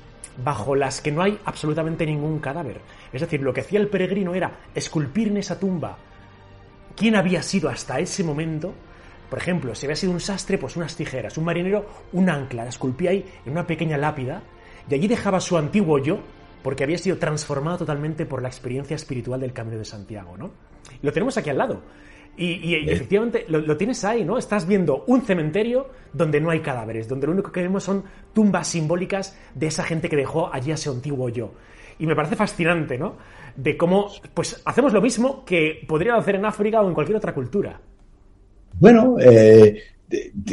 [0.43, 2.81] bajo las que no hay absolutamente ningún cadáver.
[3.13, 5.99] Es decir, lo que hacía el peregrino era esculpir en esa tumba
[6.97, 8.73] quién había sido hasta ese momento
[9.31, 12.69] por ejemplo, si había sido un sastre, pues unas tijeras, un marinero, un ancla, la
[12.69, 14.43] esculpía ahí en una pequeña lápida
[14.89, 16.19] y allí dejaba su antiguo yo
[16.63, 20.51] porque había sido transformado totalmente por la experiencia espiritual del Camino de Santiago, ¿no?
[21.01, 21.81] Y lo tenemos aquí al lado.
[22.37, 24.39] Y, efectivamente lo, tienes ahí, ¿no?
[24.39, 28.67] Estás viendo un cementerio donde no hay cadáveres, donde lo único que vemos son tumbas
[28.69, 31.53] simbólicas de esa gente que dejó allí a ese antiguo yo.
[31.99, 33.17] Y me parece fascinante, ¿no?
[33.57, 37.35] De cómo, pues, hacemos lo mismo que podrían hacer en África o en cualquier otra
[37.35, 37.79] cultura.
[38.81, 39.83] Bueno, eh,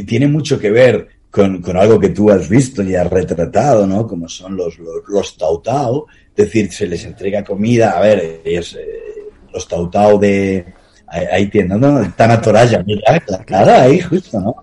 [0.05, 4.05] tiene mucho que ver con, algo que tú has visto y has retratado, ¿no?
[4.05, 6.05] Como son los, los, tautau,
[6.35, 10.65] es decir, se les entrega comida, a ver, ellos, eh, los tautau de,
[11.07, 12.13] ahí tienen, ¿no?
[12.15, 14.55] Tanatoraya, mira, claro, ahí justo, ¿no?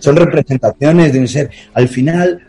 [0.00, 1.50] Son representaciones de un ser.
[1.72, 2.42] Al final,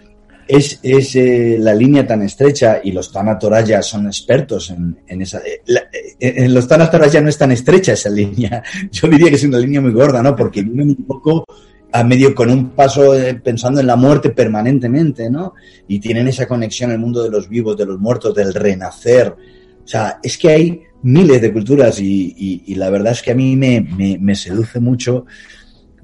[0.48, 5.40] es, es eh, la línea tan estrecha y los Tanatoraya son expertos en, en esa.
[5.40, 8.64] Eh, eh, en los Tanatoraya no es tan estrecha esa línea.
[8.92, 10.36] Yo diría que es una línea muy gorda, ¿no?
[10.36, 11.46] Porque viven un poco
[11.92, 15.54] a medio con un paso pensando en la muerte permanentemente, ¿no?
[15.88, 19.36] Y tienen esa conexión el mundo de los vivos, de los muertos, del renacer.
[19.84, 23.36] O sea, es que hay miles de culturas y, y, la verdad es que a
[23.36, 25.26] mí me, me, me seduce mucho.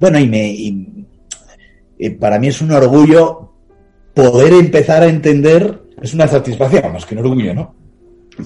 [0.00, 0.48] Bueno, y me.
[0.48, 1.04] Y,
[2.18, 3.53] para mí es un orgullo
[4.14, 7.74] poder empezar a entender, es una satisfacción más que un orgullo, ¿no?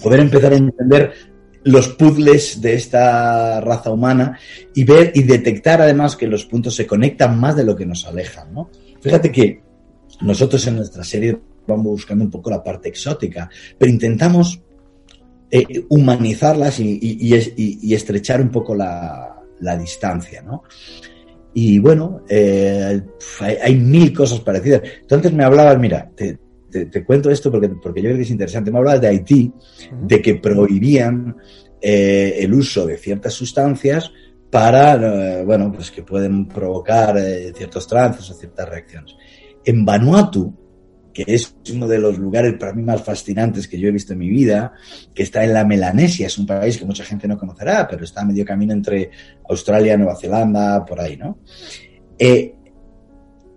[0.02, 1.12] Poder empezar a entender
[1.64, 4.38] los puzzles de esta raza humana
[4.74, 8.06] y ver y detectar además que los puntos se conectan más de lo que nos
[8.06, 8.70] alejan, ¿no?
[9.00, 9.62] Fíjate que
[10.20, 14.60] nosotros en nuestra serie vamos buscando un poco la parte exótica, pero intentamos
[15.50, 20.62] eh, humanizarlas y, estrechar un poco la, la distancia, ¿no?
[21.60, 23.02] Y bueno, eh,
[23.40, 24.80] hay, mil cosas parecidas.
[25.00, 28.70] Entonces me hablabas, mira, te, cuento esto porque, porque yo creo que es interesante.
[28.70, 29.52] Me hablabas de Haití,
[30.00, 31.34] de que prohibían
[31.82, 34.12] eh, el uso de ciertas sustancias
[34.48, 37.18] para, eh, bueno, pues que pueden provocar
[37.56, 39.16] ciertos trances o ciertas reacciones.
[39.64, 40.54] En Vanuatu,
[41.24, 44.20] que es uno de los lugares para mí más fascinantes que yo he visto en
[44.20, 44.74] mi vida,
[45.12, 48.20] que está en la Melanesia, es un país que mucha gente no conocerá, pero está
[48.20, 49.10] a medio camino entre
[49.48, 51.38] Australia, Nueva Zelanda, por ahí, ¿no?
[52.16, 52.54] Eh,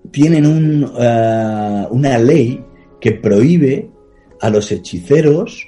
[0.09, 2.65] tienen eh, una ley
[2.99, 3.91] que prohíbe
[4.39, 5.67] a los hechiceros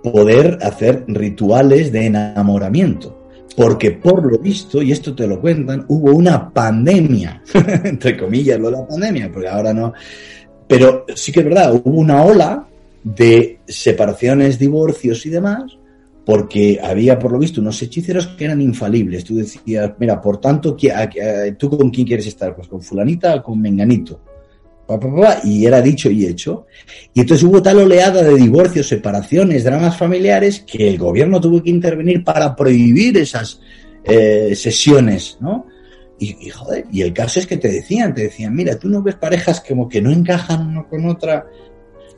[0.00, 3.18] poder hacer rituales de enamoramiento.
[3.56, 7.42] Porque por lo visto, y esto te lo cuentan, hubo una pandemia,
[7.84, 9.92] entre comillas lo de la pandemia, porque ahora no,
[10.72, 12.66] pero sí que es verdad, hubo una ola
[13.04, 15.76] de separaciones, divorcios y demás,
[16.24, 19.22] porque había, por lo visto, unos hechiceros que eran infalibles.
[19.22, 20.74] Tú decías, mira, por tanto,
[21.58, 22.56] ¿tú con quién quieres estar?
[22.56, 24.18] Pues con fulanita o con menganito.
[25.44, 26.64] y era dicho y hecho.
[27.12, 31.68] Y entonces hubo tal oleada de divorcios, separaciones, dramas familiares, que el gobierno tuvo que
[31.68, 33.60] intervenir para prohibir esas
[34.04, 35.66] eh, sesiones, ¿no?
[36.24, 39.16] Y, joder, y el caso es que te decían, te decían, mira, tú no ves
[39.16, 41.46] parejas como que no encajan uno con otra,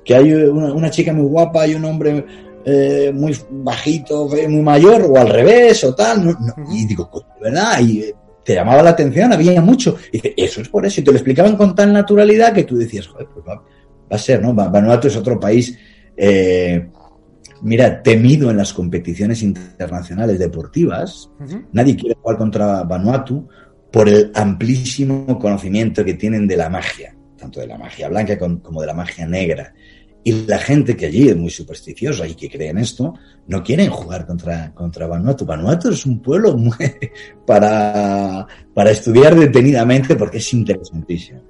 [0.05, 2.27] que hay una, chica muy guapa y un hombre
[2.67, 6.37] eh, muy bajito, muy mayor, o al revés, o tal.
[6.71, 7.81] Y digo, pues, ¿verdad?
[7.81, 9.97] Y eh, te llamaba la atención, había mucho.
[10.13, 11.01] Y dice, eso es por eso.
[11.01, 13.63] Y te lo explicaban con tal naturalidad que tú decías, joder, pues va,
[14.11, 14.53] a ser, ¿no?
[14.53, 15.79] Vanuatu es otro país,
[16.15, 16.91] eh,
[17.63, 21.31] mira, temido en las competiciones internacionales deportivas.
[21.73, 23.49] Nadie quiere jugar contra Vanuatu
[23.95, 28.81] por el amplísimo conocimiento que tienen de la magia, tanto de la magia blanca como
[28.81, 29.73] de la magia negra.
[30.25, 33.15] Y la gente que allí es muy supersticiosa y que cree en esto,
[33.47, 35.47] no quieren jugar contra, contra Vanuatu.
[35.47, 36.57] Vanuatu es un pueblo
[37.47, 41.43] para, para estudiar detenidamente porque es interesantísimo.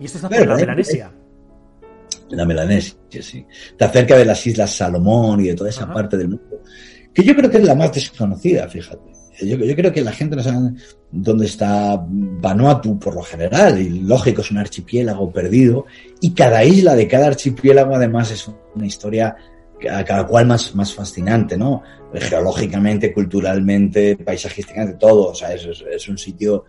[0.00, 1.12] ¿Y esto está en la Melanesia?
[2.30, 3.44] En la Melanesia, sí.
[3.72, 6.62] Está cerca de las Islas Salomón y de toda esa parte del mundo,
[7.12, 9.23] que yo creo que es la más desconocida, fíjate.
[9.40, 10.70] Yo, creo que la gente no sabe
[11.10, 15.86] dónde está Vanuatu por lo general, y lógico, es un archipiélago perdido,
[16.20, 19.36] y cada isla de cada archipiélago además es una historia
[19.90, 21.82] a cada cual más, más fascinante, ¿no?
[22.12, 26.64] Geológicamente, culturalmente, paisajísticamente, todo, o sea, es, es un sitio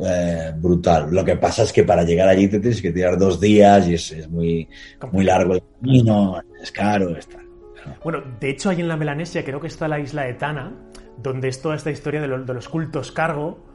[0.00, 1.08] eh, brutal.
[1.10, 3.94] Lo que pasa es que para llegar allí te tienes que tirar dos días y
[3.94, 4.68] es, es muy,
[5.10, 7.38] muy largo el camino, es caro, está.
[8.04, 10.72] Bueno, de hecho, ahí en la Melanesia creo que está la isla de Tana,
[11.22, 13.68] donde es toda esta historia de, de los cultos cargo,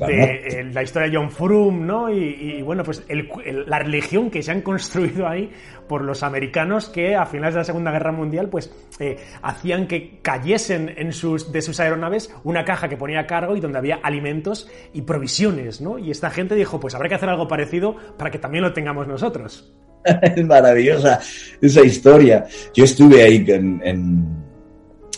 [0.00, 2.10] de la historia de John Frum, ¿no?
[2.10, 5.50] Y, bueno, pues la religión que se han construido ahí
[5.88, 10.18] por los americanos que a finales de la Segunda Guerra Mundial, pues eh, hacían que
[10.20, 14.00] cayesen en sus, de sus aeronaves una caja que ponía a cargo y donde había
[14.02, 15.98] alimentos y provisiones, ¿no?
[15.98, 19.06] Y esta gente dijo, pues habrá que hacer algo parecido para que también lo tengamos
[19.06, 19.72] nosotros.
[20.22, 21.20] es maravillosa
[21.60, 22.44] esa historia.
[22.74, 24.45] Yo estuve ahí en, en,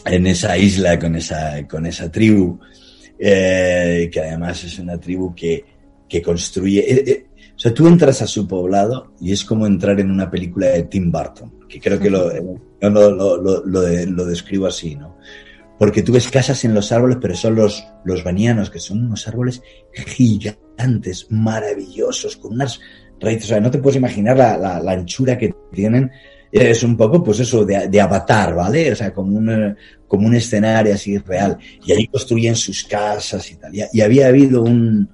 [0.05, 2.59] esa isla con esa, con esa tribu,
[3.19, 5.65] eh, que además es una tribu que,
[6.09, 6.81] que construye...
[6.81, 7.25] Eh, eh,
[7.57, 10.85] o sea, tú entras a su poblado y es como entrar en una película de
[10.85, 12.31] Tim Burton, que creo que lo,
[12.81, 15.17] lo, lo, lo, describo así, ¿no?
[15.77, 19.27] Porque tú ves casas en los árboles, pero son los, los banianos, que son unos
[19.27, 19.61] árboles
[19.93, 22.79] gigantes, maravillosos, con unas
[23.21, 26.11] o sea, no te puedes imaginar la, la, anchura que tienen.
[26.51, 28.93] Es un poco, pues eso, de, de, avatar, ¿vale?
[28.93, 29.77] O sea, como un,
[30.07, 31.59] como un escenario así real.
[31.85, 33.73] Y ahí construyen sus casas y tal.
[33.75, 35.09] Y, había habido un,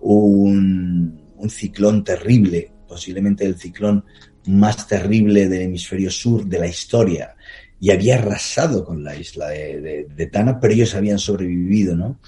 [0.00, 4.04] un, un ciclón terrible, posiblemente el ciclón
[4.46, 7.34] más terrible del hemisferio sur de la historia
[7.80, 12.20] y había arrasado con la isla de, de, de, Tana, pero ellos habían sobrevivido, ¿no?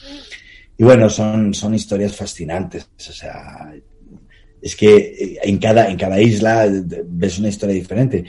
[0.77, 2.91] Y bueno, son, son historias fascinantes.
[2.99, 3.73] O sea,
[4.67, 6.69] es que eh, en cada, en cada isla
[7.07, 8.25] ves una historia diferente.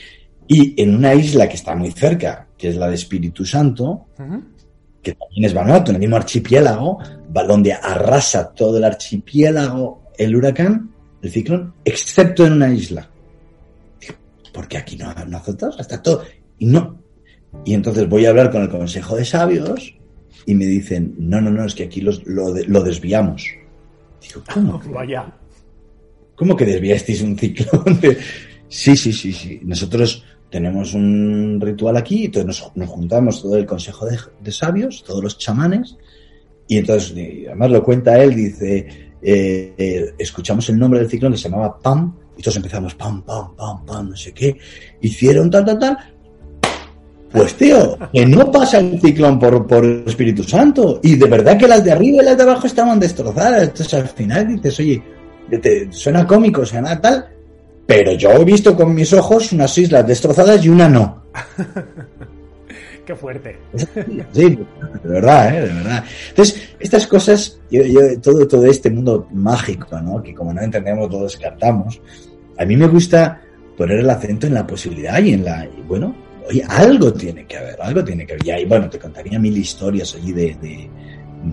[0.48, 4.06] Y en una isla que está muy cerca, que es la de Espíritu Santo,
[5.02, 10.92] que también es Vanuatu, en el mismo archipiélago, donde arrasa todo el archipiélago el huracán,
[11.24, 13.10] el ciclón, excepto en una isla.
[14.54, 16.24] Porque aquí no, no azotas, está todo.
[16.60, 17.02] Y no.
[17.66, 19.92] Y entonces voy a hablar con el Consejo de Sabios
[20.46, 23.44] y me dicen, no, no, no, es que aquí lo, lo desviamos.
[24.22, 24.80] Digo, ¿cómo?
[24.94, 25.34] Vaya.
[26.38, 28.00] ¿Cómo que desviasteis un ciclón?
[28.70, 29.60] sí, sí, sí, sí.
[29.64, 35.38] Nosotros tenemos un ritual aquí, entonces nos, juntamos todo el consejo de, sabios, todos los
[35.40, 35.98] chamanes,
[36.68, 37.14] y entonces,
[37.48, 38.88] además lo cuenta él, dice,
[39.22, 43.24] eh, eh, escuchamos el nombre del ciclón que se llamaba Pam, y todos empezamos pam,
[43.24, 44.56] pam, pam, pam, no sé qué,
[45.02, 45.98] hicieron tal, tal, tal.
[47.32, 51.68] Pues tío, que no pasa el ciclón por, por Espíritu Santo, y de verdad que
[51.68, 53.64] las de arriba y las de abajo estaban destrozadas.
[53.64, 55.04] Entonces al final dices, oye,
[55.50, 57.28] te, suena cómico, suena tal,
[57.86, 61.24] pero yo he visto con mis ojos unas islas destrozadas y una no.
[63.08, 63.58] Qué fuerte.
[64.34, 64.60] Sí,
[65.04, 65.62] de verdad, ¿eh?
[65.68, 66.04] de verdad.
[66.30, 67.82] Entonces, estas cosas, yo,
[68.22, 70.22] todo, todo este mundo mágico, ¿no?
[70.22, 72.02] Que como no entendemos, todos descartamos.
[72.58, 73.42] A mí me gusta
[73.78, 76.14] poner el acento en la posibilidad y en la, bueno,
[76.50, 78.46] oye, algo tiene que haber, algo tiene que haber.
[78.46, 80.90] Y ahí, bueno, te contaría mil historias allí de, de,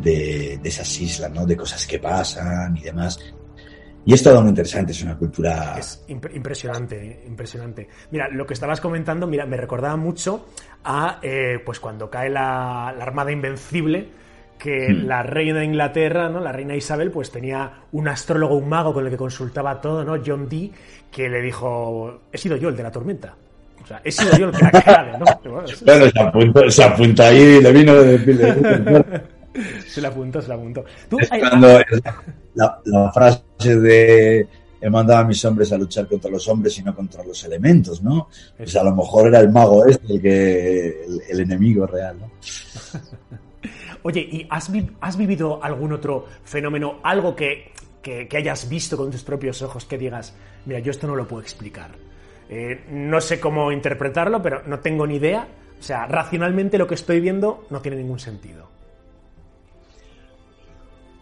[0.02, 1.46] de, de, esas islas, ¿no?
[1.46, 3.18] De cosas que pasan y demás.
[4.06, 5.76] Y es todo muy interesante, es una cultura...
[5.78, 7.88] Es impresionante, impresionante.
[8.10, 10.46] Mira, lo que estabas comentando, mira, me recordaba mucho
[10.84, 14.08] a, eh, pues cuando cae la, Armada Invencible,
[14.58, 15.06] que hmm.
[15.06, 16.40] la reina de Inglaterra, ¿no?
[16.40, 20.22] La reina Isabel, pues tenía un astrólogo, un mago con el que consultaba todo, ¿no?
[20.24, 20.70] John Dee,
[21.10, 23.34] que le dijo, he sido yo el de la tormenta.
[23.82, 25.24] O sea, he sido yo el que la cae, ¿no?
[25.84, 29.22] Bueno, se, apuntó, se apuntó ahí le vino de, de,
[29.86, 30.84] se la apuntó, se la apuntó.
[32.54, 33.42] La, frase
[33.80, 34.48] de
[34.80, 38.02] he mandado a mis hombres a luchar contra los hombres y no contra los elementos,
[38.02, 38.28] ¿no?
[38.56, 42.30] Pues a lo mejor era el mago este el, que, el, enemigo real, ¿no?
[44.02, 49.22] Oye, ¿y has, has, vivido algún otro fenómeno, algo que, que, hayas visto con tus
[49.22, 50.34] propios ojos, que digas,
[50.66, 51.92] mira, yo esto no lo puedo explicar?
[52.50, 55.48] Eh, no sé cómo interpretarlo, pero no tengo ni idea.
[55.80, 58.73] O sea, racionalmente lo que estoy viendo no tiene ningún sentido.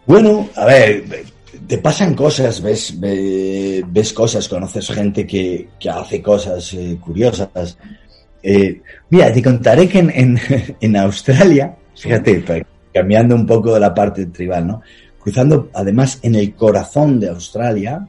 [0.05, 1.05] Bueno, a ver,
[1.67, 7.77] te pasan cosas, ves, ves, cosas, conoces gente que, que hace cosas eh, curiosas.
[8.41, 10.37] Eh, mira, te contaré que en,
[10.81, 12.43] en, Australia, fíjate,
[12.93, 14.81] cambiando un poco de la parte tribal, ¿no?
[15.19, 18.05] Cruzando además en el corazón de Australia,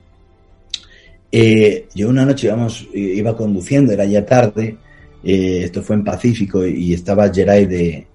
[1.30, 4.78] eh, yo una noche íbamos, iba conduciendo, era ya tarde,
[5.22, 8.06] esto fue en Pacífico y estaba Geray de,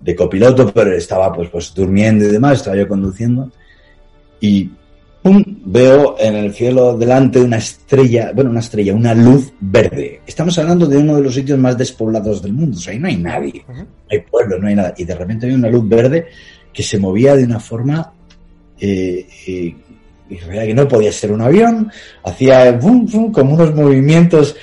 [0.00, 3.50] de copiloto, pero estaba pues, pues durmiendo y demás, estaba yo conduciendo
[4.40, 4.70] y
[5.22, 5.42] ¡pum!
[5.64, 10.20] veo en el cielo delante una estrella, bueno, una estrella, una luz verde.
[10.26, 13.08] Estamos hablando de uno de los sitios más despoblados del mundo, o sea, ahí no
[13.08, 14.94] hay nadie, no hay pueblo, no hay nada.
[14.96, 16.26] Y de repente había una luz verde
[16.72, 18.12] que se movía de una forma
[18.80, 19.74] eh, eh,
[20.28, 21.90] que no podía ser un avión,
[22.22, 24.56] hacía ¡bum, como unos movimientos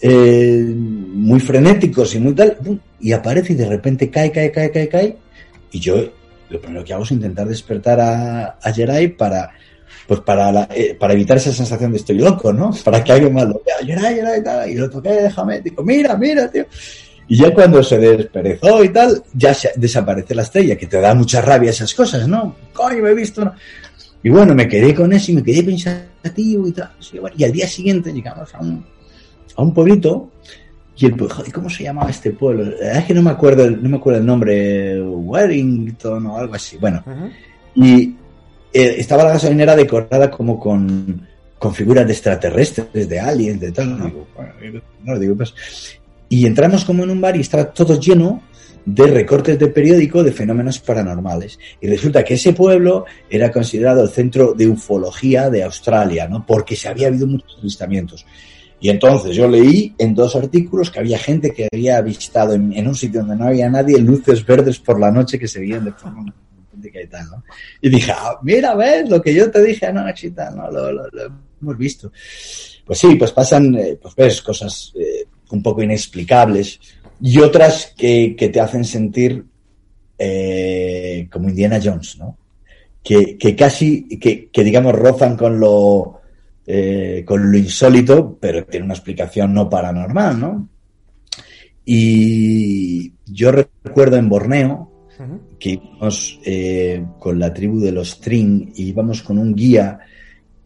[0.00, 2.56] eh, muy frenéticos y muy tal,
[3.00, 5.16] y aparece y de repente cae, cae, cae, cae, cae,
[5.72, 5.96] y yo
[6.50, 9.50] lo primero que hago es intentar despertar a, a Jerai para,
[10.06, 12.70] pues para, la- eh, para evitar esa sensación de estoy loco, ¿no?
[12.84, 16.16] Para que alguien más lo vea, Jerai, Jerai, tal, y lo toqué, déjame, digo, mira,
[16.16, 16.64] mira, tío.
[17.30, 21.14] Y ya cuando se desperezó y tal, ya se- desaparece la estrella, que te da
[21.14, 22.56] mucha rabia esas cosas, ¿no?
[22.72, 23.52] Coño, me he visto, ¿no?
[24.22, 26.90] Y bueno, me quedé con eso y me quedé pensativo y tal.
[27.36, 28.82] Y al día siguiente llegamos a un,
[29.58, 30.30] a un pueblito
[30.96, 32.64] y el joder, ¿cómo se llamaba este pueblo?
[32.64, 36.54] La verdad es que no me acuerdo, no me acuerdo el nombre, Warrington o algo
[36.54, 36.76] así.
[36.76, 37.84] Bueno, Ujú.
[37.84, 38.16] y
[38.72, 41.26] eh, estaba la gasolinera decorada como con,
[41.58, 43.96] con figuras de extraterrestres, de aliens, de tal.
[44.36, 45.54] Bueno, no, digo, pues.
[46.28, 48.42] Y entramos como en un bar y estaba todo lleno
[48.84, 51.58] de recortes de periódico de fenómenos paranormales.
[51.80, 56.44] Y resulta que ese pueblo era considerado el centro de ufología de Australia, ¿no?
[56.46, 58.24] Porque se había habido muchos avistamientos.
[58.80, 62.94] Y entonces yo leí en dos artículos que había gente que había avistado en, un
[62.94, 66.32] sitio donde no había nadie luces verdes por la noche que se veían de forma
[66.80, 67.42] y tal, ¿no?
[67.82, 70.70] Y dije, ah, mira, ves lo que yo te dije anoche y tal, ¿no?
[70.70, 71.22] Lo, lo- lo
[71.60, 72.12] hemos visto.
[72.86, 76.78] Pues sí, pues pasan, eh, pues ves, cosas eh, un poco inexplicables
[77.20, 79.44] y otras que, que te hacen sentir
[80.18, 82.36] eh, como Indiana Jones, ¿no?
[83.02, 86.17] Que, que casi, que, que digamos rozan con lo,
[86.70, 90.68] eh, con lo insólito, pero tiene una explicación no paranormal, ¿no?
[91.82, 95.08] Y yo recuerdo en Borneo
[95.58, 99.98] que íbamos eh, con la tribu de los Tring y íbamos con un guía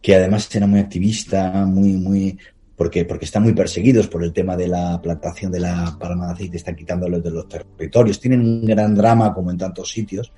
[0.01, 2.37] que además era muy activista, muy, muy,
[2.75, 6.33] porque, porque están muy perseguidos por el tema de la plantación de la palma de
[6.33, 10.33] aceite, están quitándolos de los territorios, tienen un gran drama como en tantos sitios.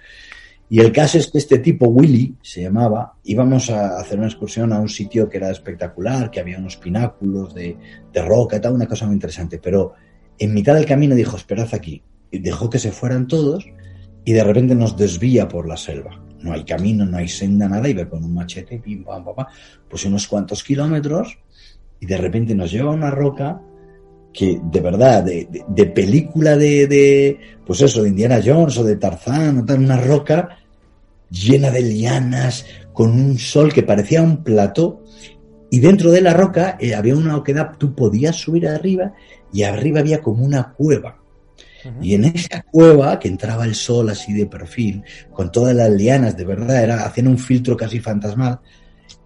[0.70, 4.74] Y el caso es que este tipo, Willy, se llamaba, íbamos a hacer una excursión
[4.74, 7.78] a un sitio que era espectacular, que había unos pináculos de,
[8.16, 9.59] roca y tal, una cosa muy interesante.
[9.59, 9.93] Pero
[10.39, 12.01] en mitad del camino dijo, esperad aquí.
[12.32, 13.66] Y dejó que se fueran todos
[14.26, 16.20] y de repente nos desvía por la selva.
[16.41, 19.36] No hay camino, no hay senda, nada, y ve con un machete, pim, pam, pam,
[19.36, 19.45] pam,
[19.88, 21.38] pues unos cuantos kilómetros,
[21.99, 23.61] y de repente nos lleva a una roca
[24.36, 28.83] que de verdad, de, de- de película de, de, pues eso, de Indiana Jones o
[28.83, 30.57] de Tarzán, o tal, una roca
[31.29, 35.03] llena de lianas, con un sol que parecía un plató,
[35.71, 39.13] y dentro de la roca eh, había una oquedad, tú podías subir arriba,
[39.53, 41.17] y arriba había como una cueva.
[42.01, 46.36] Y en esa cueva, que entraba el sol así de perfil, con todas las lianas,
[46.36, 48.59] de verdad, era, hacían un filtro casi fantasmal,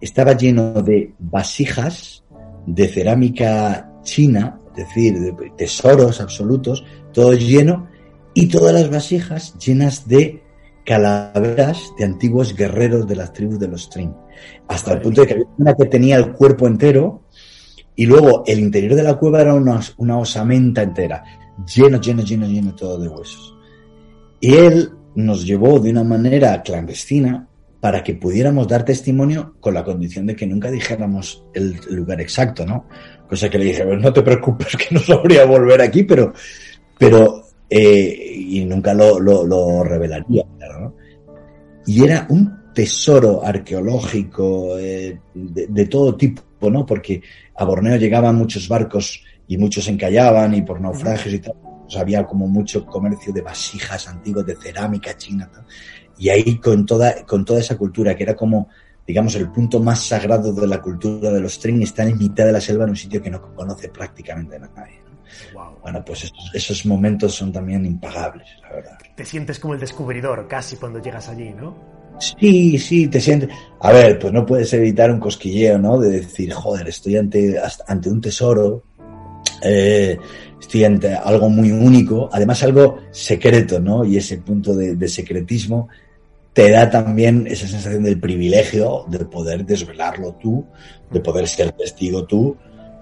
[0.00, 2.22] estaba lleno de vasijas
[2.66, 7.88] de cerámica china, decir, de tesoros absolutos, todo lleno,
[8.34, 10.42] y todas las vasijas llenas de
[10.84, 14.14] calaveras de antiguos guerreros de las tribus de los Trin.
[14.68, 17.22] Hasta el punto de que había una que tenía el cuerpo entero,
[17.96, 21.22] y luego el interior de la cueva era una, una osamenta entera,
[21.66, 23.56] lleno, lleno, lleno, lleno todo de huesos.
[24.40, 27.46] Y él nos llevó de una manera clandestina
[27.80, 32.64] para que pudiéramos dar testimonio con la condición de que nunca dijéramos el lugar exacto,
[32.64, 32.86] ¿no?
[33.30, 36.34] Cosa que le dije, "Pues no te preocupes que no sabría volver aquí, pero,
[36.98, 40.94] pero, eh, y nunca lo, lo, lo revelaría, claro, ¿no?
[41.86, 46.84] Y era un tesoro arqueológico eh, de, de todo tipo, ¿no?
[46.84, 47.22] Porque
[47.54, 51.54] a Borneo llegaban muchos barcos y muchos encallaban y por naufragios y tal.
[51.82, 55.50] Pues había como mucho comercio de vasijas antiguas, de cerámica china.
[56.18, 58.68] Y ahí con toda, con toda esa cultura, que era como,
[59.10, 62.52] digamos, el punto más sagrado de la cultura de los Trin, está en mitad de
[62.52, 65.00] la selva en un sitio que no conoce prácticamente nadie.
[65.04, 65.18] ¿no?
[65.52, 65.80] Wow.
[65.82, 68.98] Bueno, pues esos, esos momentos son también impagables, la verdad.
[69.16, 71.76] Te sientes como el descubridor casi cuando llegas allí, ¿no?
[72.20, 73.48] Sí, sí, te sientes.
[73.80, 75.98] A ver, pues no puedes evitar un cosquilleo, ¿no?
[75.98, 77.56] De decir, joder, estoy ante,
[77.88, 78.84] ante un tesoro,
[79.60, 80.16] eh,
[80.60, 84.04] estoy ante algo muy único, además algo secreto, ¿no?
[84.04, 85.88] Y ese punto de, de secretismo
[86.52, 90.66] te da también esa sensación del privilegio de poder desvelarlo tú,
[91.10, 92.56] de poder ser testigo tú,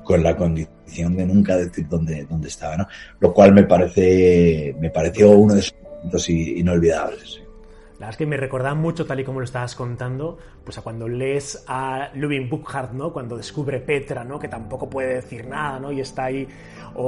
[0.05, 2.87] con la condición de nunca decir dónde, dónde estaba, ¿no?
[3.21, 7.43] Lo cual me parece, me pareció uno de esos momentos inolvidables.
[7.99, 10.83] La verdad es que me recordaba mucho, tal y como lo estabas contando, pues a
[10.83, 13.13] cuando lees a Lubin Buchard, ¿no?
[13.13, 14.39] Cuando descubre Petra, ¿no?
[14.39, 15.91] Que tampoco puede decir nada, ¿no?
[15.91, 16.47] Y está ahí.
[16.95, 17.03] O,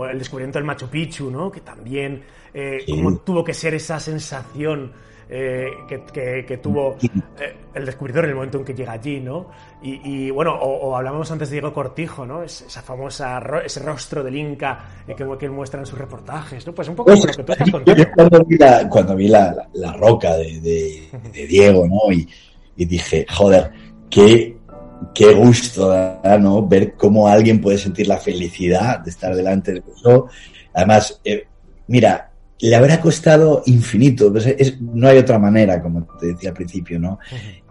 [0.00, 1.50] o el descubrimiento del Machu Picchu, ¿no?
[1.50, 2.22] Que también.
[2.52, 3.02] Eh, Sí.
[3.24, 4.92] Tuvo que ser esa sensación
[5.28, 6.96] eh, que, que- que tuvo
[7.40, 9.48] eh, el descubridor en el momento en que llega allí, ¿no?
[9.82, 12.42] Y, y, bueno, o, o hablábamos antes de Diego Cortijo, ¿no?
[12.42, 16.66] Es- esa famosa, ro- ese rostro del Inca eh, que, que muestra en sus reportajes,
[16.66, 16.72] ¿no?
[16.74, 18.02] Pues un poco Pues, lo que tú estás contando.
[18.04, 22.12] yo cuando vi la, cuando vi la, la- la roca de, de- de Diego, ¿no?
[22.12, 22.28] Y,
[22.76, 23.72] y dije, joder,
[24.08, 24.56] qué,
[25.14, 26.66] qué gusto da, ¿no?
[26.66, 30.28] Ver cómo alguien puede sentir la felicidad de estar delante de eso.
[30.72, 31.20] Además,
[31.88, 32.25] mira,
[32.60, 34.32] le habrá costado infinito.
[34.32, 37.18] Pues es, no hay otra manera, como te decía al principio, ¿no?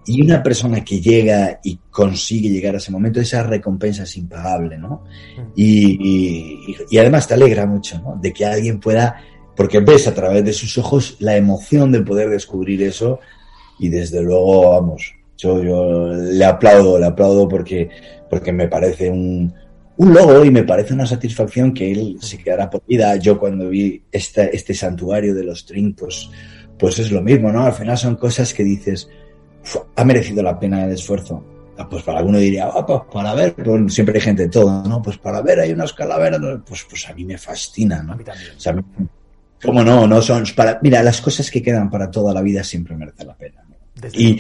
[0.08, 4.78] Y una persona que llega y consigue llegar a ese momento, esa recompensa es impagable,
[4.78, 5.04] ¿no?
[5.56, 8.20] Y, y, además te alegra mucho, ¿no?
[8.22, 9.20] De que alguien pueda,
[9.56, 13.20] porque ves a través de sus ojos la emoción de poder descubrir eso
[13.80, 17.90] y desde luego, vamos, yo, yo le aplaudo, le aplaudo porque,
[18.30, 19.54] porque me parece un,
[19.98, 23.16] un logro y me parece una satisfacción que él se quedará por vida.
[23.18, 26.32] Yo cuando vi este, este santuario de los trincos,
[26.78, 27.66] pues es lo mismo, ¿no?
[27.66, 29.10] Al final son cosas que dices,
[29.96, 31.44] ha merecido la pena el esfuerzo.
[31.78, 34.84] Ah, pues para alguno diría, ah, pues para ver, pues siempre hay gente de todo,
[34.84, 35.02] ¿no?
[35.02, 38.14] Pues para ver hay unas calaveras, pues, pues a mí me fascina, ¿no?
[38.14, 38.76] O sea,
[39.64, 40.08] ¿cómo no?
[40.08, 43.36] No son para, mira, las cosas que quedan para toda la vida siempre merecen la
[43.36, 43.62] pena.
[44.14, 44.40] Y,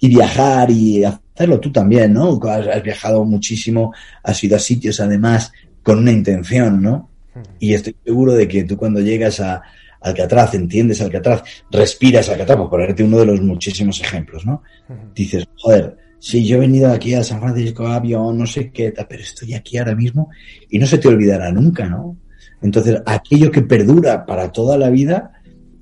[0.00, 1.04] y viajar y
[1.34, 2.40] hacerlo tú también, ¿no?
[2.48, 7.10] Has, viajado muchísimo, has ido a sitios además con una intención, ¿no?
[7.34, 7.42] Hmm.
[7.58, 9.62] Y estoy seguro de que tú cuando llegas a
[10.00, 14.62] Alcatraz, entiendes Alcatraz, respiras Alcatraz, por ponerte uno de los muchísimos ejemplos, ¿no?
[14.88, 15.12] Hmm.
[15.14, 19.22] Dices, joder, sí, yo he venido aquí a San Francisco avión, no sé qué, pero
[19.22, 20.30] estoy aquí ahora mismo
[20.70, 22.16] y no se te olvidará nunca, ¿no?
[22.62, 25.32] Entonces, aquello que perdura para toda la vida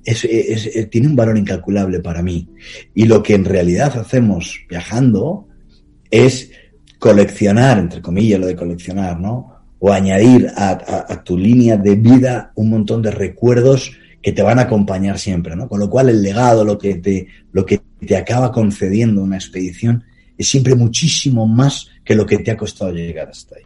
[0.05, 2.49] es, tiene un valor incalculable para mí.
[2.93, 5.47] Y lo que en realidad hacemos viajando
[6.09, 6.51] es
[6.99, 9.51] coleccionar, entre comillas, lo de coleccionar, ¿no?
[9.79, 13.91] O añadir a, tu línea de vida un montón de recuerdos
[14.21, 15.67] que te van a acompañar siempre, ¿no?
[15.67, 20.03] Con lo cual el legado, lo que te, lo que te acaba concediendo una expedición,
[20.37, 23.63] es siempre muchísimo más que lo que te ha costado llegar hasta ahí.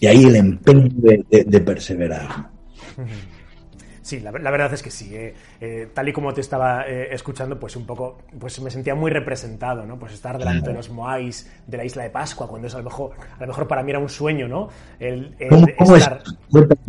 [0.00, 0.90] Y ahí el empeño
[1.30, 2.50] de, perseverar.
[4.08, 5.14] Sí, la, verdad es que sí.
[5.14, 8.94] Eh, eh, tal y como te estaba eh, escuchando, pues un poco, pues me sentía
[8.94, 9.98] muy representado, ¿no?
[9.98, 12.84] Pues estar delante de los Moais de la isla de Pascua, cuando es a lo
[12.84, 14.70] mejor, a lo mejor para mí era un sueño, ¿no?
[14.98, 15.36] El,
[15.76, 16.08] ¿Cómo, es?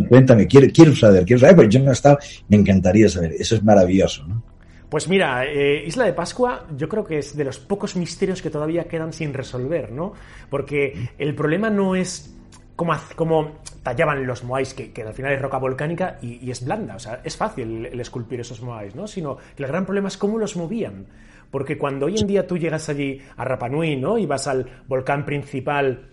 [0.07, 3.33] Cuéntame, quiero, quiero, saber, quiero saber, porque yo no he estado, me encantaría saber.
[3.33, 4.41] Eso es maravilloso, ¿no?
[4.87, 8.85] Pues mira, Isla de Pascua yo creo que es de los pocos misterios que todavía
[8.85, 10.13] quedan sin resolver, ¿no?
[10.49, 12.33] Porque el problema no es
[13.15, 13.59] como,
[13.89, 17.35] tallaban los moais, que, al final es roca volcánica y, es blanda, o sea, es
[17.35, 19.07] fácil el, esculpir esos moais, ¿no?
[19.07, 21.07] Sino que el gran problema es cómo los movían.
[21.49, 24.19] Porque cuando hoy en día tú llegas allí a Rapanui, ¿no?
[24.19, 26.09] Y vas al volcán principal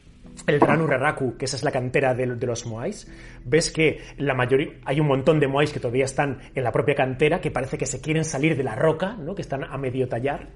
[0.47, 3.11] el Gran Uraraku, que esa es la cantera de, los Moais,
[3.45, 6.95] ves que la mayoría, hay un montón de Moais que todavía están en la propia
[6.95, 9.35] cantera, que parece que se quieren salir de la roca, ¿no?
[9.35, 10.49] que están a medio tallar,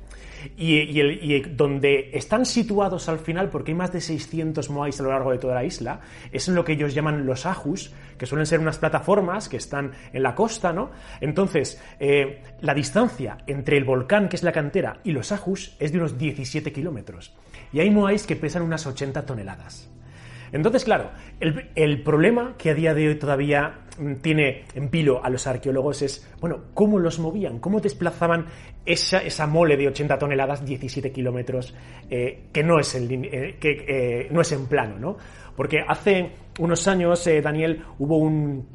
[0.57, 5.33] y, donde están situados al final, porque hay más de 600 Moais a lo largo
[5.33, 6.01] de toda la isla,
[6.33, 9.93] es en lo que ellos llaman los Ajus, que suelen ser unas plataformas que están
[10.13, 10.91] en la costa, ¿no?
[11.21, 15.93] Entonces, eh, la distancia entre el volcán, que es la cantera, y los Ajus es
[15.93, 17.35] de unos 17 kilómetros
[17.73, 19.91] y hay moais que pesan unas 80 toneladas.
[20.53, 25.31] Entonces, claro, el, problema que a día de hoy todavía mm, tiene en pilo a
[25.31, 27.61] los arqueólogos es, bueno, ¿cómo los movían?
[27.61, 28.47] ¿Cómo desplazaban
[28.85, 31.75] esa, esa mole de 80 toneladas, 17 kilómetros,
[32.11, 35.17] eh, que, no es, eh, que eh, no es en plano, ¿no?
[35.55, 38.67] Porque hace unos años, Daniel, hubo un,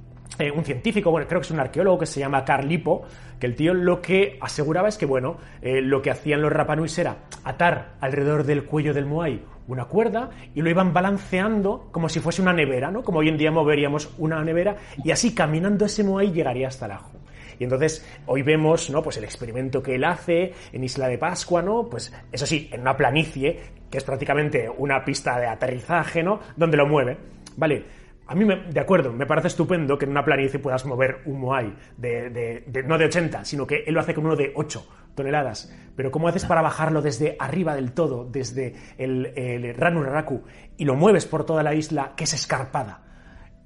[0.54, 3.04] un científico, bueno, creo que es un arqueólogo que se llama Carl Lipo,
[3.40, 6.98] que el tío lo que aseguraba es que, bueno, eh, lo que hacían los Rapanuis
[6.98, 12.20] era atar alrededor del cuello del Moai una cuerda y lo iban balanceando como si
[12.20, 13.04] fuese una nevera, ¿no?
[13.04, 16.92] Como hoy en día moveríamos una nevera y así caminando ese Moai llegaría hasta el
[16.92, 17.12] ajo.
[17.58, 19.02] Y entonces hoy vemos, ¿no?
[19.02, 21.88] Pues el experimento que él hace en Isla de Pascua, ¿no?
[21.90, 23.60] Pues eso sí, en una planicie,
[23.90, 26.40] que es prácticamente una pista de aterrizaje, ¿no?
[26.56, 27.18] Donde lo mueve.
[27.56, 27.86] Vale,
[28.28, 31.40] a mí, me, de acuerdo, me parece estupendo que en una planicie puedas mover un
[31.40, 35.72] Moai, de, no de 80, sino que él lo hace con uno de 8 toneladas.
[35.96, 40.44] Pero ¿cómo haces para bajarlo desde arriba del todo, desde el, el Ranuraraku,
[40.78, 43.04] y lo mueves por toda la isla, que es escarpada?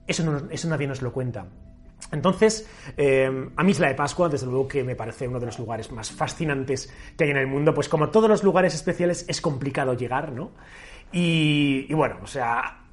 [0.05, 1.47] Eso, eso nadie nos lo cuenta.
[2.11, 5.59] Entonces, eh, a mí Isla de Pascua, desde luego que me parece uno de los
[5.59, 9.41] lugares más fascinantes que hay en el mundo, pues como todos los lugares especiales es
[9.41, 10.51] complicado llegar, ¿no?
[11.11, 12.83] Y, bueno, o sea,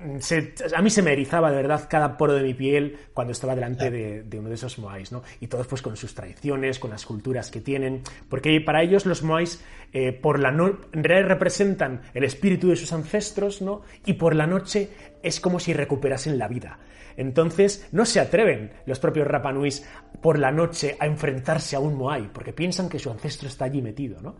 [0.75, 3.91] a mí se me erizaba de verdad cada poro de mi piel cuando estaba delante
[3.91, 5.23] de, uno de esos moais, ¿no?
[5.41, 9.23] Y todos pues con sus tradiciones, con las culturas que tienen, porque para ellos los
[9.23, 9.62] moais
[9.93, 13.83] eh, por la no en realidad representan el espíritu de sus ancestros, ¿no?
[14.07, 14.89] Y por la noche
[15.23, 16.79] es como si recuperasen la vida.
[17.17, 19.87] Entonces no se atreven los propios Rapanuis
[20.21, 23.83] por la noche a enfrentarse a un moai, porque piensan que su ancestro está allí
[23.83, 24.37] metido, ¿no?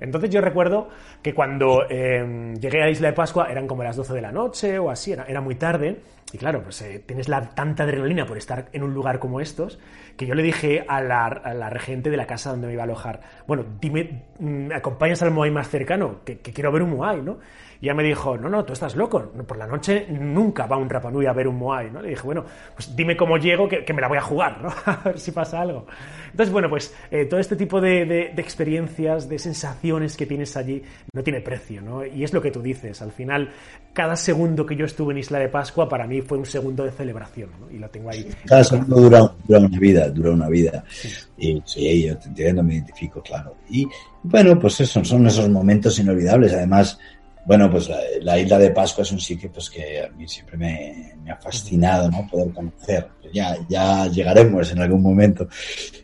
[0.00, 0.88] Entonces yo recuerdo
[1.22, 4.78] que cuando em, llegué a Isla de Pascua eran como las 12 de la noche
[4.78, 6.00] o así, era, muy tarde,
[6.32, 9.78] Y claro, pues eh, tienes la tanta adrenalina por estar en un lugar como estos,
[10.16, 12.86] que yo le dije a la, la regente de la casa donde me iba a
[12.86, 16.20] alojar, bueno, dime, ¿me mm, acompañas al Moai más cercano?
[16.24, 17.38] Que quiero ver un Moai, ¿no?
[17.84, 20.88] Y ella me dijo, no, no, tú estás loco, por la noche nunca va un
[20.88, 22.00] Rapanui a ver un Moai, ¿no?
[22.00, 22.42] Le dije, bueno,
[22.74, 24.70] pues dime cómo llego, que, que me la voy a jugar, ¿no?
[24.86, 25.84] a ver si pasa algo.
[26.30, 30.56] Entonces, bueno, pues eh, todo este tipo de, de, de, experiencias, de sensaciones que tienes
[30.56, 30.82] allí,
[31.12, 32.06] no tiene precio, ¿no?
[32.06, 33.50] Y es lo que tú dices, al final,
[33.92, 36.90] cada segundo que yo estuve en Isla de Pascua, para mí fue un segundo de
[36.90, 37.70] celebración, ¿no?
[37.70, 38.26] Y lo tengo ahí.
[38.46, 40.82] Cada segundo dura, dura una vida, dura una vida.
[40.88, 41.10] Sí.
[41.36, 43.54] Y sí, yo te entiendo, me identifico, claro.
[43.68, 43.86] Y
[44.22, 46.98] bueno, pues eso, son esos momentos inolvidables, además
[47.44, 50.56] bueno, pues la, la, isla de Pascua es un sitio pues que a mí siempre
[50.56, 52.26] me, me, ha fascinado, ¿no?
[52.26, 53.08] Poder conocer.
[53.32, 55.48] Ya, ya llegaremos en algún momento.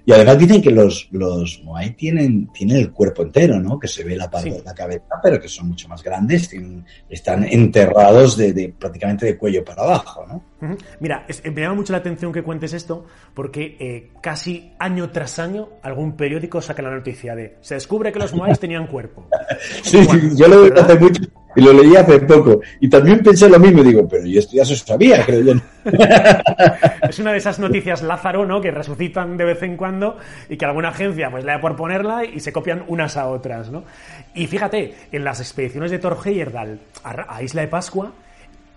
[0.04, 3.78] Y además dicen que los, los Moai tienen, tienen el cuerpo entero, ¿no?
[3.78, 4.56] Que se ve la parte sí.
[4.56, 9.26] de la cabeza, pero que son mucho más grandes, tienen, están enterrados de, de, prácticamente
[9.26, 10.42] de cuello para abajo, ¿no?
[11.00, 15.38] Mira, es, me llama mucho la atención que cuentes esto, porque eh, casi año tras
[15.38, 19.26] año algún periódico saca la noticia de se descubre que los Moais tenían cuerpo.
[19.82, 19.98] sí,
[20.36, 21.22] yo lo veo hace mucho
[21.56, 22.60] y lo leí hace poco.
[22.80, 25.52] Y también pensé lo mismo, digo, pero yo esto ya se sabía, creo yo.
[27.08, 28.60] es una de esas noticias Lázaro, ¿no?
[28.60, 30.16] Que resucitan de vez en cuando
[30.48, 33.70] y que alguna agencia pues le da por ponerla y se copian unas a otras,
[33.70, 33.84] ¿no?
[34.34, 38.12] Y fíjate, en las expediciones de Thor Heyerdahl a Isla de Pascua,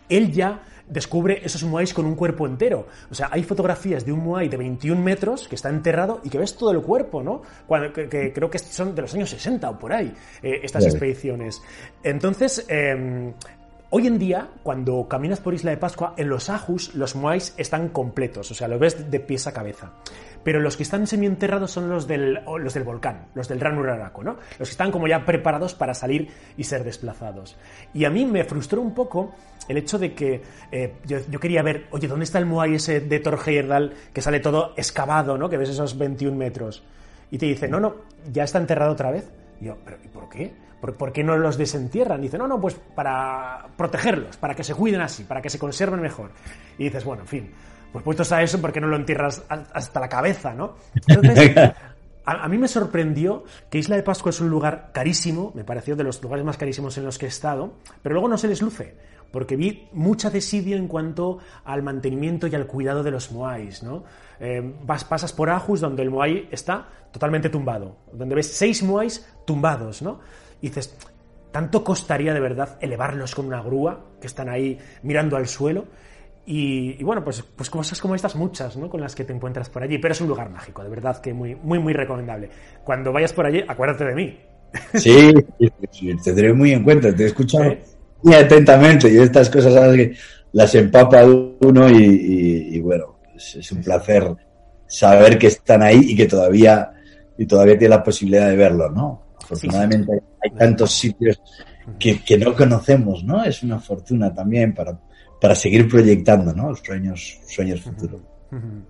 [0.10, 2.88] él ya descubre esos moais con un cuerpo entero.
[3.10, 6.38] O sea, hay fotografías de un moai de 21 metros que está enterrado y que
[6.38, 7.42] ves todo el cuerpo, ¿no?
[7.68, 10.84] Cuando, que, que creo que son de los años 60 o por ahí, eh, estas
[10.84, 10.92] Bien.
[10.92, 11.62] expediciones.
[12.04, 13.34] Entonces, eh,
[13.96, 17.90] Hoy en día, cuando caminas por Isla de Pascua, en los ajus los moais están
[17.90, 19.92] completos, o sea, lo ves de pies a cabeza.
[20.44, 24.38] Pero los que están semienterrados son los del, los del volcán, los del Ranuraraco, ¿no?
[24.60, 27.58] Los que están como ya preparados para salir y ser desplazados.
[27.94, 29.34] Y a mí me frustró un poco
[29.68, 30.42] el hecho de que
[30.72, 34.40] eh, yo, quería ver, oye, ¿dónde está el moai ese de Thor Heyerdahl que sale
[34.40, 35.50] todo excavado, ¿no?
[35.50, 36.84] Que ves esos 21 metros.
[37.32, 37.96] Y te dice, no, no,
[38.32, 39.30] ya está enterrado otra vez.
[39.62, 40.54] Y yo, ¿pero por qué?
[40.82, 42.22] ¿Por, ¿Por, qué no los desentierran?
[42.22, 46.02] Dice, no, no, pues para protegerlos, para que se cuiden así, para que se conserven
[46.02, 46.32] mejor.
[46.78, 47.52] Y dices, bueno, en fin,
[47.94, 50.76] pues puestos a eso, ¿por qué no lo entierras hasta la cabeza, no?
[51.08, 51.56] Entonces,
[52.26, 55.96] a, a, mí me sorprendió que Isla de Pascua es un lugar carísimo, me pareció
[55.96, 58.62] de los lugares más carísimos en los que he estado, pero luego no se les
[58.62, 58.96] luce,
[59.32, 64.04] porque vi mucha desidia en cuanto al mantenimiento y al cuidado de los moais, ¿no?
[64.40, 69.24] Eh, vas, pasas por Ajus, donde el moai está totalmente tumbado, donde ves seis moais
[69.46, 70.20] tumbados, ¿no?
[70.62, 70.98] Y dices,
[71.52, 75.86] ¿tanto costaría de verdad elevarlos con una grúa que están ahí mirando al suelo?
[76.46, 78.90] Y, y, bueno, pues, pues cosas como estas muchas, ¿no?
[78.90, 79.98] Con las que te encuentras por allí.
[79.98, 82.50] Pero es un lugar mágico, de verdad que muy, muy, muy recomendable.
[82.84, 84.40] Cuando vayas por allí, acuérdate de mí.
[84.96, 85.32] Sí,
[85.92, 87.84] sí te tendré muy en cuenta, te he escuchado ¿Eh?
[88.24, 89.96] muy atentamente y estas cosas ¿sabes?
[89.96, 90.18] que
[90.54, 94.36] las empapa uno y, y, y bueno, es, es, un placer
[94.88, 96.92] saber que están ahí y que todavía,
[97.38, 99.28] y todavía tiene la posibilidad de verlo, ¿no?
[99.44, 100.40] Afortunadamente sí, sí.
[100.44, 101.42] hay tantos sitios
[102.00, 103.44] que, que, no conocemos, ¿no?
[103.44, 104.98] Es una fortuna también para,
[105.44, 106.70] para seguir proyectando, ¿no?
[106.70, 108.22] Los sueños, sueños futuros.
[108.50, 108.84] Uh -huh.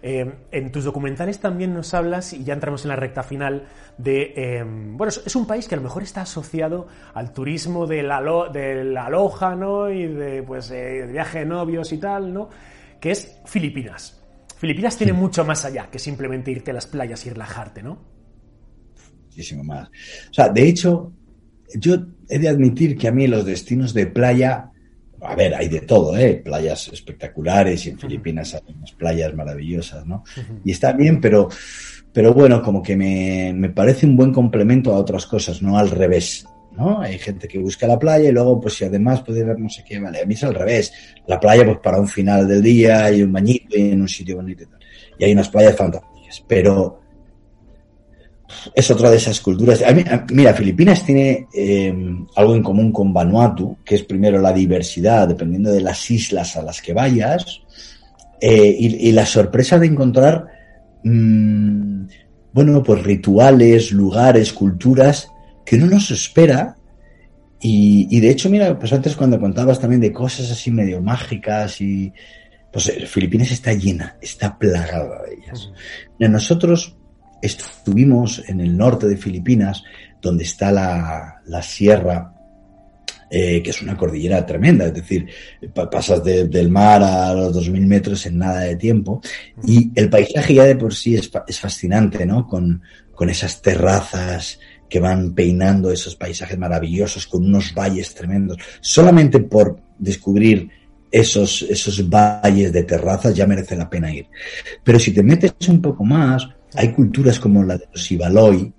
[0.00, 4.32] Eh, en tus documentales también nos hablas, y ya entramos en la recta final, de.
[4.34, 8.22] Eh, bueno, es un país que a lo mejor está asociado al turismo de la,
[8.50, 9.90] de la aloja, ¿no?
[9.90, 12.48] Y de, pues, eh, de viaje de novios y tal, ¿no?
[12.98, 14.24] Que es Filipinas.
[14.56, 17.98] Filipinas tiene mucho más allá que simplemente irte a las playas y relajarte, ¿no?
[19.24, 19.88] Muchísimo más.
[20.30, 21.12] O sea, de hecho,
[21.78, 21.96] yo
[22.30, 24.72] he de admitir que a mí los destinos de playa
[25.20, 26.40] a ver, hay de todo, ¿eh?
[26.44, 30.24] Playas espectaculares y en Filipinas hay unas playas maravillosas, ¿no?
[30.64, 31.48] Y está bien, pero,
[32.12, 35.90] pero bueno, como que me, me, parece un buen complemento a otras cosas, no al
[35.90, 36.46] revés,
[36.76, 37.00] ¿no?
[37.00, 39.84] Hay gente que busca la playa y luego, pues si además puede ver no sé
[39.86, 40.92] qué, vale, a mí es al revés.
[41.26, 44.36] La playa, pues para un final del día y un bañito y en un sitio
[44.36, 44.80] bonito y tal.
[45.18, 47.00] Y hay unas playas fantásticas, pero
[48.74, 49.82] es otra de esas culturas.
[50.32, 51.94] Mira, Filipinas tiene eh,
[52.36, 56.62] algo en común con Vanuatu, que es primero la diversidad, dependiendo de las islas a
[56.62, 57.62] las que vayas,
[58.40, 60.46] eh, y, y, la sorpresa de encontrar,
[61.04, 62.06] mmm,
[62.52, 65.28] bueno, pues rituales, lugares, culturas
[65.66, 66.76] que uno no se espera.
[67.60, 71.80] Y, y, de hecho, mira, pues antes cuando contabas también de cosas así medio mágicas
[71.80, 72.12] y...
[72.70, 75.70] Pues Filipinas está llena, está plagada de ellas.
[76.18, 76.97] Mira, nosotros
[77.42, 79.82] estuvimos en el norte de Filipinas,
[80.20, 82.34] donde está la, la sierra,
[83.30, 85.26] eh, que es una cordillera tremenda, es decir,
[85.90, 89.20] pasas de, del mar a los 2.000 metros en nada de tiempo,
[89.66, 92.46] y el paisaje ya de por sí es, es fascinante, ¿no?
[92.46, 92.82] Con,
[93.14, 94.58] con esas terrazas
[94.88, 100.70] que van peinando esos paisajes maravillosos, con unos valles tremendos, solamente por descubrir
[101.10, 104.26] esos, esos valles de terrazas ya merece la pena ir.
[104.82, 108.72] Pero si te metes un poco más, hay culturas como la de los Ibaloi,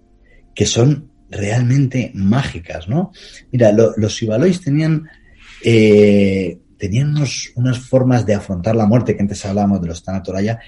[0.53, 3.11] que son realmente mágicas, ¿no?
[3.51, 5.07] Mira, los Ibalois tenían,
[5.63, 7.15] eh, tenían
[7.55, 10.59] unas formas de afrontar la muerte, que antes hablábamos de los Tanatoraya,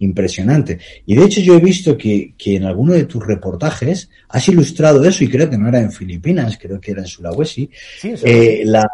[0.00, 0.78] impresionante.
[1.06, 5.04] Y de hecho yo he visto que, que, en alguno de tus reportajes has ilustrado
[5.04, 7.70] eso, y creo que no era en Filipinas, creo que era en Sulawesi,
[8.02, 8.88] eh, la,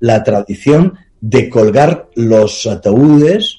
[0.00, 3.58] la tradición de colgar los ataúdes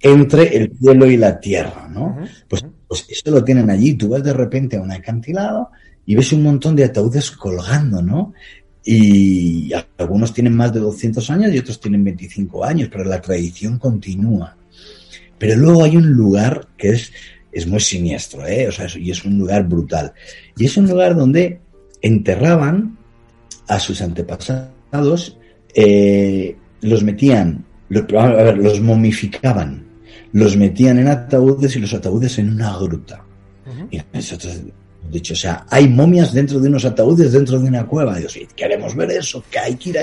[0.00, 2.18] entre el cielo y la tierra, ¿no?
[2.48, 3.94] pues, pues, eso lo tienen allí.
[3.94, 5.70] Tú vas de repente a un acantilado
[6.04, 8.34] y ves un montón de ataúdes colgando, ¿no?
[8.84, 13.78] Y algunos tienen más de 200 años y otros tienen 25 años, pero la tradición
[13.78, 14.56] continúa.
[15.38, 17.12] Pero luego hay un lugar que es,
[17.52, 18.66] es muy siniestro, ¿eh?
[18.66, 20.12] O sea, y es un lugar brutal.
[20.56, 21.60] Y es un lugar donde
[22.02, 22.98] enterraban
[23.68, 25.38] a sus antepasados
[25.76, 27.64] eh, los metían,
[28.18, 29.84] a ver, los momificaban,
[30.32, 33.24] los metían en ataúdes y los ataúdes en una gruta.
[33.90, 34.60] Y nosotros,
[35.10, 38.18] dicho, o sea, hay momias dentro de unos ataúdes, dentro de una cueva.
[38.18, 40.02] Dios, queremos ver eso, que hay que ir a...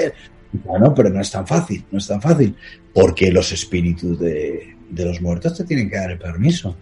[0.79, 2.55] No, pero no es tan fácil, no es tan fácil,
[2.93, 6.75] porque los espíritus de, de los muertos te tienen que dar el permiso.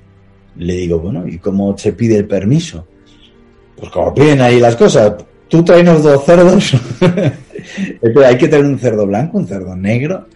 [0.58, 2.88] Le digo, bueno, ¿y cómo se pide el permiso?
[3.76, 5.14] Pues como piden ahí las cosas,
[5.50, 6.74] tú traenos dos cerdos
[8.26, 10.28] hay que tener un cerdo blanco, un cerdo negro,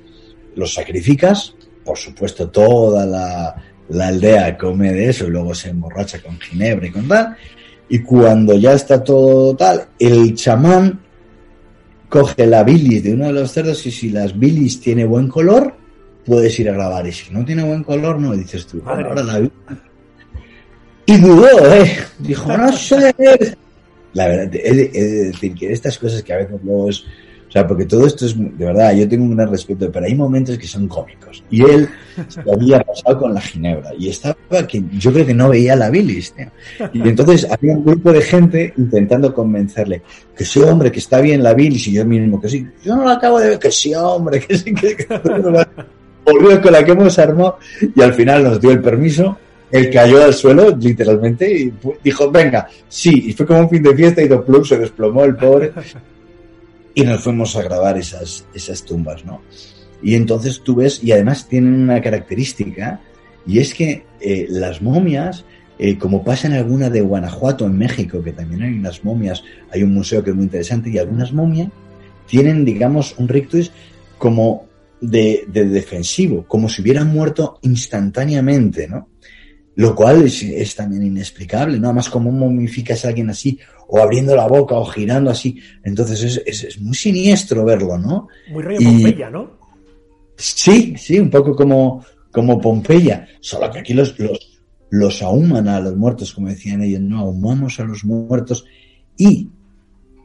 [0.56, 1.56] los sacrificas,
[1.90, 3.56] por supuesto toda la,
[4.06, 7.36] aldea come de eso y luego se emborracha con ginebra y con tal,
[7.90, 11.00] y cuando ya está todo tal, el chamán
[12.08, 15.74] coge la bilis de uno de los cerdos y si las bilis tiene buen color,
[16.28, 17.08] puedes ir a grabar.
[17.08, 19.50] Y si no tiene buen color, no, dices tú, ahora la
[21.08, 21.98] Y dudó, ¿eh?
[22.20, 23.16] Dijo, no sé.
[24.14, 27.04] La verdad, es decir que estas cosas que a veces luego es
[27.50, 30.14] o sea, porque todo esto es, de verdad, yo tengo un gran respeto, pero hay
[30.14, 31.44] momentos que son cómicos.
[31.50, 31.90] Y él
[32.28, 34.36] se había pasado con la ginebra y estaba
[34.68, 36.32] que yo creo que no veía la bilis,
[36.94, 40.04] Y entonces había un grupo de gente intentando convencerle
[40.38, 42.68] que sí, hombre, que está bien la bilis y yo mismo que sí.
[42.84, 45.08] Yo no lo acabo de ver, que sí, hombre, que sí, que,
[46.24, 47.58] volvió con la que hemos armado
[47.96, 49.36] y al final nos dio el permiso
[49.72, 51.72] él cayó al suelo, literalmente, y
[52.04, 55.26] dijo, venga, sí, y fue como un fin de fiesta y dos plus se desplomó
[55.26, 55.72] el pobre
[57.00, 59.42] y nos fuimos a grabar esas, esas tumbas, ¿no?
[60.02, 63.00] Y entonces tú ves, y además tienen una característica,
[63.46, 65.46] y es que eh, las momias,
[65.78, 69.84] eh, como pasa en alguna de Guanajuato, en México, que también hay unas momias, hay
[69.84, 71.70] un museo que es muy interesante, y algunas momias
[72.28, 73.72] tienen, digamos, un rictus
[74.18, 74.66] como
[75.02, 79.09] de, de defensivo, como si hubieran muerto instantáneamente, ¿no?
[79.80, 81.88] Lo cual es, es también inexplicable, ¿no?
[81.88, 83.58] Además, como momificas a alguien así,
[83.88, 85.58] o abriendo la boca o girando así.
[85.86, 88.28] Entonces es, es, muy siniestro verlo, ¿no?
[88.52, 89.52] Muy rollo Pompeya, ¿no?
[90.36, 93.26] Sí, sí, un poco como, como Pompeya.
[93.40, 97.80] Solo que aquí los, los, los ahuman a los muertos, como decían ellos, no, ahumamos
[97.80, 98.66] a los muertos.
[99.16, 99.48] Y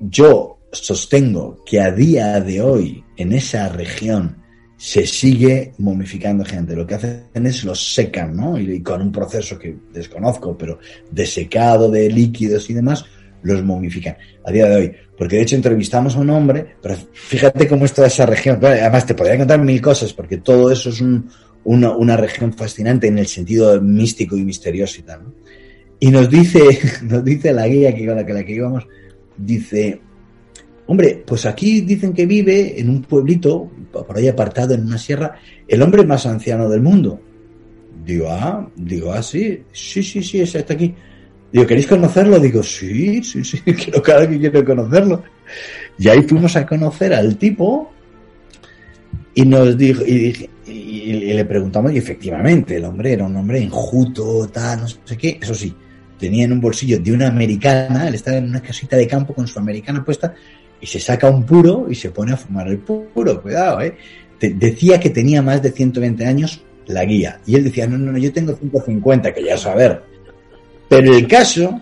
[0.00, 4.36] yo sostengo que a día de hoy, en esa región,
[4.84, 6.76] se sigue momificando gente.
[6.76, 8.58] Lo que hacen es los secan, ¿no?
[8.58, 10.78] Y, con un proceso que desconozco, pero
[11.10, 13.06] de secado de líquidos y demás,
[13.42, 14.92] los momifican a día de hoy.
[15.16, 18.58] Porque de hecho entrevistamos a un hombre, pero fíjate cómo es toda esa región.
[18.62, 21.02] Además te podría contar mil cosas, porque todo eso es
[21.64, 25.22] una, región fascinante en el sentido místico y misterioso y tal.
[25.98, 26.60] Y nos dice,
[27.04, 28.86] nos dice la guía que con la que, la que íbamos,
[29.38, 30.02] dice,
[30.86, 35.36] hombre, pues aquí dicen que vive en un pueblito, por ahí apartado en una sierra,
[35.66, 37.20] el hombre más anciano del mundo.
[38.04, 40.94] Digo, ah, digo, ah, sí, sí, sí, sí, está aquí.
[41.52, 42.38] Digo, ¿queréis conocerlo?
[42.38, 45.22] Digo, sí, sí, sí, quiero, claro que quiero conocerlo.
[45.98, 47.90] Y ahí fuimos a conocer al tipo
[49.34, 54.80] y nos dijo, y, le preguntamos, y efectivamente, el hombre era un hombre enjuto, tal,
[54.80, 55.74] no sé qué, eso sí,
[56.18, 59.46] tenía en un bolsillo de una americana, él estaba en una casita de campo con
[59.46, 60.34] su americana puesta,
[60.84, 63.96] y se saca un puro y se pone a fumar el puro, cuidado, ¿eh?
[64.38, 68.18] decía que tenía más de 120 años la guía, y él decía, no, no, no,
[68.18, 70.02] yo tengo 150, que ya saber,
[70.86, 71.80] pero el caso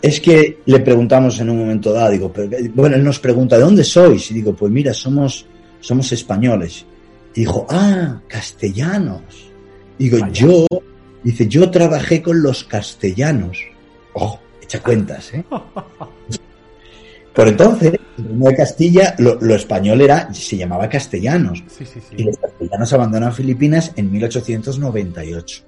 [0.00, 2.32] es que le preguntamos en un momento dado, digo,
[2.74, 4.30] bueno, él nos pregunta, ¿de dónde sois?
[4.30, 5.44] Y digo, pues mira, somos,
[5.80, 6.86] somos españoles.
[7.34, 9.52] Y dijo, ah, castellanos.
[9.98, 10.64] Digo, yo,
[11.22, 13.58] dice, yo trabajé con los castellanos.
[14.14, 15.44] Oh, echa cuentas, ¿eh?
[17.38, 21.62] Por entonces, en de Castilla, lo, español era, se llamaba castellanos.
[22.16, 25.64] Y los castellanos abandonan Filipinas en 1898.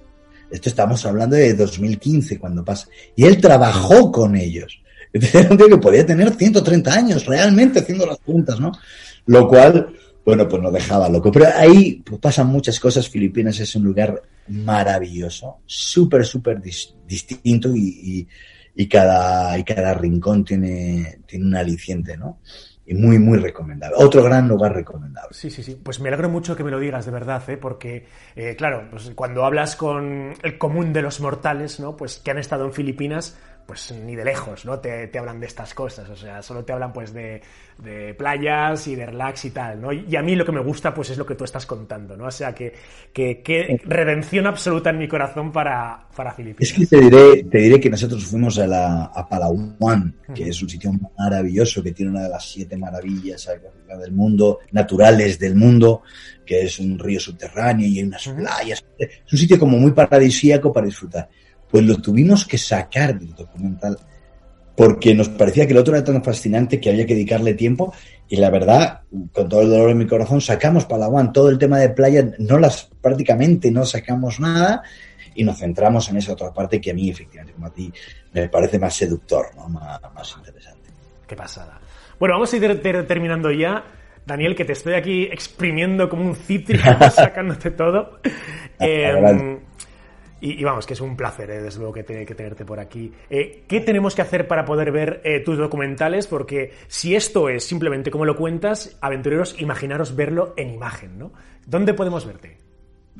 [0.51, 2.89] Esto estamos hablando de 2015 cuando pasa.
[3.15, 4.83] Y él trabajó con ellos.
[5.13, 8.73] Era un tío que podía tener 130 años realmente haciendo las puntas, ¿no?
[9.27, 9.95] Lo cual,
[10.25, 11.31] bueno, pues nos dejaba loco.
[11.31, 13.09] Pero ahí pues, pasan muchas cosas.
[13.09, 18.29] Filipinas es un lugar maravilloso, súper, súper distinto y, y,
[18.89, 22.39] cada, y cada rincón tiene, tiene un aliciente, ¿no?
[22.91, 23.95] y muy, muy recomendable.
[24.01, 25.29] Otro gran lugar recomendable.
[25.31, 25.81] Sí, sí, sí.
[25.81, 27.57] Pues me alegro mucho que me lo digas, de verdad, ¿eh?
[27.57, 31.97] porque, eh, claro, pues cuando hablas con el común de los mortales, ¿no?
[31.97, 34.81] Pues que han estado en Filipinas, pues ni de lejos, ¿no?
[34.81, 37.41] Te, te, hablan de estas cosas, o sea, solo te hablan pues de,
[37.78, 39.93] de, playas y de relax y tal, ¿no?
[39.93, 42.27] Y a mí lo que me gusta pues es lo que tú estás contando, ¿no?
[42.27, 42.73] O sea, que,
[43.12, 46.69] que, redención absoluta en mi corazón para, para Filipinas.
[46.69, 50.61] Es que te diré, te diré que nosotros fuimos a, la, a Palawan, que es
[50.62, 53.49] un sitio maravilloso, que tiene una de las siete maravillas
[53.87, 56.03] del mundo, naturales del mundo,
[56.45, 58.85] que es un río subterráneo y hay unas playas.
[58.99, 61.28] Es un sitio como muy paradisíaco para disfrutar
[61.71, 63.99] pues lo tuvimos que sacar del documental
[64.77, 67.93] porque nos parecía que el otro era tan fascinante que había que dedicarle tiempo
[68.29, 69.01] y la verdad,
[69.33, 72.59] con todo el dolor en mi corazón, sacamos Palawan, todo el tema de playa, no
[72.59, 74.83] las prácticamente no sacamos nada
[75.35, 77.93] y nos centramos en esa otra parte que a mí, efectivamente, como a ti,
[78.33, 79.69] me parece más seductor, ¿no?
[79.69, 80.91] más, interesante.
[81.27, 81.79] Qué pasada.
[82.19, 83.85] Bueno, vamos a ir terminando ya.
[84.25, 88.21] Daniel, que te estoy aquí exprimiendo como un cítrico, sacándote todo.
[88.79, 89.59] Eh,
[90.41, 93.12] y, vamos, que es un placer, eh, desde luego, que, que tenerte por aquí.
[93.29, 96.27] Eh, ¿Qué tenemos que hacer para poder ver eh, tus documentales?
[96.27, 101.33] Porque si esto es simplemente como lo cuentas, aventureros, imaginaros verlo en imagen, ¿no?
[101.67, 102.57] ¿Dónde podemos verte?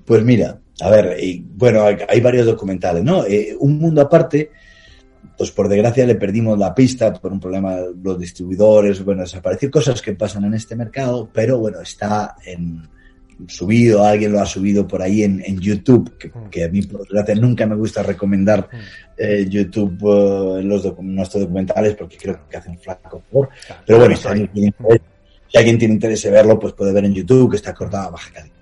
[0.05, 3.25] Pues mira, a ver, bueno, hay, varios documentales, ¿no?
[3.59, 4.51] un mundo aparte,
[5.37, 10.01] pues por desgracia le perdimos la pista por un problema los distribuidores, bueno, desaparecer cosas
[10.01, 12.89] que pasan en este mercado, pero bueno, está en
[13.49, 16.17] subido, alguien lo ha subido por ahí en, YouTube,
[16.51, 18.69] que, a mí por desgracia nunca me gusta recomendar
[19.17, 23.49] eh, YouTube en eh, los nuestros documentales porque creo que hacen flaco por.
[23.87, 25.01] Pero bueno, si alguien, tiene interés,
[25.49, 28.11] si alguien tiene interés en verlo, pues puede ver en YouTube que está cortado a
[28.11, 28.57] baja calidad.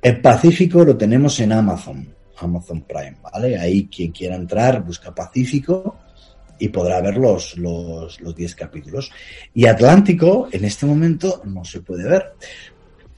[0.00, 2.08] El Pacífico lo tenemos en Amazon,
[2.38, 3.58] Amazon Prime, ¿vale?
[3.58, 5.98] Ahí quien quiera entrar busca Pacífico
[6.58, 9.10] y podrá ver los, los, los 10 capítulos.
[9.54, 12.32] Y Atlántico en este momento no se puede ver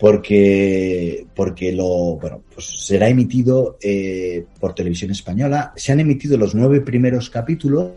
[0.00, 5.74] porque, porque lo, bueno, pues será emitido eh, por televisión española.
[5.76, 7.92] Se han emitido los nueve primeros capítulos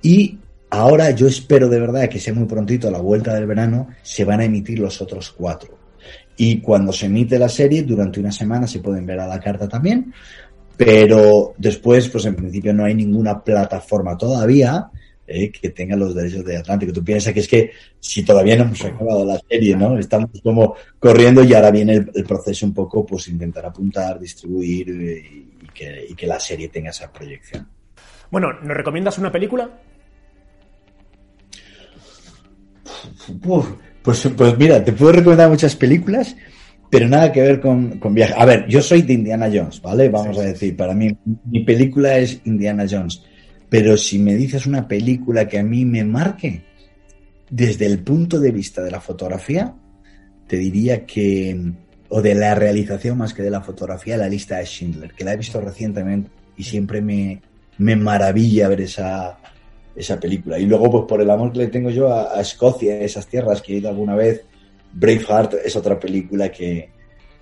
[0.00, 0.38] y
[0.70, 4.24] ahora yo espero de verdad que sea muy prontito, a la vuelta del verano, se
[4.24, 5.76] van a emitir los otros cuatro.
[6.36, 9.68] Y cuando se emite la serie, durante una semana se pueden ver a la carta
[9.68, 10.14] también,
[10.76, 14.88] pero después, pues en principio no hay ninguna plataforma todavía
[15.30, 16.92] eh, que tenga los derechos de Atlántico.
[16.92, 19.98] Tú piensas que es que si todavía no hemos acabado la serie, ¿no?
[19.98, 25.46] Estamos como corriendo y ahora viene el, proceso un poco, pues intentar apuntar, distribuir eh,
[25.62, 27.68] y, que, y que la serie tenga esa proyección.
[28.30, 29.70] Bueno, ¿nos recomiendas una película?
[34.02, 36.34] pues, pues mira, te puedo recomendar muchas películas,
[36.90, 38.34] pero nada que ver con, con viaje.
[38.36, 40.08] A ver, yo soy de Indiana Jones, ¿vale?
[40.08, 41.14] Vamos a decir, para mí
[41.44, 43.22] mi película es Indiana Jones.
[43.68, 46.62] Pero si me dices una película que a mí me marque,
[47.50, 49.74] desde el punto de vista de la fotografía,
[50.46, 51.72] te diría que,
[52.08, 55.34] o de la realización más que de la fotografía, la lista de Schindler, que la
[55.34, 57.42] he visto recientemente y siempre me,
[57.78, 59.38] me maravilla ver esa,
[59.94, 60.58] esa película.
[60.58, 63.26] Y luego, pues por el amor que le tengo yo a, a Escocia, a esas
[63.26, 64.44] tierras que he ido alguna vez,
[64.94, 66.90] Braveheart es otra película que,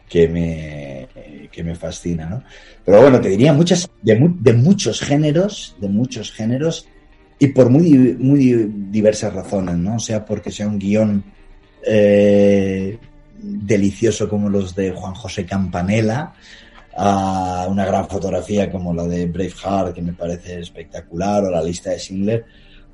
[0.09, 1.09] que me,
[1.51, 2.43] que me fascina, ¿no?
[2.85, 6.89] Pero bueno, te diría muchas, de, de muchos géneros, de muchos géneros,
[7.39, 9.99] y por muy, muy diversas razones, ¿no?
[9.99, 11.25] Sea, porque sea un guion
[11.85, 12.99] eh,
[13.39, 16.33] delicioso como los de Juan José Campanella,
[16.97, 21.91] a una gran fotografía como la de Braveheart, que me parece espectacular, o la lista
[21.91, 22.45] de Schindler,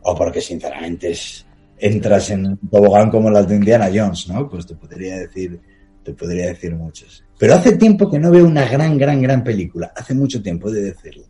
[0.02, 1.46] o porque sinceramente es,
[1.78, 4.48] entras en un tobogán como las de Indiana Jones, ¿no?
[4.48, 5.60] Pues te podría decir
[6.02, 7.24] te podría decir muchos.
[7.38, 9.92] Pero hace tiempo que no veo una gran, gran, gran película.
[9.96, 11.24] Hace mucho tiempo, he de decirlo.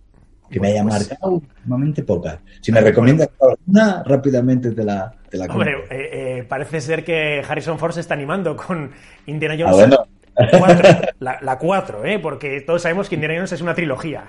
[0.50, 2.38] Que me haya pues marcado últimamente pocas.
[2.60, 7.42] Si me recomiendas alguna, rápidamente te la, te la Hombre, eh, eh, parece ser que
[7.48, 8.90] Harrison Ford se está animando con
[9.26, 9.98] Indiana ah, Jones.
[10.36, 10.82] Ah, bueno.
[11.20, 12.18] la 4, ¿eh?
[12.18, 14.24] porque todos sabemos que Indiana Jones es una trilogía.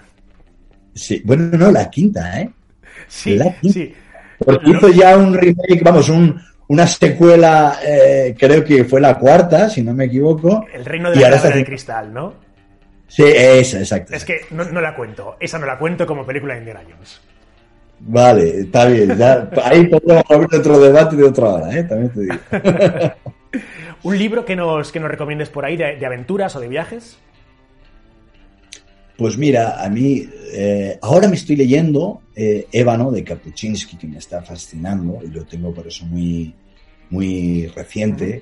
[0.93, 2.49] Sí, bueno, no, la quinta, ¿eh?
[3.07, 3.93] Sí, sí.
[4.39, 6.39] Porque hizo ya un remake, vamos, un,
[6.73, 10.65] una secuela, eh, creo que fue la cuarta, si no me equivoco.
[10.73, 12.33] El reino de la de cristal, ¿no?
[13.07, 14.15] Sí, esa, exacto.
[14.15, 17.21] Es que no, la cuento, esa no la cuento como película de Indiana Jones.
[17.99, 19.15] Vale, está bien.
[19.63, 21.83] ahí podemos abrir otro debate de otra hora, ¿eh?
[21.83, 22.35] También te digo.
[24.03, 27.19] ¿Un libro que nos, que nos recomiendes por ahí de, aventuras o de viajes?
[29.15, 34.17] Pues mira, a mí eh, ahora me estoy leyendo eh, Ébano de Kapuczynski, que me
[34.17, 36.51] está fascinando y lo tengo por eso muy,
[37.13, 38.41] muy reciente.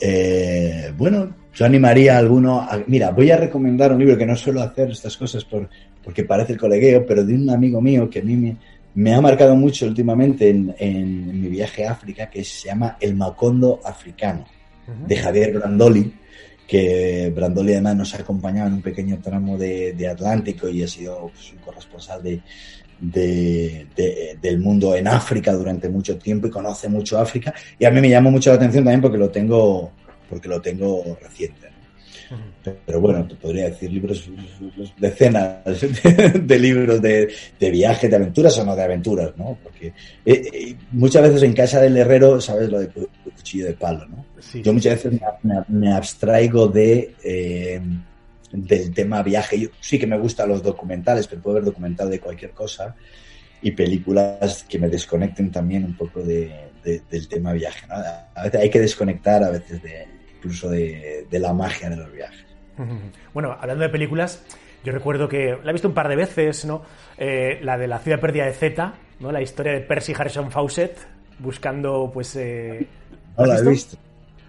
[0.00, 2.60] Eh, bueno, yo animaría a alguno.
[2.60, 5.68] A, mira, voy a recomendar un libro que no suelo hacer estas cosas por,
[6.04, 8.56] porque parece el colegueo, pero de un amigo mío que a mí me,
[8.94, 13.16] me ha marcado mucho últimamente en, en, mi viaje a África, que se llama El
[13.16, 14.44] Macondo Africano,
[14.86, 15.06] uh -huh.
[15.08, 16.12] de Javier Brandoli,
[16.68, 20.88] que Brandoli además nos ha acompañado en un pequeño tramo de, de Atlántico y ha
[20.88, 22.40] sido pues, un corresponsal de,
[23.00, 27.54] de, de, del mundo en África durante mucho tiempo y conoce mucho África.
[27.78, 29.92] Y a mí me llamó mucho la atención también porque lo tengo,
[30.28, 31.68] porque lo tengo reciente.
[32.84, 34.28] Pero bueno, te podría decir libros,
[34.98, 39.56] decenas de, de libros de, de, viaje, de aventuras o no de aventuras, ¿no?
[39.62, 39.94] Porque eh,
[40.52, 44.26] eh, muchas veces en casa del herrero, sabes lo de cuchillo de palo, ¿no?
[44.40, 44.60] Sí.
[44.62, 47.80] Yo muchas veces me, me, me abstraigo de eh,
[48.52, 49.60] del tema viaje.
[49.60, 52.94] Yo sí que me gustan los documentales, pero puedo ver documental de cualquier cosa
[53.60, 57.86] y películas que me desconecten también un poco de, de, del tema viaje.
[57.88, 57.94] ¿no?
[58.34, 60.06] A veces hay que desconectar a veces de
[60.36, 62.44] incluso de, de, la magia de los viajes.
[63.34, 64.42] Bueno, hablando de películas,
[64.84, 66.82] yo recuerdo que la he visto un par de veces, ¿no?
[67.16, 69.32] Eh, la de la ciudad perdida de Z, ¿no?
[69.32, 70.96] La historia de Percy Harrison Fawcett
[71.38, 72.36] buscando, pues...
[72.36, 72.86] Eh,
[73.36, 73.96] no la he visto.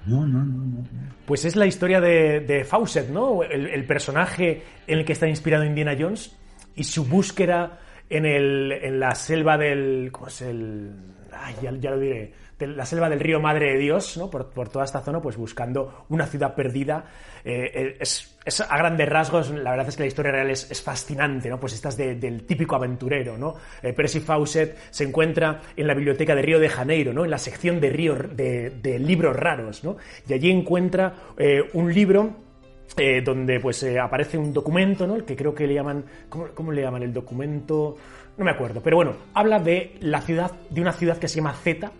[0.05, 0.83] No, no, no, no.
[1.29, 3.43] Pues es la historia de, de Fawcett, ¿no?
[3.43, 6.35] El, personaje en el que está inspirado Indiana Jones
[6.75, 7.77] y su búsqueda
[8.09, 10.09] en, el, en la selva del...
[10.11, 10.91] ¿Cómo es el...?
[11.31, 12.33] Ay, ya, ya lo diré
[12.67, 14.29] la selva del río Madre de Dios, ¿no?
[14.29, 17.05] por, por toda esta zona, pues buscando una ciudad perdida.
[17.43, 20.81] Eh, es, es, a grandes rasgos, la verdad es que la historia real es, es
[20.81, 21.59] fascinante, ¿no?
[21.59, 23.55] Pues estás de, del típico aventurero, ¿no?
[23.81, 27.23] Eh, Percy Fawcett se encuentra en la biblioteca de Río de Janeiro, ¿no?
[27.23, 29.97] En la sección de, río, de, de libros raros, ¿no?
[30.27, 32.49] Y allí encuentra eh, un libro
[32.97, 35.15] eh, donde pues eh, aparece un documento, ¿no?
[35.15, 37.95] El que creo que le llaman, ¿cómo, ¿cómo, le llaman el documento?
[38.37, 41.53] No me acuerdo, pero bueno, habla de la ciudad, de una ciudad que se llama
[41.53, 41.91] Z,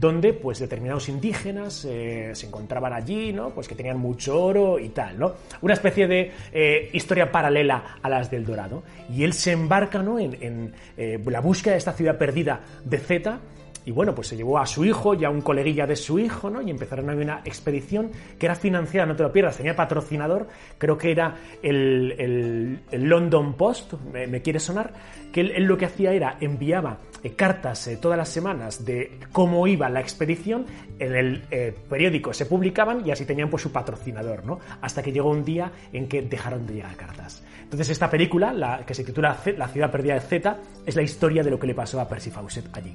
[0.00, 3.50] donde pues determinados indígenas eh, se encontraban allí, ¿no?
[3.50, 5.34] Pues que tenían mucho oro y tal, ¿no?
[5.60, 8.82] Una especie de eh, historia paralela a las del Dorado.
[9.10, 10.18] Y él se embarca, ¿no?
[10.18, 13.40] En, en eh, la búsqueda de esta ciudad perdida de Zeta.
[13.84, 16.50] Y bueno, pues se llevó a su hijo y a un coleguilla de su hijo,
[16.50, 16.62] ¿no?
[16.62, 20.48] Y empezaron a una expedición que era financiada, no te lo pierdas, tenía patrocinador,
[20.78, 24.92] creo que era el, el, el London Post, me, me, quiere sonar,
[25.32, 29.18] que él, él, lo que hacía era enviaba eh, cartas eh, todas las semanas de
[29.32, 30.66] cómo iba la expedición,
[30.98, 34.60] en el eh, periódico se publicaban y así tenían pues su patrocinador, ¿no?
[34.82, 37.42] Hasta que llegó un día en que dejaron de llegar cartas.
[37.62, 41.42] Entonces esta película, la, que se titula La ciudad perdida de Z, es la historia
[41.42, 42.94] de lo que le pasó a Percy Fawcett allí.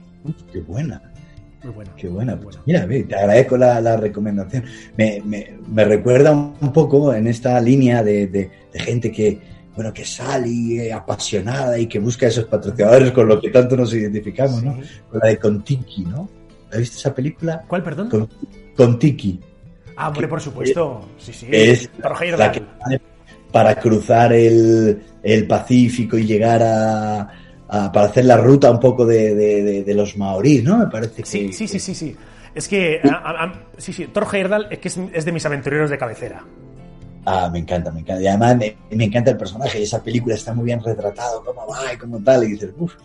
[0.53, 1.01] Qué buena.
[1.63, 1.91] Muy buena.
[1.97, 2.39] Qué buena.
[2.39, 4.63] Pues mira, te agradezco la, la recomendación.
[4.95, 9.39] Me, me, me, recuerda un poco en esta línea de, de, de gente que,
[9.75, 14.61] bueno, que sale apasionada y que busca esos patrocinadores con lo que tanto nos identificamos,
[14.61, 14.65] sí.
[14.65, 14.79] ¿no?
[15.09, 16.29] Con la de Contiki, ¿no?
[16.71, 17.65] ¿Has visto esa película?
[17.67, 18.09] ¿Cuál, perdón?
[18.09, 18.29] Con,
[18.75, 19.41] Contiki.
[19.97, 21.09] Ah, hombre, por supuesto.
[21.17, 21.47] Sí, sí.
[21.51, 21.89] Es
[22.37, 22.63] la que
[23.51, 27.27] para cruzar el, el Pacífico y llegar a,
[27.69, 30.77] a, para hacer la ruta un poco de, de, de, de los maoríes, ¿no?
[30.77, 31.29] Me parece que...
[31.29, 32.15] Sí, sí, sí, sí, sí.
[32.55, 35.89] Es que, a, a, sí, sí, Thor Heyerdahl es que es, es, de mis aventureros
[35.89, 36.43] de cabecera.
[37.25, 38.23] Ah, me encanta, me encanta.
[38.23, 41.67] Y además me, me encanta el personaje y esa película está muy bien retratado, cómo
[41.67, 42.43] va y cómo tal.
[42.45, 42.95] Y dices, uff,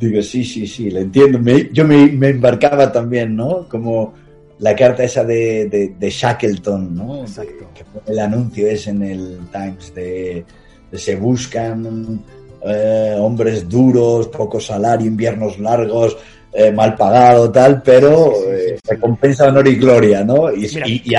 [0.00, 1.38] digo, sí, sí, sí, lo entiendo.
[1.38, 3.68] Me, yo me, me, embarcaba también, ¿no?
[3.68, 4.14] Como
[4.58, 7.20] la carta esa de, de, de Shackleton, ¿no?
[7.20, 7.68] Exacto.
[7.74, 10.44] Que el anuncio es en el Times de,
[10.90, 12.24] de se buscan
[12.64, 16.16] eh, hombres duros, poco salario, inviernos largos,
[16.52, 20.52] eh, mal pagado, tal, pero eh, recompensa, honor y gloria, ¿no?
[20.52, 21.14] Y, y, y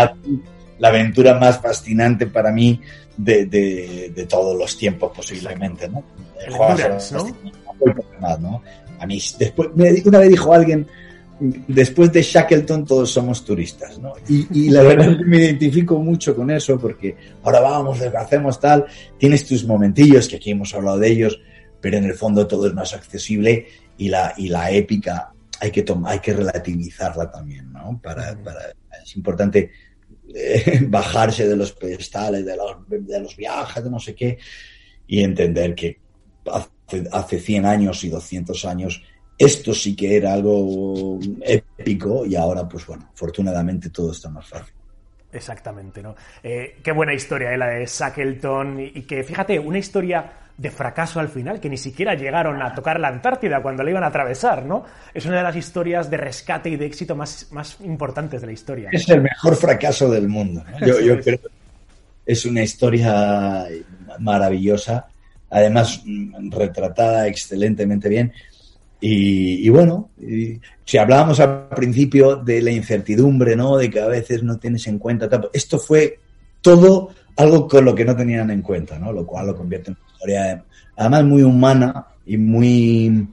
[0.80, 2.82] la aventura más fascinante para mí
[3.16, 6.04] de, de, de todos los tiempos posiblemente, ¿no?
[6.58, 7.28] Honduras, ¿no?
[8.20, 8.62] Más, ¿no?
[9.00, 9.70] A mí, después,
[10.06, 10.88] una vez dijo alguien,
[11.40, 14.14] después de Shackleton todos somos turistas, ¿no?
[14.28, 18.60] Y, y la verdad es que me identifico mucho con eso porque ahora vamos, hacemos
[18.60, 18.86] tal,
[19.18, 21.40] tienes tus momentillos, que aquí hemos hablado de ellos,
[21.82, 23.68] pero en el fondo todo es más accesible
[23.98, 28.00] y la, y la épica hay que, hay que relativizarla también, ¿no?
[28.02, 29.72] Para, para, es importante
[30.34, 34.38] eh, bajarse de los pedestales, de los, de los viajes, de no sé qué,
[35.08, 36.00] y entender que
[36.52, 39.04] hace, hace 100 años y 200 años
[39.40, 44.74] esto sí que era algo épico y ahora, pues bueno, afortunadamente todo está más fácil.
[45.32, 46.16] Exactamente, ¿no?
[46.44, 47.58] Eh, qué buena historia, ¿eh?
[47.58, 51.78] la de Shackleton, y, y, que fíjate, una historia de fracaso al final, que ni
[51.78, 54.84] siquiera llegaron a tocar la Antártida cuando la iban a atravesar, ¿no?
[55.14, 58.54] Es una de las historias de rescate y de éxito más, más importantes de la
[58.54, 58.90] historia.
[58.92, 60.64] Es el mejor fracaso del mundo.
[60.70, 60.86] ¿no?
[60.86, 61.40] Yo, yo creo
[62.30, 63.66] es una historia
[64.20, 65.08] maravillosa,
[65.50, 66.04] además
[66.52, 68.32] retratada excelentemente bien
[69.02, 73.78] Y, y bueno, y si hablábamos al principio de la incertidumbre, ¿no?
[73.78, 75.30] De que a veces no tienes en cuenta.
[75.30, 76.20] tal, Esto fue
[76.62, 79.14] todo algo con lo que no tenían en cuenta, ¿no?
[79.14, 80.66] Lo cual lo convierte en una historia,
[80.98, 83.28] además, muy humana y muy.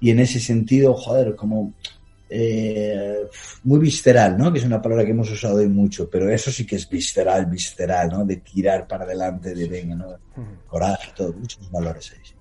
[0.00, 1.72] Y en ese sentido, joder, como.
[2.28, 3.20] eh,
[3.64, 4.52] muy visceral, ¿no?
[4.52, 7.46] Que es una palabra que hemos usado hoy mucho, pero eso sí que es visceral,
[7.46, 8.24] visceral, ¿no?
[8.24, 10.06] De tirar para adelante, de venga, ¿no?
[10.66, 12.35] Coraje, todo, muchos valores ahí.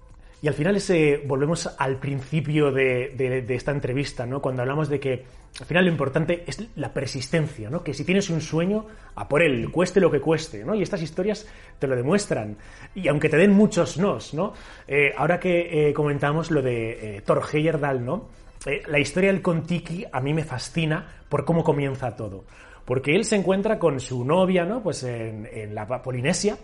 [0.45, 4.43] Y al final ese, volvemos al principio de, de- esta entrevista, ¿no?
[4.43, 5.25] Cuando hablamos de que
[5.59, 7.83] al final lo importante es la persistencia, ¿no?
[7.83, 8.85] Que si tienes un sueño,
[9.15, 10.75] a por él, cueste lo que cueste, ¿no?
[10.75, 11.47] Y estas historias
[11.79, 12.57] te lo demuestran.
[12.93, 14.53] Y aunque te den muchos nos, ¿no?
[14.87, 18.29] Eh, ahora que eh, comentamos lo de eh, Thor Heyerdahl, ¿no?
[18.67, 22.45] Eh, la historia del Kontiki a mí me fascina por cómo comienza todo.
[22.85, 24.83] Porque él se encuentra con su novia, ¿no?
[24.83, 26.55] Pues en, la Polinesia,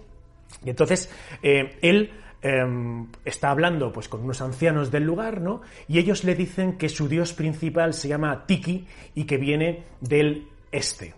[0.63, 1.09] y entonces
[1.41, 2.11] él
[2.41, 5.61] eh, está hablando pues con unos ancianos del lugar, ¿no?
[5.88, 10.47] Y ellos le dicen que su dios principal se llama Tiki y que viene del
[10.72, 11.13] este.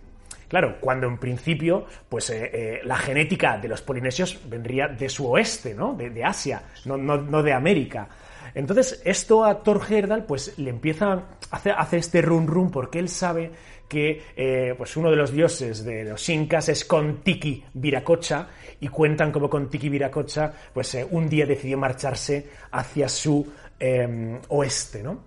[0.48, 5.26] Claro, cuando en principio, pues eh, eh, la genética de los polinesios vendría de su
[5.28, 5.94] oeste, ¿no?
[5.94, 8.08] De, Asia, no, no- no de América.
[8.54, 11.12] Entonces, esto a Thor Heyerdahl, pues le empieza
[11.50, 13.50] a hacer este run run porque él sabe
[13.94, 18.48] que eh, pues uno de los dioses de los incas es Kontiki Viracocha
[18.80, 23.46] y cuentan como Kontiki Viracocha pues eh, un día decidió marcharse hacia su
[23.78, 25.22] eh, oeste, ¿no?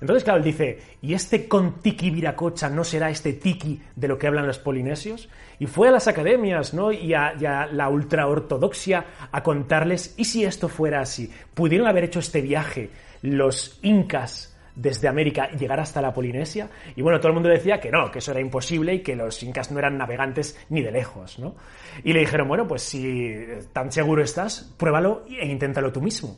[0.00, 4.26] Entonces, claro, él dice, ¿y este Kontiki Viracocha no será este tiki de lo que
[4.26, 5.28] hablan los polinesios?
[5.60, 6.90] Y fue a las academias, ¿no?
[6.90, 11.30] Y a, y a la ultraortodoxia a contarles, ¿y si esto fuera así?
[11.54, 12.90] ¿Pudieron haber hecho este viaje
[13.22, 16.70] los incas desde América llegar hasta la Polinesia?
[16.94, 19.42] Y bueno, todo el mundo decía que no, que eso era imposible y que los
[19.42, 21.56] incas no eran navegantes ni de lejos, ¿no?
[22.04, 23.34] Y le dijeron, bueno, pues si
[23.72, 26.36] tan seguro estás, pruébalo e inténtalo tú mismo.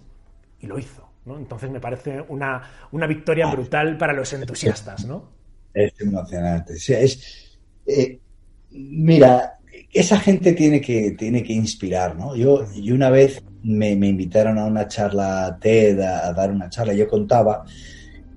[0.60, 1.36] Y lo hizo, ¿no?
[1.36, 2.62] Entonces me parece una,
[2.92, 5.30] una victoria brutal para los entusiastas, ¿no?
[5.72, 6.74] Es emocionante.
[6.74, 8.18] Es, eh,
[8.70, 9.58] mira,
[9.92, 12.34] esa gente tiene que, tiene que inspirar, ¿no?
[12.34, 16.70] Yo, y una vez me, me invitaron a una charla TED, a, a dar una
[16.70, 17.64] charla, yo contaba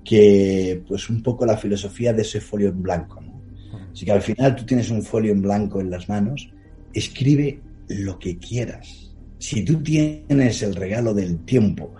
[0.04, 3.40] que, pues, un poco la filosofía de ese folio en blanco, ¿no?
[3.92, 6.50] Así que al final tú tienes un folio en blanco en las manos,
[6.92, 9.12] escribe lo que quieras.
[9.38, 11.92] Si tú tienes el regalo del tiempo,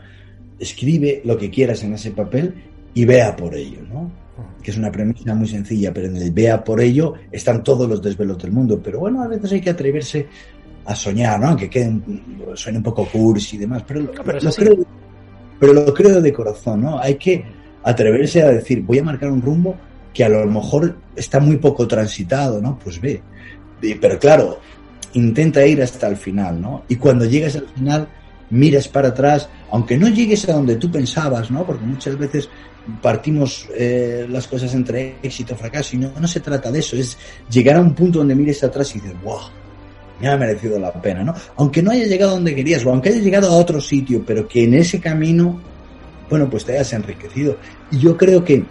[0.59, 2.55] escribe lo que quieras en ese papel
[2.95, 4.11] y vea por ello, ¿no?
[4.63, 8.03] que es una premisa muy sencilla, pero en el vea por ello están todos los
[8.03, 8.81] desvelos del mundo.
[8.83, 10.27] Pero bueno, a veces hay que atreverse
[10.87, 11.49] a soñar, ¿no?
[11.49, 12.23] Aunque quede un-
[12.55, 14.87] suene un poco cursi y demás, pero, lo, No, pero lo creo,
[15.61, 16.99] pero lo creo de corazón, ¿no?
[16.99, 17.45] Hay que
[17.85, 19.77] atreverse a decir, voy a marcar un rumbo
[20.13, 22.79] que a lo mejor está muy poco transitado, ¿no?
[22.79, 23.21] Pues ve.
[24.01, 24.59] Pero claro,
[25.13, 26.85] intenta ir hasta el final, ¿no?
[26.89, 28.09] Y cuando llegas al final,
[28.51, 31.65] miras para atrás, aunque no llegues a donde tú pensabas, ¿no?
[31.67, 32.49] Porque muchas veces
[33.01, 37.17] partimos eh, las cosas entre éxito fracaso y no, no se trata de eso, es
[37.51, 39.41] llegar a un punto donde mires atrás y dices, wow,
[40.21, 41.35] me ha merecido la pena, ¿no?
[41.57, 44.65] Aunque no haya llegado donde querías o aunque haya llegado a otro sitio, pero que
[44.65, 45.61] en ese camino,
[46.31, 47.57] bueno, pues te hayas enriquecido.
[47.91, 48.65] Yo creo que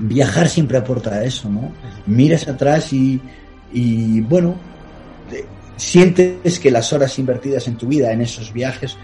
[0.00, 1.72] viajar siempre aporta eso, ¿no?
[2.06, 3.20] Miras atrás y,
[3.72, 4.54] y bueno,
[5.30, 5.44] te-
[5.76, 8.96] sientes que las horas invertidas en tu vida, en esos viajes,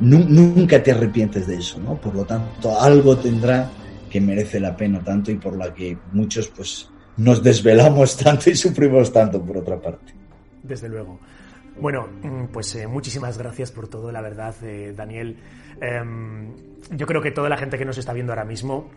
[0.00, 1.94] nu- nunca te arrepientes de eso, ¿no?
[1.96, 3.70] Por lo tanto, algo tendrá
[4.10, 8.56] que merece la pena tanto y por la que muchos, pues, nos desvelamos tanto y
[8.56, 10.12] sufrimos tanto, por otra parte.
[10.62, 11.18] Desde luego.
[11.80, 15.36] Bueno, mm, pues eh, muchísimas gracias por todo, la verdad, eh, Daniel.
[15.80, 16.54] Em,
[16.90, 18.90] yo creo que toda la gente que nos está viendo ahora mismo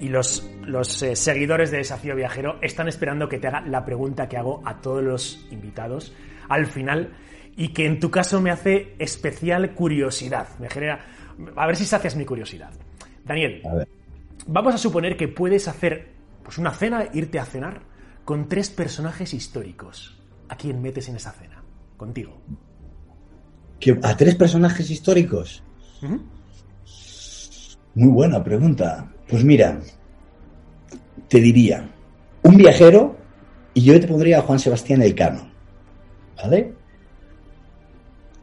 [0.00, 4.28] y los, los eh, seguidores de Desafío Viajero están esperando que te haga la pregunta
[4.28, 6.14] que hago a todos los invitados
[6.48, 7.12] al final
[7.56, 10.48] y que en tu caso me hace especial curiosidad.
[10.58, 11.04] Me genera.
[11.56, 12.72] A ver si sacias mi curiosidad.
[13.24, 13.84] Daniel, A
[14.46, 16.08] vamos a suponer que puedes hacer
[16.42, 17.82] pues una cena, irte a cenar
[18.24, 20.18] con tres personajes históricos.
[20.48, 21.62] ¿A quién metes en esa cena?
[21.96, 22.40] Contigo.
[23.78, 25.62] ¿Que ¿A tres personajes históricos?
[27.94, 29.10] Muy buena pregunta.
[29.28, 29.78] Pues mira,
[31.28, 31.88] te diría,
[32.42, 33.16] un viajero
[33.74, 35.48] y yo te pondría a Juan Sebastián Elcano,
[36.36, 36.72] ¿vale?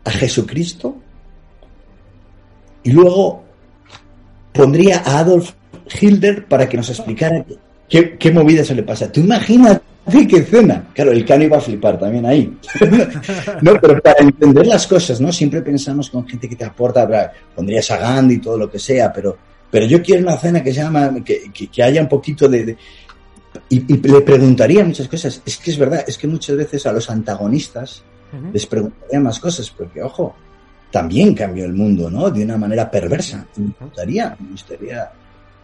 [0.05, 0.95] A Jesucristo
[2.83, 3.43] y luego
[4.53, 5.51] pondría a Adolf
[5.99, 7.45] Hitler para que nos explicara
[7.89, 9.11] qué, qué movida se le pasa.
[9.11, 9.81] Tú imagínate
[10.27, 10.87] qué cena.
[10.93, 12.57] Claro, el cano iba a flipar también ahí.
[13.61, 15.31] no, pero para entender las cosas, ¿no?
[15.31, 19.11] Siempre pensamos con gente que te aporta, pondrías a Gandhi y todo lo que sea,
[19.11, 19.37] pero,
[19.69, 22.65] pero yo quiero una cena que se llama, que, que- que haya un poquito de...
[22.65, 22.77] de-
[23.69, 25.41] y, y le preguntaría muchas cosas.
[25.45, 28.03] Es que es verdad, es que muchas veces a los antagonistas
[28.53, 30.35] les preguntaría más cosas, porque ojo,
[30.91, 32.29] también cambió el mundo, ¿no?
[32.29, 33.45] De una manera perversa.
[33.55, 35.09] Me gustaría, me gustaría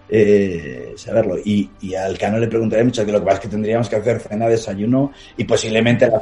[0.09, 1.37] eh, saberlo.
[1.43, 3.95] Y, y, al Cano le preguntaré mucho, que lo que pasa es que tendríamos que
[3.95, 6.21] hacer cena, desayuno y posiblemente la,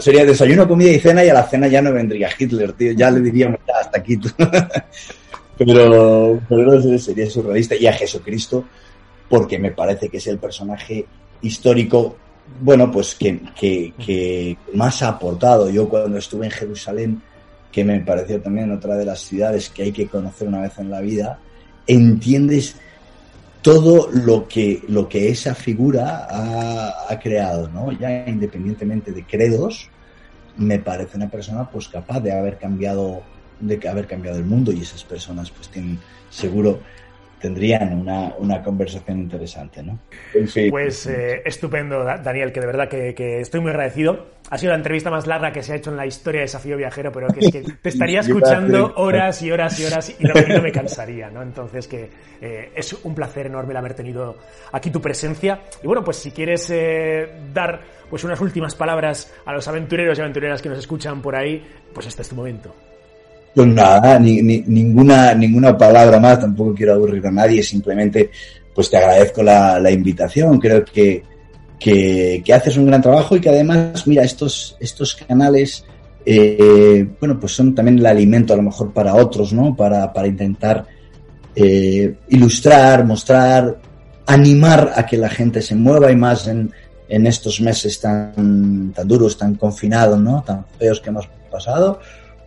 [0.00, 3.10] sería desayuno, comida y cena y a la cena ya no vendría Hitler, tío, ya
[3.10, 4.18] le diríamos hasta aquí.
[5.58, 7.76] pero, pero no sería surrealista.
[7.76, 8.64] Y a Jesucristo,
[9.28, 11.06] porque me parece que es el personaje
[11.42, 12.16] histórico,
[12.60, 15.70] bueno, pues que, que, que más ha aportado.
[15.70, 17.22] Yo cuando estuve en Jerusalén,
[17.70, 20.90] que me pareció también otra de las ciudades que hay que conocer una vez en
[20.90, 21.38] la vida,
[21.86, 22.76] entiendes
[23.62, 26.26] todo lo que, lo que esa figura
[27.08, 27.92] ha, creado, ¿no?
[27.92, 29.88] Ya independientemente de credos,
[30.56, 33.22] me parece una persona pues capaz de haber cambiado,
[33.60, 36.80] de haber cambiado el mundo y esas personas pues tienen seguro
[37.42, 39.98] tendrían una, una conversación interesante, ¿no?
[40.70, 44.26] Pues eh, estupendo, Daniel, que de verdad que, que, estoy muy agradecido.
[44.48, 46.76] Ha sido la entrevista más larga que se ha hecho en la historia de Desafío
[46.76, 50.34] Viajero, pero que es que te estaría escuchando horas y horas y horas y no,
[50.46, 51.42] y no me cansaría, ¿no?
[51.42, 52.08] Entonces que
[52.40, 54.36] eh, es un placer enorme el haber tenido
[54.70, 55.62] aquí tu presencia.
[55.82, 60.20] Y bueno, pues si quieres eh, dar pues unas últimas palabras a los aventureros y
[60.20, 61.60] aventureras que nos escuchan por ahí,
[61.92, 62.72] pues este es tu momento.
[63.54, 68.30] Pues nada, ni, ni, ninguna, ninguna palabra más, tampoco quiero aburrir a nadie, simplemente
[68.74, 71.22] pues te agradezco la, la invitación, creo que,
[71.78, 75.84] que, que, haces un gran trabajo y que además, mira, estos, estos canales,
[76.24, 79.76] eh, bueno, pues son también el alimento a lo mejor para otros, ¿no?
[79.76, 80.86] Para, para intentar
[81.54, 83.78] eh, ilustrar, mostrar,
[84.24, 86.72] animar a que la gente se mueva y más en,
[87.06, 90.42] en estos meses tan, tan duros, tan confinados, ¿no?
[90.42, 92.00] Tan feos que hemos pasado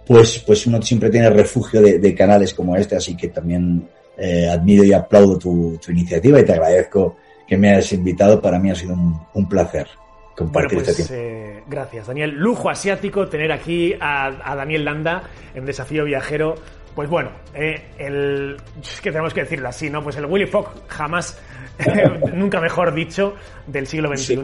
[0.06, 3.88] pues, pues uno siempre tiene refugio de, de canales como este, así que también
[4.18, 7.18] eh, admiro y aplaudo tu, tu, iniciativa y te agradezco
[7.48, 8.42] que me hayas invitado.
[8.42, 9.88] Para mí ha sido un, un placer
[10.36, 11.60] compartir bueno, pues, este tiempo.
[11.60, 12.32] Eh, gracias, Daniel.
[12.32, 15.24] Lujo asiático tener aquí a, a Daniel Landa
[15.54, 16.56] en Desafío Viajero.
[16.94, 20.02] Pues bueno, eh, el, es que tenemos que decirlo así, ¿no?
[20.02, 21.38] Pues el Willy Fogg jamás,
[22.34, 23.36] nunca mejor dicho,
[23.68, 24.36] del siglo XXI.
[24.36, 24.44] Sí.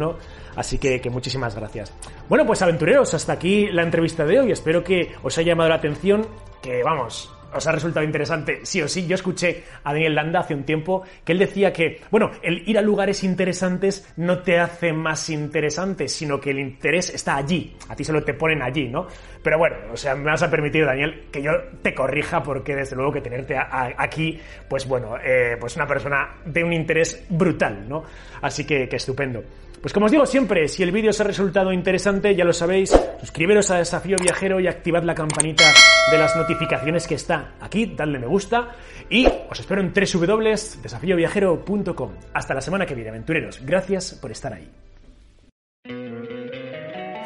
[0.55, 1.93] Así que, que, muchísimas gracias.
[2.27, 4.51] Bueno, pues aventureros, hasta aquí la entrevista de hoy.
[4.51, 6.27] Espero que os haya llamado la atención,
[6.61, 9.05] que vamos, os ha resultado interesante, sí o sí.
[9.07, 12.77] Yo escuché a Daniel Landa hace un tiempo que él decía que, bueno, el ir
[12.77, 17.75] a lugares interesantes no te hace más interesante, sino que el interés está allí.
[17.89, 19.07] A ti solo te ponen allí, ¿no?
[19.43, 21.51] Pero bueno, o sea, me vas a permitir, Daniel, que yo
[21.81, 26.63] te corrija porque desde luego que tenerte aquí, pues bueno, eh, pues una persona de
[26.63, 28.03] un interés brutal, ¿no?
[28.41, 29.43] Así que, que estupendo.
[29.81, 32.95] Pues como os digo siempre, si el vídeo os ha resultado interesante, ya lo sabéis,
[33.19, 35.63] suscribiros a Desafío Viajero y activad la campanita
[36.11, 38.75] de las notificaciones que está aquí, dadle me gusta
[39.09, 42.11] y os espero en www.desafioviajero.com.
[42.31, 43.59] Hasta la semana que viene, aventureros.
[43.65, 44.69] Gracias por estar ahí.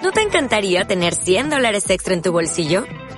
[0.01, 2.85] ¿No te encantaría tener 100 dólares extra en tu bolsillo?